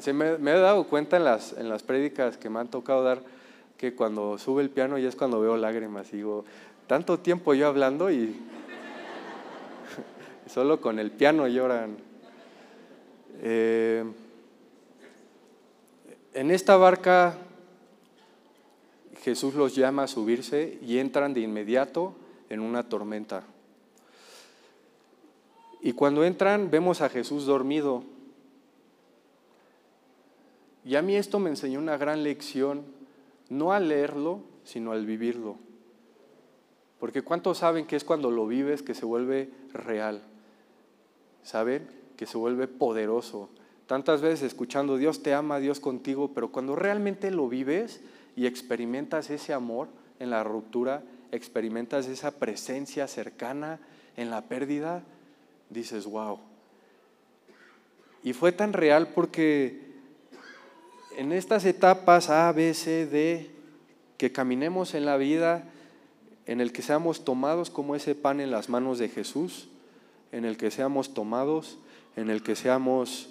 Se 0.00 0.12
me, 0.12 0.30
he 0.30 0.58
dado 0.58 0.84
cuenta 0.84 1.16
en 1.16 1.24
las, 1.24 1.52
en 1.52 1.68
las 1.68 1.82
prédicas 1.82 2.36
que 2.36 2.50
me 2.50 2.60
han 2.60 2.68
tocado 2.68 3.02
dar 3.02 3.22
que 3.76 3.94
cuando 3.94 4.38
sube 4.38 4.62
el 4.62 4.70
piano 4.70 4.98
ya 4.98 5.08
es 5.08 5.14
cuando 5.14 5.40
veo 5.40 5.56
lágrimas 5.56 6.10
digo, 6.10 6.44
tanto 6.88 7.20
tiempo 7.20 7.52
yo 7.52 7.68
hablando 7.68 8.10
y 8.10 8.34
solo 10.46 10.80
con 10.80 10.98
el 10.98 11.12
piano 11.12 11.46
lloran. 11.46 11.98
Eh, 13.42 14.04
en 16.32 16.50
esta 16.50 16.76
barca 16.76 17.36
Jesús 19.22 19.54
los 19.54 19.76
llama 19.76 20.04
a 20.04 20.08
subirse 20.08 20.78
y 20.82 20.98
entran 20.98 21.34
de 21.34 21.40
inmediato 21.40 22.14
en 22.48 22.60
una 22.60 22.88
tormenta. 22.88 23.44
Y 25.82 25.92
cuando 25.92 26.24
entran 26.24 26.70
vemos 26.70 27.02
a 27.02 27.10
Jesús 27.10 27.44
dormido. 27.44 28.02
Y 30.86 30.96
a 30.96 31.02
mí 31.02 31.16
esto 31.16 31.38
me 31.38 31.50
enseñó 31.50 31.80
una 31.80 31.98
gran 31.98 32.22
lección, 32.22 32.84
no 33.50 33.72
al 33.72 33.88
leerlo, 33.88 34.40
sino 34.64 34.92
al 34.92 35.04
vivirlo. 35.04 35.67
Porque 36.98 37.22
¿cuántos 37.22 37.58
saben 37.58 37.86
que 37.86 37.96
es 37.96 38.04
cuando 38.04 38.30
lo 38.30 38.46
vives 38.46 38.82
que 38.82 38.94
se 38.94 39.04
vuelve 39.04 39.50
real? 39.72 40.22
¿Saben? 41.42 41.88
Que 42.16 42.26
se 42.26 42.36
vuelve 42.36 42.66
poderoso. 42.66 43.50
Tantas 43.86 44.20
veces 44.20 44.42
escuchando 44.42 44.96
Dios 44.96 45.22
te 45.22 45.32
ama, 45.32 45.60
Dios 45.60 45.80
contigo, 45.80 46.32
pero 46.34 46.50
cuando 46.50 46.76
realmente 46.76 47.30
lo 47.30 47.48
vives 47.48 48.00
y 48.36 48.46
experimentas 48.46 49.30
ese 49.30 49.52
amor 49.52 49.88
en 50.18 50.30
la 50.30 50.44
ruptura, 50.44 51.02
experimentas 51.32 52.06
esa 52.06 52.32
presencia 52.32 53.06
cercana 53.06 53.80
en 54.16 54.30
la 54.30 54.42
pérdida, 54.42 55.04
dices, 55.70 56.04
wow. 56.06 56.40
Y 58.22 58.32
fue 58.32 58.52
tan 58.52 58.72
real 58.72 59.08
porque 59.14 59.88
en 61.16 61.32
estas 61.32 61.64
etapas 61.64 62.30
A, 62.30 62.52
B, 62.52 62.74
C, 62.74 63.06
D, 63.06 63.50
que 64.18 64.32
caminemos 64.32 64.94
en 64.94 65.04
la 65.06 65.16
vida, 65.16 65.64
en 66.48 66.62
el 66.62 66.72
que 66.72 66.80
seamos 66.80 67.26
tomados 67.26 67.68
como 67.68 67.94
ese 67.94 68.14
pan 68.14 68.40
en 68.40 68.50
las 68.50 68.70
manos 68.70 68.98
de 68.98 69.10
Jesús, 69.10 69.68
en 70.32 70.46
el 70.46 70.56
que 70.56 70.70
seamos 70.70 71.12
tomados, 71.12 71.78
en 72.16 72.30
el 72.30 72.42
que 72.42 72.56
seamos 72.56 73.28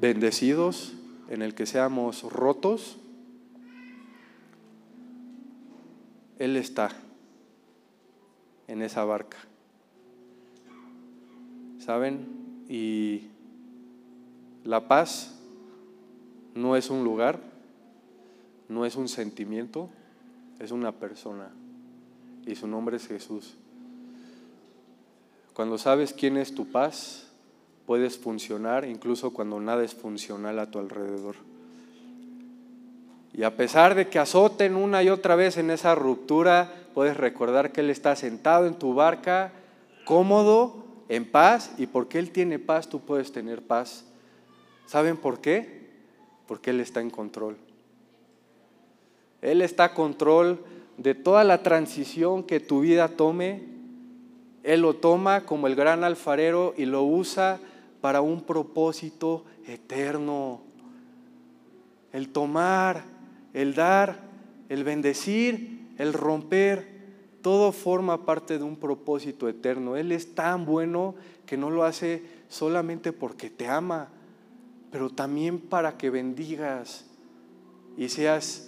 bendecidos, 0.00 0.94
en 1.30 1.42
el 1.42 1.54
que 1.54 1.66
seamos 1.66 2.24
rotos. 2.24 2.96
Él 6.40 6.56
está 6.56 6.90
en 8.66 8.82
esa 8.82 9.04
barca. 9.04 9.38
¿Saben? 11.78 12.26
Y 12.68 13.28
la 14.64 14.88
paz 14.88 15.38
no 16.56 16.74
es 16.74 16.90
un 16.90 17.04
lugar, 17.04 17.38
no 18.68 18.84
es 18.84 18.96
un 18.96 19.06
sentimiento, 19.06 19.90
es 20.58 20.70
una 20.70 20.92
persona. 20.92 21.50
Y 22.46 22.54
su 22.54 22.66
nombre 22.66 22.96
es 22.96 23.06
Jesús. 23.06 23.56
Cuando 25.54 25.76
sabes 25.76 26.12
quién 26.12 26.36
es 26.36 26.54
tu 26.54 26.70
paz, 26.70 27.28
puedes 27.84 28.18
funcionar 28.18 28.84
incluso 28.84 29.32
cuando 29.32 29.58
nada 29.60 29.82
es 29.82 29.94
funcional 29.94 30.58
a 30.58 30.70
tu 30.70 30.78
alrededor. 30.78 31.36
Y 33.32 33.44
a 33.44 33.56
pesar 33.56 33.94
de 33.94 34.08
que 34.08 34.18
azoten 34.18 34.76
una 34.76 35.02
y 35.02 35.10
otra 35.10 35.36
vez 35.36 35.58
en 35.58 35.70
esa 35.70 35.94
ruptura, 35.94 36.72
puedes 36.94 37.16
recordar 37.16 37.72
que 37.72 37.82
Él 37.82 37.90
está 37.90 38.16
sentado 38.16 38.66
en 38.66 38.74
tu 38.74 38.94
barca, 38.94 39.52
cómodo, 40.04 40.84
en 41.08 41.30
paz, 41.30 41.72
y 41.78 41.86
porque 41.86 42.18
Él 42.18 42.30
tiene 42.30 42.58
paz, 42.58 42.88
tú 42.88 43.00
puedes 43.00 43.32
tener 43.32 43.62
paz. 43.62 44.04
¿Saben 44.86 45.16
por 45.16 45.40
qué? 45.40 45.88
Porque 46.46 46.70
Él 46.70 46.80
está 46.80 47.00
en 47.00 47.10
control. 47.10 47.56
Él 49.42 49.62
está 49.62 49.86
en 49.86 49.94
control 49.94 50.64
de 50.96 51.14
toda 51.14 51.44
la 51.44 51.62
transición 51.62 52.42
que 52.42 52.60
tu 52.60 52.80
vida 52.80 53.08
tome. 53.08 53.62
Él 54.64 54.82
lo 54.82 54.96
toma 54.96 55.46
como 55.46 55.66
el 55.66 55.74
gran 55.74 56.04
alfarero 56.04 56.74
y 56.76 56.84
lo 56.84 57.04
usa 57.04 57.60
para 58.00 58.20
un 58.20 58.42
propósito 58.42 59.44
eterno. 59.66 60.62
El 62.12 62.30
tomar, 62.30 63.04
el 63.54 63.74
dar, 63.74 64.20
el 64.68 64.84
bendecir, 64.84 65.88
el 65.98 66.12
romper, 66.12 66.98
todo 67.42 67.72
forma 67.72 68.24
parte 68.24 68.58
de 68.58 68.64
un 68.64 68.76
propósito 68.76 69.48
eterno. 69.48 69.96
Él 69.96 70.12
es 70.12 70.34
tan 70.34 70.66
bueno 70.66 71.14
que 71.46 71.56
no 71.56 71.70
lo 71.70 71.84
hace 71.84 72.22
solamente 72.48 73.12
porque 73.12 73.50
te 73.50 73.68
ama, 73.68 74.08
pero 74.90 75.10
también 75.10 75.58
para 75.60 75.96
que 75.96 76.10
bendigas 76.10 77.06
y 77.96 78.08
seas 78.08 78.67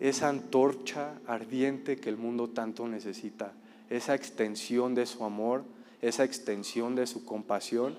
esa 0.00 0.28
antorcha 0.28 1.14
ardiente 1.26 1.96
que 1.96 2.08
el 2.08 2.16
mundo 2.16 2.48
tanto 2.48 2.86
necesita, 2.88 3.52
esa 3.90 4.14
extensión 4.14 4.94
de 4.94 5.06
su 5.06 5.24
amor, 5.24 5.64
esa 6.02 6.24
extensión 6.24 6.94
de 6.94 7.06
su 7.06 7.24
compasión, 7.24 7.96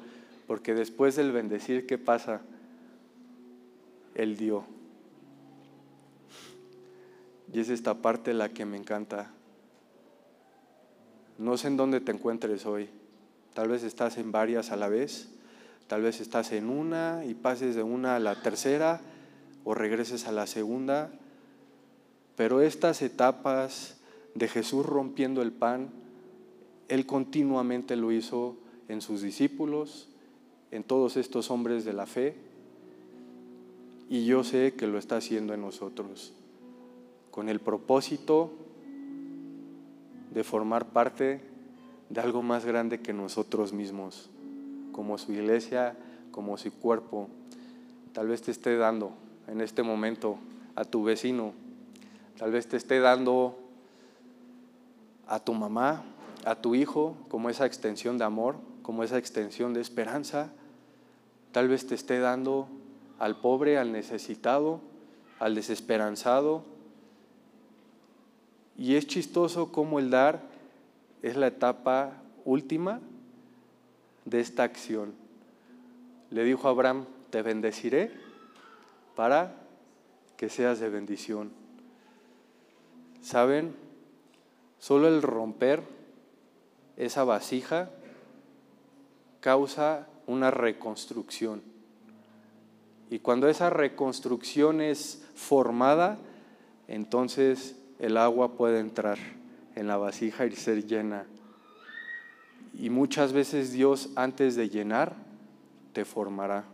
porque 0.48 0.74
después 0.74 1.16
del 1.16 1.32
bendecir, 1.32 1.86
¿qué 1.86 1.98
pasa? 1.98 2.42
Él 4.16 4.38
dio. 4.38 4.64
Y 7.52 7.60
es 7.60 7.70
esta 7.70 7.96
parte 7.96 8.34
la 8.34 8.50
que 8.50 8.66
me 8.66 8.78
encanta. 8.78 9.32
No 11.38 11.58
sé 11.58 11.68
en 11.68 11.78
dónde 11.78 12.00
te 12.02 12.12
encuentres 12.12 12.66
hoy. 12.66 12.90
Tal 13.54 13.70
vez 13.70 13.84
estás 13.84 14.18
en 14.18 14.32
varias 14.32 14.72
a 14.72 14.76
la 14.76 14.90
vez. 14.90 15.30
Tal 15.88 16.02
vez 16.04 16.22
estás 16.22 16.52
en 16.52 16.70
una 16.70 17.26
y 17.26 17.34
pases 17.34 17.76
de 17.76 17.82
una 17.82 18.16
a 18.16 18.20
la 18.20 18.42
tercera 18.42 19.02
o 19.64 19.74
regreses 19.74 20.28
a 20.28 20.32
la 20.32 20.46
segunda. 20.48 21.12
Pero 22.40 22.62
estas 22.62 23.02
etapas 23.02 23.98
de 24.34 24.48
Jesús 24.48 24.86
rompiendo 24.86 25.42
el 25.42 25.52
pan, 25.52 25.90
Él 26.88 27.06
continuamente 27.06 27.98
lo 27.98 28.14
hizo 28.14 28.56
en 28.88 29.02
sus 29.02 29.22
discípulos, 29.22 30.08
en 30.72 30.86
todos 30.86 31.18
estos 31.18 31.52
hombres 31.52 31.84
de 31.84 31.92
la 31.92 32.06
fe, 32.06 32.38
y 34.10 34.26
yo 34.26 34.46
sé 34.46 34.74
que 34.78 34.88
lo 34.88 34.98
está 34.98 35.18
haciendo 35.18 35.54
en 35.54 35.60
nosotros, 35.60 36.32
con 37.30 37.50
el 37.50 37.60
propósito 37.60 38.54
de 40.34 40.46
formar 40.46 40.94
parte 40.94 41.42
de 42.10 42.22
algo 42.22 42.42
más 42.42 42.64
grande 42.64 43.02
que 43.02 43.12
nosotros 43.12 43.74
mismos, 43.74 44.30
como 44.94 45.18
su 45.18 45.34
iglesia, 45.34 45.98
como 46.32 46.56
su 46.56 46.72
cuerpo. 46.72 47.28
Tal 48.14 48.30
vez 48.30 48.42
te 48.44 48.52
esté 48.52 48.78
dando 48.78 49.12
en 49.48 49.60
este 49.60 49.84
momento 49.84 50.38
a 50.76 50.86
tu 50.86 51.04
vecino, 51.04 51.52
tal 52.40 52.52
vez 52.52 52.68
te 52.68 52.78
esté 52.78 53.02
dando 53.02 53.60
a 55.28 55.42
tu 55.42 55.54
mamá, 55.54 56.06
a 56.46 56.56
tu 56.56 56.74
hijo, 56.74 57.18
como 57.28 57.50
esa 57.50 57.66
extensión 57.66 58.18
de 58.18 58.24
amor, 58.24 58.56
como 58.82 59.04
esa 59.04 59.18
extensión 59.18 59.74
de 59.74 59.82
esperanza. 59.82 60.50
Tal 61.52 61.68
vez 61.68 61.86
te 61.86 61.96
esté 61.96 62.20
dando 62.20 62.70
al 63.20 63.42
pobre, 63.42 63.78
al 63.78 63.92
necesitado, 63.92 64.80
al 65.38 65.54
desesperanzado, 65.54 66.64
y 68.78 68.96
es 68.96 69.06
chistoso 69.06 69.74
cómo 69.74 70.00
el 70.00 70.10
dar 70.10 70.42
es 71.22 71.36
la 71.36 71.48
etapa 71.48 72.14
última 72.46 73.02
de 74.24 74.40
esta 74.40 74.64
acción. 74.64 75.14
Le 76.30 76.46
dijo 76.46 76.70
a 76.70 76.72
Abraham, 76.72 77.06
te 77.32 77.42
bendeciré 77.42 78.14
para 79.18 79.54
que 80.38 80.48
seas 80.48 80.80
de 80.80 80.88
bendición. 80.88 81.52
¿Saben? 83.22 83.76
Solo 84.80 85.08
el 85.08 85.22
romper 85.22 85.84
esa 86.98 87.24
vasija 87.24 87.90
causa 89.40 90.08
una 90.28 90.52
reconstrucción. 90.52 91.62
Y 93.10 93.20
cuando 93.20 93.50
esa 93.50 93.70
reconstrucción 93.70 94.82
es 94.82 95.26
formada, 95.36 96.18
entonces 96.88 97.76
el 98.00 98.18
agua 98.18 98.54
puede 98.54 98.80
entrar 98.80 99.18
en 99.76 99.88
la 99.88 99.98
vasija 99.98 100.46
y 100.46 100.56
ser 100.56 100.86
llena. 100.86 101.26
Y 102.74 102.90
muchas 102.90 103.34
veces 103.34 103.72
Dios 103.72 104.10
antes 104.16 104.56
de 104.56 104.70
llenar, 104.70 105.16
te 105.94 106.06
formará. 106.06 106.66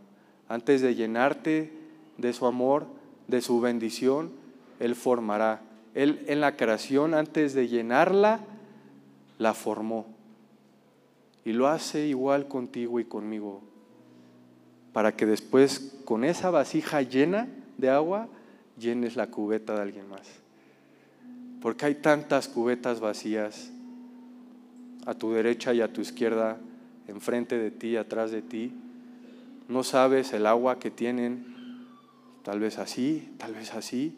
Antes 0.50 0.82
de 0.82 0.96
llenarte 0.96 1.72
de 2.18 2.34
su 2.34 2.46
amor, 2.46 2.86
de 3.28 3.42
su 3.42 3.62
bendición, 3.62 4.32
Él 4.80 4.96
formará. 4.96 5.62
Él 5.96 6.24
en 6.28 6.42
la 6.42 6.56
creación, 6.56 7.16
antes 7.16 7.56
de 7.56 7.68
llenarla, 7.68 8.42
la 9.40 9.56
formó. 9.56 10.06
Y 11.44 11.54
lo 11.54 11.68
hace 11.68 12.06
igual 12.06 12.48
contigo 12.48 13.00
y 13.00 13.06
conmigo. 13.06 13.64
Para 14.94 15.16
que 15.16 15.26
después, 15.26 15.98
con 16.06 16.24
esa 16.24 16.52
vasija 16.52 17.02
llena 17.02 17.48
de 17.78 17.90
agua, 17.90 18.28
llenes 18.78 19.16
la 19.16 19.28
cubeta 19.28 19.74
de 19.74 19.82
alguien 19.82 20.08
más 20.08 20.46
porque 21.66 21.88
hay 21.88 21.96
tantas 21.96 22.48
cubetas 22.48 23.00
vacías 23.00 23.72
a 25.08 25.16
tu 25.16 25.34
derecha 25.34 25.74
y 25.74 25.82
a 25.82 25.92
tu 25.92 26.00
izquierda, 26.00 26.60
enfrente 27.08 27.58
de 27.58 27.72
ti, 27.72 27.98
atrás 27.98 28.30
de 28.30 28.44
ti. 28.44 28.72
No 29.68 29.84
sabes 29.84 30.32
el 30.34 30.46
agua 30.46 30.78
que 30.78 30.92
tienen, 30.92 31.88
tal 32.44 32.60
vez 32.60 32.78
así, 32.78 33.34
tal 33.40 33.56
vez 33.56 33.74
así. 33.74 34.16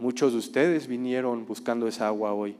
Muchos 0.00 0.32
de 0.32 0.38
ustedes 0.38 0.86
vinieron 0.86 1.44
buscando 1.44 1.86
esa 1.86 2.06
agua 2.06 2.32
hoy. 2.32 2.56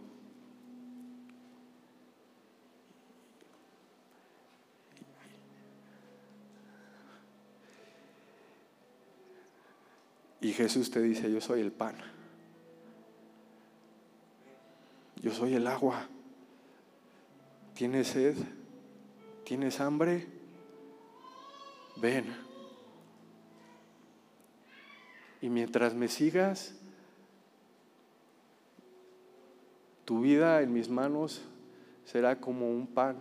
Y 10.43 10.53
Jesús 10.53 10.91
te 10.91 11.01
dice, 11.01 11.33
yo 11.33 11.41
soy 11.41 11.63
el 11.63 11.73
pan. 11.73 11.97
Yo 15.23 15.33
soy 15.33 15.55
el 15.55 15.67
agua. 15.67 16.09
¿Tienes 17.73 18.09
sed? 18.09 18.37
¿Tienes 19.45 19.81
hambre? 19.81 20.27
Ven. 21.97 22.27
Y 25.41 25.49
mientras 25.49 25.95
me 25.95 26.09
sigas, 26.09 26.75
tu 30.11 30.19
vida 30.19 30.61
en 30.61 30.73
mis 30.73 30.89
manos 30.89 31.41
será 32.05 32.41
como 32.41 32.69
un 32.69 32.89
pan. 32.89 33.15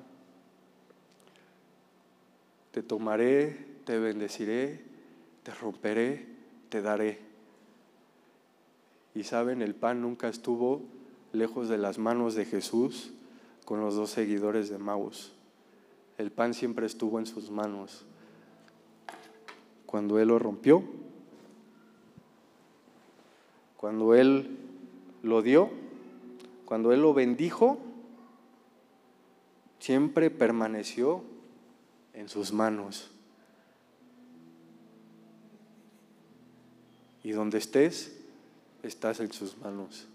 Te 2.72 2.82
tomaré, 2.82 3.78
te 3.86 4.00
bendeciré, 4.00 4.82
te 5.44 5.54
romperé, 5.54 6.26
te 6.70 6.82
daré. 6.82 7.20
Y 9.14 9.24
saben, 9.24 9.62
el 9.62 9.76
pan 9.76 10.02
nunca 10.02 10.30
estuvo 10.30 10.82
lejos 11.32 11.70
de 11.70 11.78
las 11.78 12.00
manos 12.00 12.34
de 12.34 12.46
Jesús 12.46 13.14
con 13.66 13.82
los 13.82 13.94
dos 13.94 14.10
seguidores 14.10 14.70
de 14.70 14.80
Maus. 14.80 15.32
El 16.18 16.32
pan 16.32 16.56
siempre 16.56 16.88
estuvo 16.88 17.20
en 17.20 17.28
sus 17.28 17.52
manos. 17.52 18.04
Cuando 19.86 20.18
Él 20.18 20.30
lo 20.30 20.40
rompió, 20.40 20.84
cuando 23.78 24.16
Él 24.16 24.58
lo 25.22 25.44
dio, 25.44 25.79
cuando 26.70 26.94
Él 26.94 27.02
lo 27.02 27.16
bendijo, 27.16 27.80
siempre 29.80 30.30
permaneció 30.30 31.24
en 32.14 32.30
sus 32.30 32.54
manos. 32.54 33.10
Y 37.24 37.32
donde 37.32 37.58
estés, 37.58 38.20
estás 38.84 39.20
en 39.20 39.34
sus 39.34 39.58
manos. 39.58 40.08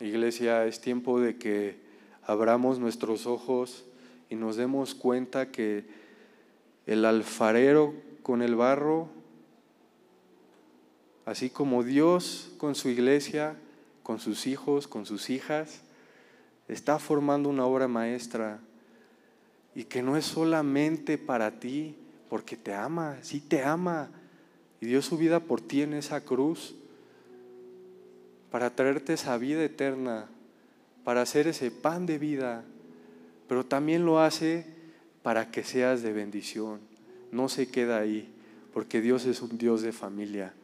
Iglesia, 0.00 0.66
es 0.66 0.80
tiempo 0.80 1.20
de 1.20 1.36
que 1.36 1.78
abramos 2.24 2.80
nuestros 2.80 3.28
ojos 3.28 3.84
y 4.30 4.34
nos 4.34 4.56
demos 4.56 4.96
cuenta 4.96 5.52
que 5.52 5.84
el 6.86 7.04
alfarero 7.04 7.94
con 8.24 8.42
el 8.42 8.56
barro, 8.56 9.10
así 11.24 11.50
como 11.50 11.84
Dios 11.84 12.50
con 12.58 12.74
su 12.74 12.88
iglesia, 12.88 13.56
con 14.06 14.20
sus 14.20 14.46
hijos, 14.46 14.86
con 14.86 15.04
sus 15.04 15.30
hijas, 15.30 15.80
está 16.68 17.00
formando 17.00 17.48
una 17.48 17.66
obra 17.66 17.88
maestra 17.88 18.60
y 19.74 19.82
que 19.82 20.00
no 20.00 20.16
es 20.16 20.24
solamente 20.24 21.18
para 21.18 21.58
ti, 21.58 21.96
porque 22.30 22.56
te 22.56 22.72
ama, 22.72 23.16
sí 23.22 23.40
te 23.40 23.64
ama, 23.64 24.08
y 24.80 24.86
dio 24.86 25.02
su 25.02 25.18
vida 25.18 25.40
por 25.40 25.60
ti 25.60 25.82
en 25.82 25.92
esa 25.92 26.20
cruz, 26.20 26.76
para 28.52 28.76
traerte 28.76 29.14
esa 29.14 29.36
vida 29.38 29.64
eterna, 29.64 30.28
para 31.02 31.22
hacer 31.22 31.48
ese 31.48 31.72
pan 31.72 32.06
de 32.06 32.18
vida, 32.18 32.62
pero 33.48 33.66
también 33.66 34.06
lo 34.06 34.20
hace 34.20 34.66
para 35.24 35.50
que 35.50 35.64
seas 35.64 36.02
de 36.02 36.12
bendición. 36.12 36.78
No 37.32 37.48
se 37.48 37.66
queda 37.66 37.98
ahí, 37.98 38.32
porque 38.72 39.00
Dios 39.00 39.26
es 39.26 39.42
un 39.42 39.58
Dios 39.58 39.82
de 39.82 39.90
familia, 39.90 40.54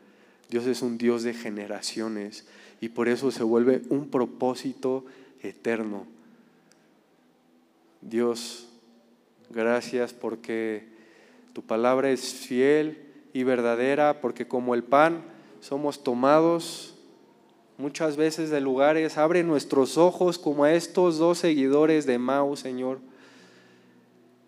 Dios 0.49 0.65
es 0.67 0.81
un 0.81 0.97
Dios 0.97 1.25
de 1.25 1.35
generaciones, 1.35 2.47
y 2.83 2.89
por 2.89 3.09
eso 3.09 3.31
se 3.31 3.45
vuelve 3.45 3.83
un 3.91 4.09
propósito 4.09 5.05
eterno. 5.41 6.05
Dios, 8.01 8.67
gracias 9.51 10.13
porque 10.13 10.89
tu 11.53 11.63
palabra 11.63 12.11
es 12.11 12.35
fiel 12.35 12.99
y 13.33 13.45
verdadera, 13.45 14.21
porque 14.21 14.49
como 14.49 14.75
el 14.75 14.83
pan 14.83 15.23
somos 15.61 16.03
tomados 16.03 16.97
muchas 17.79 18.17
veces 18.17 18.51
de 18.51 18.61
lugares. 18.61 19.17
Abre 19.17 19.45
nuestros 19.45 19.97
ojos 19.97 20.37
como 20.37 20.65
a 20.65 20.73
estos 20.73 21.19
dos 21.19 21.39
seguidores 21.39 22.05
de 22.05 22.19
Maus, 22.19 22.59
Señor. 22.59 22.99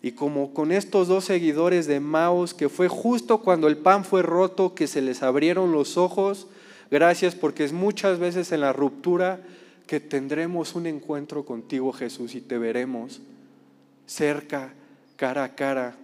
Y 0.01 0.11
como 0.11 0.53
con 0.53 0.73
estos 0.73 1.07
dos 1.07 1.23
seguidores 1.23 1.87
de 1.87 2.01
Maus, 2.01 2.53
que 2.53 2.67
fue 2.67 2.89
justo 2.89 3.37
cuando 3.37 3.69
el 3.69 3.77
pan 3.77 4.03
fue 4.03 4.23
roto, 4.23 4.75
que 4.75 4.87
se 4.87 5.01
les 5.01 5.23
abrieron 5.23 5.71
los 5.71 5.95
ojos. 5.95 6.47
Gracias 6.91 7.35
porque 7.35 7.63
es 7.63 7.73
muchas 7.73 8.19
veces 8.19 8.51
en 8.51 8.61
la 8.61 8.73
ruptura 8.73 9.41
que 9.87 9.99
tendremos 9.99 10.75
un 10.75 10.87
encuentro 10.87 11.45
contigo, 11.45 11.91
Jesús, 11.91 12.35
y 12.35 12.41
te 12.41 12.57
veremos 12.57 13.21
cerca, 14.05 14.73
cara 15.17 15.43
a 15.43 15.55
cara 15.55 15.95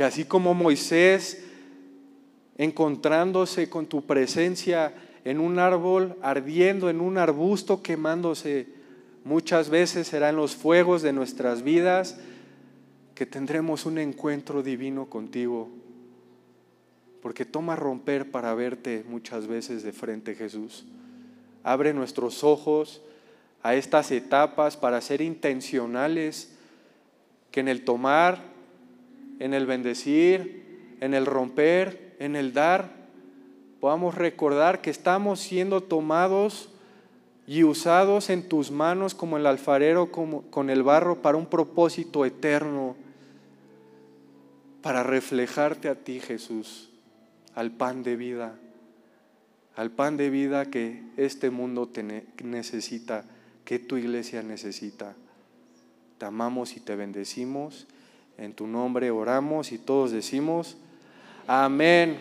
que 0.00 0.04
así 0.04 0.24
como 0.24 0.54
Moisés, 0.54 1.44
encontrándose 2.56 3.68
con 3.68 3.86
tu 3.86 4.06
presencia 4.06 4.94
en 5.24 5.38
un 5.38 5.58
árbol, 5.58 6.16
ardiendo 6.22 6.88
en 6.88 7.02
un 7.02 7.18
arbusto, 7.18 7.82
quemándose, 7.82 8.66
muchas 9.24 9.68
veces 9.68 10.06
serán 10.06 10.36
los 10.36 10.56
fuegos 10.56 11.02
de 11.02 11.12
nuestras 11.12 11.62
vidas, 11.62 12.18
que 13.14 13.26
tendremos 13.26 13.84
un 13.84 13.98
encuentro 13.98 14.62
divino 14.62 15.04
contigo. 15.04 15.68
Porque 17.22 17.44
toma 17.44 17.76
romper 17.76 18.30
para 18.30 18.54
verte 18.54 19.04
muchas 19.08 19.46
veces 19.46 19.82
de 19.82 19.92
frente, 19.92 20.34
Jesús. 20.34 20.86
Abre 21.62 21.92
nuestros 21.92 22.44
ojos 22.44 23.02
a 23.62 23.74
estas 23.74 24.10
etapas 24.10 24.76
para 24.76 25.00
ser 25.00 25.20
intencionales, 25.20 26.56
que 27.50 27.60
en 27.60 27.68
el 27.68 27.84
tomar 27.84 28.50
en 29.40 29.54
el 29.54 29.66
bendecir, 29.66 30.96
en 31.00 31.14
el 31.14 31.26
romper, 31.26 32.14
en 32.20 32.36
el 32.36 32.52
dar, 32.52 32.92
podamos 33.80 34.14
recordar 34.14 34.82
que 34.82 34.90
estamos 34.90 35.40
siendo 35.40 35.82
tomados 35.82 36.68
y 37.46 37.64
usados 37.64 38.28
en 38.30 38.46
tus 38.48 38.70
manos 38.70 39.14
como 39.14 39.38
el 39.38 39.46
alfarero 39.46 40.12
como, 40.12 40.42
con 40.42 40.68
el 40.70 40.82
barro 40.82 41.22
para 41.22 41.38
un 41.38 41.46
propósito 41.46 42.26
eterno, 42.26 42.96
para 44.82 45.02
reflejarte 45.02 45.88
a 45.88 45.94
ti 45.94 46.20
Jesús, 46.20 46.89
al 47.54 47.70
pan 47.72 48.02
de 48.02 48.16
vida, 48.16 48.58
al 49.76 49.90
pan 49.90 50.16
de 50.16 50.30
vida 50.30 50.66
que 50.66 51.02
este 51.16 51.50
mundo 51.50 51.88
te 51.88 52.02
necesita, 52.42 53.24
que 53.64 53.78
tu 53.78 53.96
iglesia 53.96 54.42
necesita. 54.42 55.14
Te 56.18 56.26
amamos 56.26 56.76
y 56.76 56.80
te 56.80 56.96
bendecimos. 56.96 57.86
En 58.36 58.52
tu 58.52 58.66
nombre 58.66 59.10
oramos 59.10 59.72
y 59.72 59.78
todos 59.78 60.10
decimos, 60.12 60.76
amén. 61.46 62.18